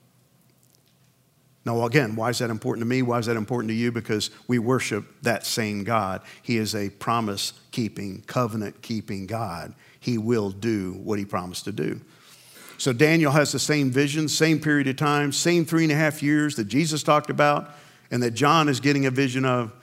Now, 1.66 1.86
again, 1.86 2.16
why 2.16 2.30
is 2.30 2.38
that 2.40 2.52
important 2.52 2.84
to 2.84 2.88
me? 2.88 3.02
Why 3.02 3.18
is 3.18 3.26
that 3.26 3.36
important 3.36 3.70
to 3.70 3.76
you? 3.76 3.92
Because 3.92 4.30
we 4.48 4.60
worship 4.60 5.06
that 5.24 5.46
same 5.46 5.84
God. 5.84 6.22
He 6.44 6.58
is 6.58 6.76
a 6.76 6.90
promise 6.90 7.54
keeping, 7.72 8.22
covenant 8.28 8.84
keeping 8.84 9.26
God. 9.26 9.74
He 10.00 10.18
will 10.18 10.52
do 10.52 10.94
what 11.04 11.18
He 11.18 11.26
promised 11.26 11.66
to 11.66 11.72
do. 11.72 12.02
So 12.78 12.94
Daniel 12.94 13.32
has 13.32 13.52
the 13.52 13.60
same 13.60 13.92
vision, 13.92 14.28
same 14.28 14.60
period 14.60 14.88
of 14.88 14.96
time, 14.96 15.32
same 15.32 15.66
three 15.66 15.84
and 15.84 15.92
a 15.92 15.96
half 15.96 16.22
years 16.22 16.56
that 16.56 16.66
Jesus 16.66 17.04
talked 17.04 17.30
about, 17.30 17.72
and 18.12 18.22
that 18.24 18.32
John 18.32 18.68
is 18.70 18.80
getting 18.80 19.06
a 19.06 19.12
vision 19.12 19.46
of. 19.46 19.74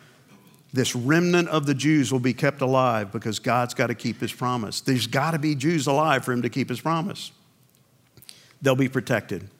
This 0.73 0.95
remnant 0.95 1.49
of 1.49 1.67
the 1.67 1.75
Jews 1.75 2.13
will 2.13 2.21
be 2.21 2.33
kept 2.33 2.61
alive 2.61 3.11
because 3.11 3.41
God's 3.41 3.75
got 3.75 3.89
to 3.89 3.95
keep 3.97 4.21
his 4.21 4.33
promise. 4.33 4.81
There's 4.81 5.09
got 5.09 5.33
to 5.33 5.39
be 5.41 5.57
Jews 5.57 5.89
alive 5.89 6.25
for 6.25 6.33
him 6.33 6.43
to 6.43 6.49
keep 6.49 6.69
his 6.69 6.81
promise. 6.81 7.33
They'll 8.63 8.77
be 8.77 8.89
protected. 8.89 9.51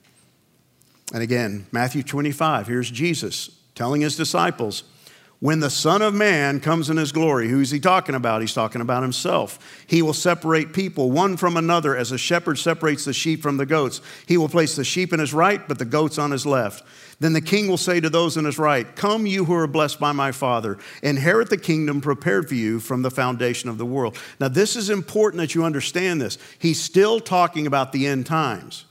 And 1.13 1.23
again, 1.23 1.67
Matthew 1.73 2.05
25, 2.05 2.69
here's 2.69 2.91
Jesus 2.91 3.51
telling 3.75 4.03
his 4.03 4.17
disciples, 4.17 4.85
when 5.41 5.61
the 5.61 5.71
Son 5.71 6.03
of 6.03 6.13
Man 6.13 6.61
comes 6.61 6.91
in 6.91 6.99
his 6.99 7.13
glory, 7.13 7.49
who's 7.49 7.71
he 7.71 7.81
talking 7.81 8.15
about? 8.15 8.43
He's 8.43 8.53
talking 8.53 8.83
about 8.83 9.03
himself. 9.03 9.85
He 9.87 10.03
will 10.03 10.13
separate 10.13 10.75
people 10.75 11.11
one 11.11 11.39
from 11.39 11.57
another 11.57 11.97
as 11.97 12.13
a 12.13 12.19
shepherd 12.19 12.59
separates 12.59 13.07
the 13.07 13.15
sheep 13.15 13.41
from 13.41 13.57
the 13.57 13.65
goats. 13.65 14.03
He 14.27 14.37
will 14.37 14.51
place 14.51 14.77
the 14.77 14.85
sheep 14.85 15.15
in 15.15 15.21
his 15.21 15.33
right, 15.33 15.67
but 15.67 15.79
the 15.79 15.87
goats 15.87 16.19
on 16.19 16.31
his 16.31 16.45
left. 16.45 16.85
Then 17.21 17.33
the 17.33 17.41
king 17.41 17.69
will 17.69 17.79
say 17.79 18.01
to 18.01 18.11
those 18.11 18.37
in 18.37 18.45
his 18.45 18.59
right, 18.59 18.95
Come, 18.97 19.27
you 19.27 19.47
who 19.47 19.55
are 19.55 19.67
blessed 19.67 19.99
by 19.99 20.13
my 20.13 20.31
Father, 20.31 20.79
inherit 21.03 21.49
the 21.49 21.57
kingdom 21.57 22.03
prepared 22.03 22.47
for 22.47 22.55
you 22.55 22.79
from 22.79 23.01
the 23.01 23.11
foundation 23.11 23.71
of 23.71 23.79
the 23.79 23.87
world. 23.87 24.19
Now, 24.41 24.49
this 24.49 24.77
is 24.77 24.91
important 24.91 25.41
that 25.41 25.55
you 25.55 25.65
understand 25.65 26.21
this. 26.21 26.37
He's 26.59 26.83
still 26.83 27.19
talking 27.19 27.67
about 27.67 27.93
the 27.93 28.07
end 28.07 28.27
times. 28.27 28.85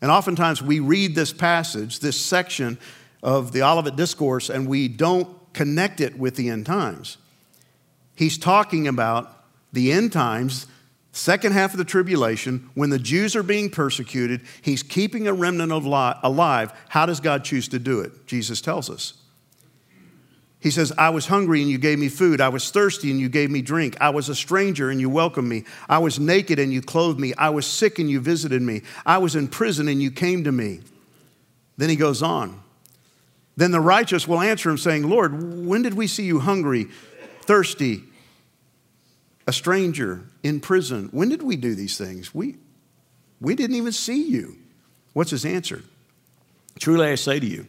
And 0.00 0.10
oftentimes 0.10 0.62
we 0.62 0.80
read 0.80 1.14
this 1.14 1.34
passage, 1.34 2.00
this 2.00 2.18
section 2.18 2.78
of 3.22 3.52
the 3.52 3.62
Olivet 3.62 3.96
Discourse, 3.96 4.48
and 4.48 4.66
we 4.66 4.88
don't 4.88 5.28
connect 5.52 6.00
it 6.00 6.18
with 6.18 6.36
the 6.36 6.48
end 6.48 6.66
times. 6.66 7.18
He's 8.14 8.38
talking 8.38 8.86
about 8.86 9.44
the 9.72 9.92
end 9.92 10.12
times, 10.12 10.66
second 11.12 11.52
half 11.52 11.72
of 11.72 11.78
the 11.78 11.84
tribulation, 11.84 12.70
when 12.74 12.90
the 12.90 12.98
Jews 12.98 13.34
are 13.34 13.42
being 13.42 13.70
persecuted. 13.70 14.42
He's 14.62 14.82
keeping 14.82 15.26
a 15.26 15.32
remnant 15.32 15.72
of 15.72 15.84
alive. 15.84 16.72
How 16.88 17.06
does 17.06 17.20
God 17.20 17.44
choose 17.44 17.68
to 17.68 17.78
do 17.78 18.00
it? 18.00 18.26
Jesus 18.26 18.60
tells 18.60 18.90
us. 18.90 19.14
He 20.60 20.70
says, 20.70 20.92
I 20.98 21.08
was 21.08 21.26
hungry 21.26 21.62
and 21.62 21.70
you 21.70 21.78
gave 21.78 21.98
me 21.98 22.10
food. 22.10 22.40
I 22.42 22.50
was 22.50 22.70
thirsty 22.70 23.10
and 23.10 23.18
you 23.18 23.30
gave 23.30 23.50
me 23.50 23.62
drink. 23.62 23.96
I 23.98 24.10
was 24.10 24.28
a 24.28 24.34
stranger 24.34 24.90
and 24.90 25.00
you 25.00 25.08
welcomed 25.08 25.48
me. 25.48 25.64
I 25.88 25.98
was 25.98 26.20
naked 26.20 26.58
and 26.58 26.70
you 26.70 26.82
clothed 26.82 27.18
me. 27.18 27.32
I 27.38 27.48
was 27.48 27.66
sick 27.66 27.98
and 27.98 28.10
you 28.10 28.20
visited 28.20 28.60
me. 28.60 28.82
I 29.06 29.16
was 29.16 29.34
in 29.34 29.48
prison 29.48 29.88
and 29.88 30.02
you 30.02 30.10
came 30.10 30.44
to 30.44 30.52
me. 30.52 30.80
Then 31.78 31.88
he 31.88 31.96
goes 31.96 32.22
on. 32.22 32.60
Then 33.60 33.72
the 33.72 33.80
righteous 33.80 34.26
will 34.26 34.40
answer 34.40 34.70
him, 34.70 34.78
saying, 34.78 35.06
Lord, 35.06 35.66
when 35.66 35.82
did 35.82 35.92
we 35.92 36.06
see 36.06 36.22
you 36.22 36.38
hungry, 36.38 36.86
thirsty, 37.42 38.04
a 39.46 39.52
stranger, 39.52 40.22
in 40.42 40.60
prison? 40.60 41.10
When 41.12 41.28
did 41.28 41.42
we 41.42 41.56
do 41.56 41.74
these 41.74 41.98
things? 41.98 42.34
We, 42.34 42.56
we 43.38 43.54
didn't 43.54 43.76
even 43.76 43.92
see 43.92 44.22
you. 44.22 44.56
What's 45.12 45.30
his 45.30 45.44
answer? 45.44 45.82
Truly 46.78 47.08
I 47.08 47.16
say 47.16 47.38
to 47.38 47.46
you, 47.46 47.66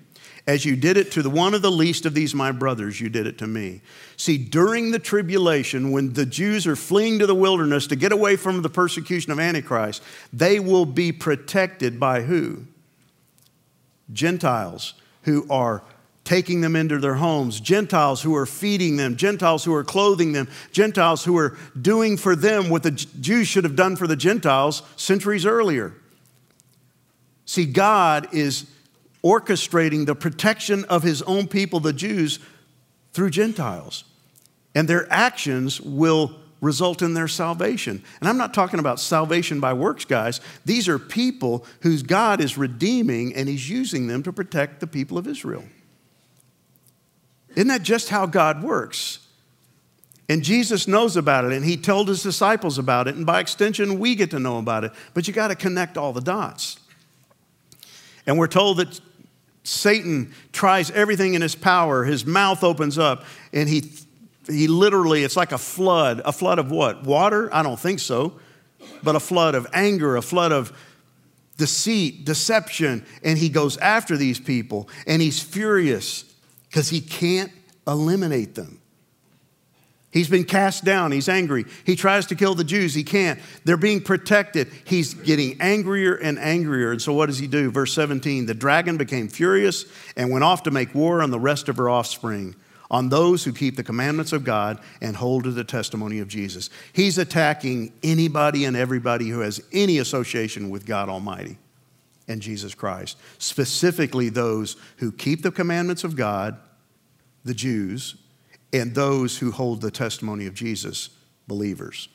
as 0.48 0.64
you 0.64 0.78
did 0.78 0.96
it 0.96 1.12
to 1.12 1.22
the 1.22 1.30
one 1.30 1.54
of 1.54 1.62
the 1.62 1.70
least 1.70 2.06
of 2.06 2.14
these 2.14 2.34
my 2.34 2.54
brothers, 2.54 3.02
you 3.02 3.10
did 3.10 3.28
it 3.28 3.38
to 3.40 3.48
me. 3.48 3.82
See, 4.16 4.38
during 4.38 4.92
the 4.92 5.00
tribulation, 5.00 5.92
when 5.92 6.14
the 6.14 6.26
Jews 6.26 6.66
are 6.68 6.78
fleeing 6.78 7.20
to 7.20 7.28
the 7.28 7.36
wilderness 7.36 7.86
to 7.88 7.98
get 7.98 8.14
away 8.14 8.38
from 8.38 8.62
the 8.62 8.70
persecution 8.70 9.34
of 9.34 9.42
Antichrist, 9.42 10.02
they 10.32 10.58
will 10.58 10.86
be 10.86 11.12
protected 11.12 12.00
by 12.00 12.22
who? 12.22 12.66
Gentiles 14.14 14.94
who 15.24 15.46
are 15.50 15.84
taking 16.24 16.62
them 16.62 16.76
into 16.76 17.00
their 17.00 17.16
homes, 17.16 17.60
Gentiles 17.60 18.22
who 18.22 18.36
are 18.36 18.46
feeding 18.46 18.98
them, 18.98 19.16
Gentiles 19.16 19.64
who 19.64 19.74
are 19.74 19.84
clothing 19.84 20.34
them, 20.34 20.48
Gentiles 20.72 21.24
who 21.24 21.38
are 21.38 21.58
doing 21.80 22.16
for 22.16 22.36
them 22.36 22.70
what 22.70 22.84
the 22.84 22.92
Jews 22.92 23.48
should 23.48 23.64
have 23.64 23.76
done 23.76 23.96
for 23.96 24.08
the 24.08 24.16
Gentiles 24.16 24.84
centuries 24.96 25.46
earlier. 25.46 25.94
See, 27.46 27.66
God 27.66 28.34
is 28.34 28.66
orchestrating 29.24 30.06
the 30.06 30.16
protection 30.16 30.86
of 30.86 31.04
his 31.04 31.22
own 31.24 31.48
people, 31.48 31.80
the 31.80 31.94
Jews, 31.94 32.40
through 33.14 33.32
Gentiles. 33.32 34.04
And 34.74 34.88
their 34.88 35.12
actions 35.12 35.82
will 35.82 36.36
result 36.62 37.02
in 37.02 37.14
their 37.14 37.28
salvation. 37.28 38.04
And 38.20 38.30
I'm 38.30 38.38
not 38.38 38.54
talking 38.54 38.80
about 38.80 39.00
salvation 39.00 39.60
by 39.60 39.74
works, 39.74 40.06
guys. 40.06 40.40
These 40.64 40.88
are 40.88 41.00
people 41.00 41.66
whose 41.82 42.04
God 42.04 42.40
is 42.40 42.58
redeeming 42.58 43.36
and 43.36 43.50
He's 43.50 43.70
using 43.70 44.08
them 44.08 44.24
to 44.24 44.32
protect 44.32 44.80
the 44.80 44.88
people 44.88 45.18
of 45.18 45.28
Israel. 45.28 45.64
Isn't 47.56 47.68
that 47.68 47.84
just 47.84 48.10
how 48.10 48.28
God 48.28 48.64
works? 48.64 49.20
And 50.30 50.44
Jesus 50.44 50.88
knows 50.88 51.18
about 51.18 51.44
it, 51.44 51.52
and 51.52 51.66
He 51.66 51.76
told 51.76 52.08
His 52.08 52.24
disciples 52.24 52.78
about 52.78 53.10
it, 53.10 53.16
and 53.16 53.26
by 53.26 53.42
extension, 53.42 54.00
we 54.00 54.16
get 54.16 54.32
to 54.32 54.40
know 54.40 54.60
about 54.60 54.86
it. 54.86 54.94
But 55.14 55.28
you 55.28 55.34
got 55.34 55.50
to 55.50 55.56
connect 55.56 55.98
all 55.98 56.14
the 56.14 56.22
dots. 56.22 56.80
And 58.26 58.38
we're 58.38 58.48
told 58.48 58.78
that 58.78 59.02
Satan 59.64 60.34
tries 60.52 60.90
everything 60.92 61.34
in 61.34 61.42
his 61.42 61.56
power. 61.56 62.04
His 62.04 62.26
mouth 62.26 62.64
opens 62.64 62.98
up, 62.98 63.26
and 63.54 63.68
he, 63.68 63.92
he 64.48 64.68
literally, 64.68 65.24
it's 65.24 65.38
like 65.38 65.52
a 65.52 65.58
flood. 65.58 66.22
A 66.26 66.32
flood 66.32 66.60
of 66.60 66.72
what? 66.72 67.04
Water? 67.04 67.54
I 67.54 67.64
don't 67.64 67.80
think 67.80 68.00
so. 68.00 68.40
But 69.04 69.16
a 69.16 69.20
flood 69.20 69.56
of 69.56 69.68
anger, 69.74 70.16
a 70.16 70.22
flood 70.22 70.52
of 70.52 70.76
deceit, 71.58 72.26
deception. 72.26 73.06
And 73.24 73.38
he 73.38 73.50
goes 73.50 73.78
after 73.78 74.18
these 74.18 74.40
people, 74.40 74.90
and 75.06 75.22
he's 75.22 75.42
furious 75.42 76.26
because 76.70 76.90
he 76.90 77.02
can't 77.02 77.52
eliminate 77.88 78.56
them. 78.56 78.82
He's 80.12 80.28
been 80.28 80.44
cast 80.44 80.84
down. 80.84 81.14
He's 81.14 81.30
angry. 81.30 81.66
He 81.86 81.96
tries 81.96 82.26
to 82.28 82.36
kill 82.36 82.54
the 82.54 82.66
Jews. 82.66 82.94
He 82.94 83.04
can't. 83.04 83.40
They're 83.64 83.78
being 83.78 84.02
protected. 84.02 84.70
He's 84.84 85.14
getting 85.14 85.62
angrier 85.62 86.16
and 86.16 86.38
angrier. 86.38 86.92
And 86.92 87.02
so, 87.02 87.14
what 87.14 87.28
does 87.28 87.40
he 87.40 87.48
do? 87.48 87.72
Verse 87.72 87.94
17 87.94 88.46
The 88.46 88.54
dragon 88.54 88.98
became 88.98 89.30
furious 89.30 89.86
and 90.18 90.30
went 90.30 90.44
off 90.44 90.64
to 90.64 90.72
make 90.72 90.94
war 90.94 91.22
on 91.22 91.32
the 91.32 91.40
rest 91.40 91.70
of 91.70 91.78
her 91.78 91.90
offspring, 91.90 92.56
on 92.92 93.08
those 93.08 93.46
who 93.46 93.54
keep 93.54 93.78
the 93.78 93.84
commandments 93.84 94.34
of 94.34 94.44
God 94.44 94.78
and 95.00 95.16
hold 95.16 95.46
to 95.46 95.52
the 95.52 95.64
testimony 95.64 96.20
of 96.20 96.28
Jesus. 96.28 96.70
He's 96.92 97.18
attacking 97.18 97.94
anybody 98.04 98.66
and 98.66 98.76
everybody 98.76 99.30
who 99.30 99.40
has 99.40 99.64
any 99.72 99.98
association 99.98 100.70
with 100.70 100.86
God 100.86 101.08
Almighty 101.08 101.58
and 102.28 102.42
Jesus 102.42 102.76
Christ, 102.76 103.18
specifically 103.38 104.28
those 104.28 104.76
who 104.98 105.12
keep 105.12 105.42
the 105.42 105.52
commandments 105.52 106.04
of 106.04 106.18
God, 106.18 106.58
the 107.46 107.54
Jews, 107.54 108.16
and 108.74 108.94
those 108.94 109.38
who 109.38 109.52
hold 109.52 109.82
the 109.82 109.92
testimony 109.92 110.46
of 110.46 110.54
Jesus, 110.54 111.10
believers. 111.48 112.10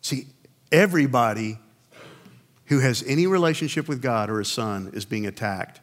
See, 0.00 0.28
everybody 0.72 1.58
who 2.66 2.78
has 2.78 3.04
any 3.06 3.26
relationship 3.26 3.86
with 3.86 4.00
God 4.00 4.30
or 4.30 4.38
His 4.38 4.50
Son 4.50 4.90
is 4.94 5.04
being 5.04 5.26
attacked 5.26 5.80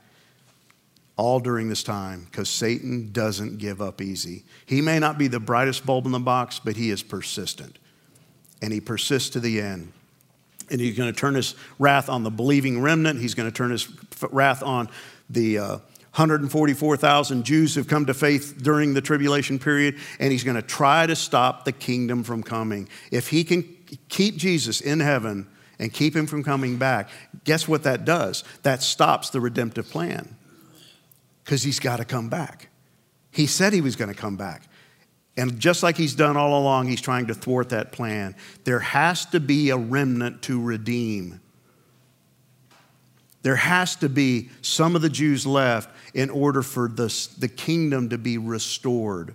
all 1.17 1.39
during 1.39 1.67
this 1.67 1.83
time 1.83 2.27
because 2.29 2.47
Satan 2.47 3.11
doesn't 3.11 3.57
give 3.57 3.81
up 3.81 4.01
easy. 4.01 4.43
He 4.65 4.81
may 4.81 4.99
not 4.99 5.17
be 5.17 5.27
the 5.27 5.39
brightest 5.39 5.85
bulb 5.85 6.05
in 6.05 6.11
the 6.11 6.19
box, 6.19 6.61
but 6.63 6.77
he 6.77 6.91
is 6.91 7.03
persistent. 7.03 7.79
And 8.61 8.71
he 8.71 8.79
persists 8.79 9.31
to 9.31 9.39
the 9.39 9.59
end. 9.59 9.91
And 10.69 10.79
he's 10.79 10.95
going 10.95 11.11
to 11.11 11.19
turn 11.19 11.33
his 11.33 11.55
wrath 11.79 12.07
on 12.07 12.23
the 12.23 12.29
believing 12.29 12.81
remnant. 12.81 13.19
He's 13.19 13.33
going 13.33 13.49
to 13.49 13.55
turn 13.55 13.71
his 13.71 13.87
wrath 14.31 14.61
on 14.61 14.89
the 15.29 15.57
uh, 15.57 15.71
144,000 16.17 17.43
Jews 17.43 17.73
who've 17.73 17.87
come 17.87 18.05
to 18.05 18.13
faith 18.13 18.59
during 18.61 18.93
the 18.93 19.01
tribulation 19.01 19.59
period, 19.59 19.97
and 20.19 20.31
he's 20.31 20.43
going 20.43 20.55
to 20.55 20.61
try 20.61 21.05
to 21.05 21.15
stop 21.15 21.65
the 21.65 21.71
kingdom 21.71 22.23
from 22.23 22.43
coming. 22.43 22.89
If 23.11 23.29
he 23.29 23.43
can 23.43 23.63
keep 24.09 24.35
Jesus 24.35 24.81
in 24.81 24.99
heaven 24.99 25.47
and 25.79 25.93
keep 25.93 26.15
him 26.15 26.27
from 26.27 26.43
coming 26.43 26.77
back, 26.77 27.09
guess 27.43 27.67
what 27.67 27.83
that 27.83 28.03
does? 28.03 28.43
That 28.63 28.83
stops 28.83 29.29
the 29.29 29.39
redemptive 29.39 29.89
plan 29.89 30.36
because 31.47 31.63
he's 31.63 31.79
got 31.79 31.95
to 31.95 32.03
come 32.03 32.27
back. 32.27 32.67
He 33.31 33.47
said 33.47 33.71
he 33.71 33.79
was 33.79 33.95
going 33.95 34.13
to 34.13 34.19
come 34.19 34.35
back. 34.35 34.63
And 35.37 35.57
just 35.59 35.81
like 35.81 35.95
he's 35.95 36.13
done 36.13 36.35
all 36.35 36.59
along, 36.59 36.89
he's 36.89 36.99
trying 36.99 37.27
to 37.27 37.33
thwart 37.33 37.69
that 37.69 37.93
plan. 37.93 38.35
There 38.65 38.79
has 38.79 39.25
to 39.27 39.39
be 39.39 39.69
a 39.69 39.77
remnant 39.77 40.41
to 40.43 40.61
redeem. 40.61 41.39
There 43.43 43.55
has 43.55 43.95
to 43.97 44.09
be 44.09 44.49
some 44.61 44.93
of 44.93 45.01
the 45.01 45.09
Jews 45.09 45.47
left 45.47 45.89
in 46.13 46.29
order 46.29 46.61
for 46.61 46.89
the, 46.89 47.07
the 47.39 47.47
kingdom 47.47 48.09
to 48.09 48.17
be 48.17 48.37
restored. 48.37 49.33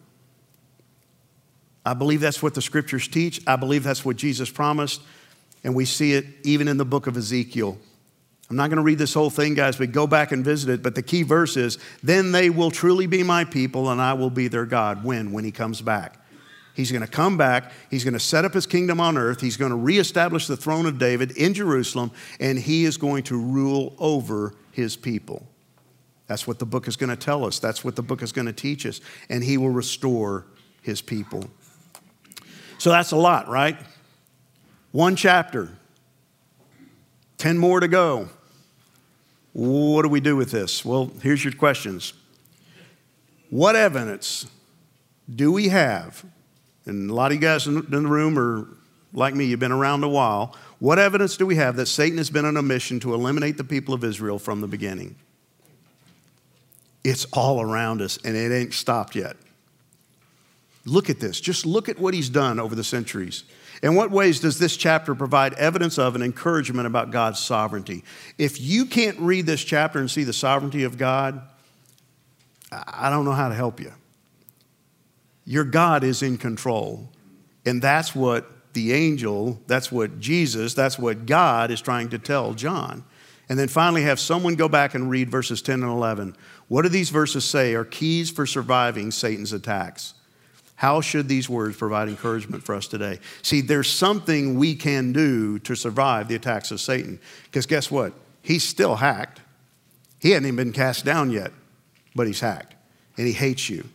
I 1.86 1.94
believe 1.94 2.20
that's 2.20 2.42
what 2.42 2.52
the 2.52 2.60
scriptures 2.60 3.08
teach. 3.08 3.40
I 3.46 3.56
believe 3.56 3.84
that's 3.84 4.04
what 4.04 4.16
Jesus 4.16 4.50
promised. 4.50 5.00
And 5.64 5.74
we 5.74 5.86
see 5.86 6.12
it 6.12 6.26
even 6.42 6.68
in 6.68 6.76
the 6.76 6.84
book 6.84 7.06
of 7.06 7.16
Ezekiel. 7.16 7.78
I'm 8.52 8.56
not 8.56 8.68
going 8.68 8.76
to 8.76 8.82
read 8.82 8.98
this 8.98 9.14
whole 9.14 9.30
thing, 9.30 9.54
guys, 9.54 9.78
but 9.78 9.92
go 9.92 10.06
back 10.06 10.30
and 10.30 10.44
visit 10.44 10.68
it. 10.68 10.82
But 10.82 10.94
the 10.94 11.02
key 11.02 11.22
verse 11.22 11.56
is 11.56 11.78
Then 12.02 12.32
they 12.32 12.50
will 12.50 12.70
truly 12.70 13.06
be 13.06 13.22
my 13.22 13.46
people, 13.46 13.88
and 13.88 13.98
I 13.98 14.12
will 14.12 14.28
be 14.28 14.46
their 14.46 14.66
God. 14.66 15.04
When? 15.04 15.32
When 15.32 15.42
he 15.42 15.50
comes 15.50 15.80
back. 15.80 16.18
He's 16.74 16.92
going 16.92 17.00
to 17.00 17.10
come 17.10 17.38
back. 17.38 17.72
He's 17.90 18.04
going 18.04 18.12
to 18.12 18.20
set 18.20 18.44
up 18.44 18.52
his 18.52 18.66
kingdom 18.66 19.00
on 19.00 19.16
earth. 19.16 19.40
He's 19.40 19.56
going 19.56 19.70
to 19.70 19.76
reestablish 19.76 20.48
the 20.48 20.56
throne 20.58 20.84
of 20.84 20.98
David 20.98 21.30
in 21.30 21.54
Jerusalem, 21.54 22.10
and 22.40 22.58
he 22.58 22.84
is 22.84 22.98
going 22.98 23.22
to 23.24 23.38
rule 23.38 23.96
over 23.98 24.54
his 24.70 24.98
people. 24.98 25.46
That's 26.26 26.46
what 26.46 26.58
the 26.58 26.66
book 26.66 26.86
is 26.86 26.96
going 26.96 27.08
to 27.08 27.16
tell 27.16 27.46
us. 27.46 27.58
That's 27.58 27.82
what 27.82 27.96
the 27.96 28.02
book 28.02 28.20
is 28.22 28.32
going 28.32 28.48
to 28.48 28.52
teach 28.52 28.84
us. 28.84 29.00
And 29.30 29.42
he 29.42 29.56
will 29.56 29.70
restore 29.70 30.44
his 30.82 31.00
people. 31.00 31.48
So 32.76 32.90
that's 32.90 33.12
a 33.12 33.16
lot, 33.16 33.48
right? 33.48 33.78
One 34.90 35.16
chapter, 35.16 35.70
10 37.38 37.56
more 37.56 37.80
to 37.80 37.88
go. 37.88 38.28
What 39.52 40.02
do 40.02 40.08
we 40.08 40.20
do 40.20 40.36
with 40.36 40.50
this? 40.50 40.84
Well, 40.84 41.10
here's 41.22 41.44
your 41.44 41.52
questions. 41.52 42.14
What 43.50 43.76
evidence 43.76 44.46
do 45.28 45.52
we 45.52 45.68
have 45.68 46.24
and 46.86 47.10
a 47.10 47.14
lot 47.14 47.30
of 47.30 47.36
you 47.36 47.40
guys 47.40 47.66
in 47.66 47.74
the 47.88 48.00
room 48.00 48.38
are 48.38 48.66
like 49.12 49.34
me, 49.34 49.44
you've 49.44 49.60
been 49.60 49.72
around 49.72 50.04
a 50.04 50.08
while. 50.08 50.56
What 50.78 50.98
evidence 50.98 51.36
do 51.36 51.46
we 51.46 51.56
have 51.56 51.76
that 51.76 51.86
Satan 51.86 52.18
has 52.18 52.30
been 52.30 52.44
on 52.44 52.56
a 52.56 52.62
mission 52.62 52.98
to 53.00 53.14
eliminate 53.14 53.56
the 53.56 53.64
people 53.64 53.94
of 53.94 54.02
Israel 54.04 54.38
from 54.38 54.60
the 54.60 54.66
beginning? 54.66 55.16
It's 57.04 57.26
all 57.26 57.60
around 57.60 58.00
us, 58.00 58.18
and 58.24 58.36
it 58.36 58.52
ain't 58.52 58.72
stopped 58.72 59.14
yet. 59.14 59.36
Look 60.84 61.10
at 61.10 61.20
this. 61.20 61.40
Just 61.40 61.66
look 61.66 61.88
at 61.88 61.98
what 61.98 62.14
he's 62.14 62.30
done 62.30 62.58
over 62.58 62.74
the 62.74 62.84
centuries. 62.84 63.44
In 63.82 63.96
what 63.96 64.12
ways 64.12 64.38
does 64.38 64.58
this 64.58 64.76
chapter 64.76 65.14
provide 65.14 65.54
evidence 65.54 65.98
of 65.98 66.14
and 66.14 66.22
encouragement 66.22 66.86
about 66.86 67.10
God's 67.10 67.40
sovereignty? 67.40 68.04
If 68.38 68.60
you 68.60 68.86
can't 68.86 69.18
read 69.18 69.44
this 69.44 69.64
chapter 69.64 69.98
and 69.98 70.10
see 70.10 70.22
the 70.22 70.32
sovereignty 70.32 70.84
of 70.84 70.98
God, 70.98 71.42
I 72.70 73.10
don't 73.10 73.24
know 73.24 73.32
how 73.32 73.48
to 73.48 73.54
help 73.54 73.80
you. 73.80 73.92
Your 75.44 75.64
God 75.64 76.04
is 76.04 76.22
in 76.22 76.38
control. 76.38 77.08
And 77.66 77.82
that's 77.82 78.14
what 78.14 78.72
the 78.72 78.92
angel, 78.92 79.60
that's 79.66 79.90
what 79.90 80.20
Jesus, 80.20 80.74
that's 80.74 80.98
what 80.98 81.26
God 81.26 81.70
is 81.70 81.80
trying 81.80 82.08
to 82.10 82.18
tell 82.18 82.54
John. 82.54 83.04
And 83.48 83.58
then 83.58 83.68
finally, 83.68 84.02
have 84.02 84.20
someone 84.20 84.54
go 84.54 84.68
back 84.68 84.94
and 84.94 85.10
read 85.10 85.28
verses 85.28 85.60
10 85.60 85.82
and 85.82 85.90
11. 85.90 86.36
What 86.68 86.82
do 86.82 86.88
these 86.88 87.10
verses 87.10 87.44
say 87.44 87.74
are 87.74 87.84
keys 87.84 88.30
for 88.30 88.46
surviving 88.46 89.10
Satan's 89.10 89.52
attacks? 89.52 90.14
How 90.82 91.00
should 91.00 91.28
these 91.28 91.48
words 91.48 91.76
provide 91.76 92.08
encouragement 92.08 92.64
for 92.64 92.74
us 92.74 92.88
today? 92.88 93.20
See, 93.42 93.60
there's 93.60 93.88
something 93.88 94.58
we 94.58 94.74
can 94.74 95.12
do 95.12 95.60
to 95.60 95.76
survive 95.76 96.26
the 96.26 96.34
attacks 96.34 96.72
of 96.72 96.80
Satan. 96.80 97.20
Because 97.44 97.66
guess 97.66 97.88
what? 97.88 98.12
He's 98.42 98.64
still 98.64 98.96
hacked. 98.96 99.40
He 100.18 100.30
hasn't 100.30 100.46
even 100.46 100.56
been 100.56 100.72
cast 100.72 101.04
down 101.04 101.30
yet, 101.30 101.52
but 102.16 102.26
he's 102.26 102.40
hacked. 102.40 102.74
And 103.16 103.28
he 103.28 103.32
hates 103.32 103.70
you. 103.70 103.88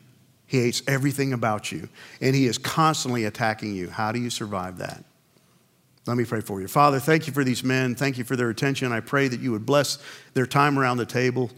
He 0.45 0.61
hates 0.61 0.81
everything 0.87 1.33
about 1.33 1.73
you, 1.73 1.89
and 2.21 2.33
he 2.33 2.45
is 2.45 2.57
constantly 2.57 3.25
attacking 3.25 3.75
you. 3.75 3.89
How 3.89 4.13
do 4.13 4.19
you 4.19 4.29
survive 4.29 4.77
that? 4.77 5.03
Let 6.05 6.15
me 6.15 6.23
pray 6.23 6.39
for 6.39 6.61
you. 6.61 6.69
Father, 6.69 7.01
thank 7.01 7.27
you 7.27 7.33
for 7.33 7.43
these 7.43 7.65
men. 7.65 7.95
Thank 7.95 8.17
you 8.17 8.23
for 8.23 8.37
their 8.37 8.49
attention. 8.49 8.93
I 8.93 9.01
pray 9.01 9.27
that 9.27 9.41
you 9.41 9.51
would 9.51 9.65
bless 9.65 9.99
their 10.35 10.45
time 10.45 10.79
around 10.79 10.99
the 10.99 11.05
table. 11.05 11.51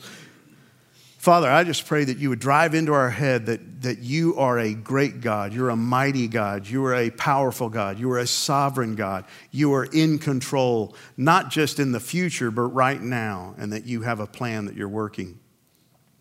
Father, 1.20 1.52
I 1.52 1.66
just 1.66 1.86
pray 1.86 2.06
that 2.06 2.18
you 2.18 2.30
would 2.30 2.40
drive 2.40 2.74
into 2.74 2.94
our 2.94 3.10
head 3.10 3.48
that, 3.48 3.82
that 3.82 4.00
you 4.00 4.38
are 4.38 4.58
a 4.58 4.74
great 4.74 5.20
God. 5.20 5.52
You're 5.52 5.70
a 5.70 5.76
mighty 5.76 6.30
God. 6.30 6.66
You 6.66 6.86
are 6.86 6.96
a 6.96 7.10
powerful 7.10 7.68
God. 7.68 8.00
You 8.00 8.10
are 8.12 8.20
a 8.20 8.26
sovereign 8.26 8.96
God. 8.96 9.26
You 9.52 9.74
are 9.74 9.84
in 9.84 10.18
control, 10.18 10.96
not 11.18 11.52
just 11.52 11.78
in 11.78 11.92
the 11.92 12.00
future, 12.00 12.52
but 12.52 12.62
right 12.62 13.02
now, 13.02 13.54
and 13.58 13.74
that 13.74 13.86
you 13.86 14.04
have 14.04 14.22
a 14.22 14.28
plan 14.28 14.64
that 14.66 14.76
you're 14.76 14.88
working. 14.88 15.38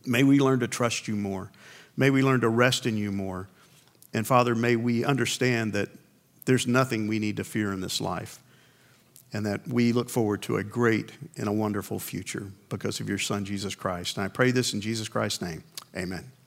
May 0.04 0.24
we 0.24 0.40
learn 0.40 0.58
to 0.60 0.68
trust 0.68 1.06
you 1.06 1.14
more. 1.14 1.52
May 1.96 2.10
we 2.10 2.20
learn 2.20 2.40
to 2.40 2.48
rest 2.48 2.84
in 2.84 2.96
you 2.96 3.12
more. 3.12 3.48
And 4.12 4.26
Father, 4.26 4.56
may 4.56 4.74
we 4.74 5.04
understand 5.04 5.74
that 5.74 5.90
there's 6.44 6.66
nothing 6.66 7.06
we 7.06 7.20
need 7.20 7.36
to 7.36 7.44
fear 7.44 7.72
in 7.72 7.80
this 7.80 8.00
life 8.00 8.40
and 9.32 9.44
that 9.46 9.66
we 9.68 9.92
look 9.92 10.08
forward 10.08 10.42
to 10.42 10.56
a 10.56 10.64
great 10.64 11.12
and 11.36 11.48
a 11.48 11.52
wonderful 11.52 11.98
future 11.98 12.50
because 12.68 13.00
of 13.00 13.08
your 13.08 13.18
Son, 13.18 13.44
Jesus 13.44 13.74
Christ. 13.74 14.16
And 14.16 14.24
I 14.24 14.28
pray 14.28 14.50
this 14.50 14.72
in 14.72 14.80
Jesus 14.80 15.08
Christ's 15.08 15.42
name. 15.42 15.62
Amen. 15.96 16.37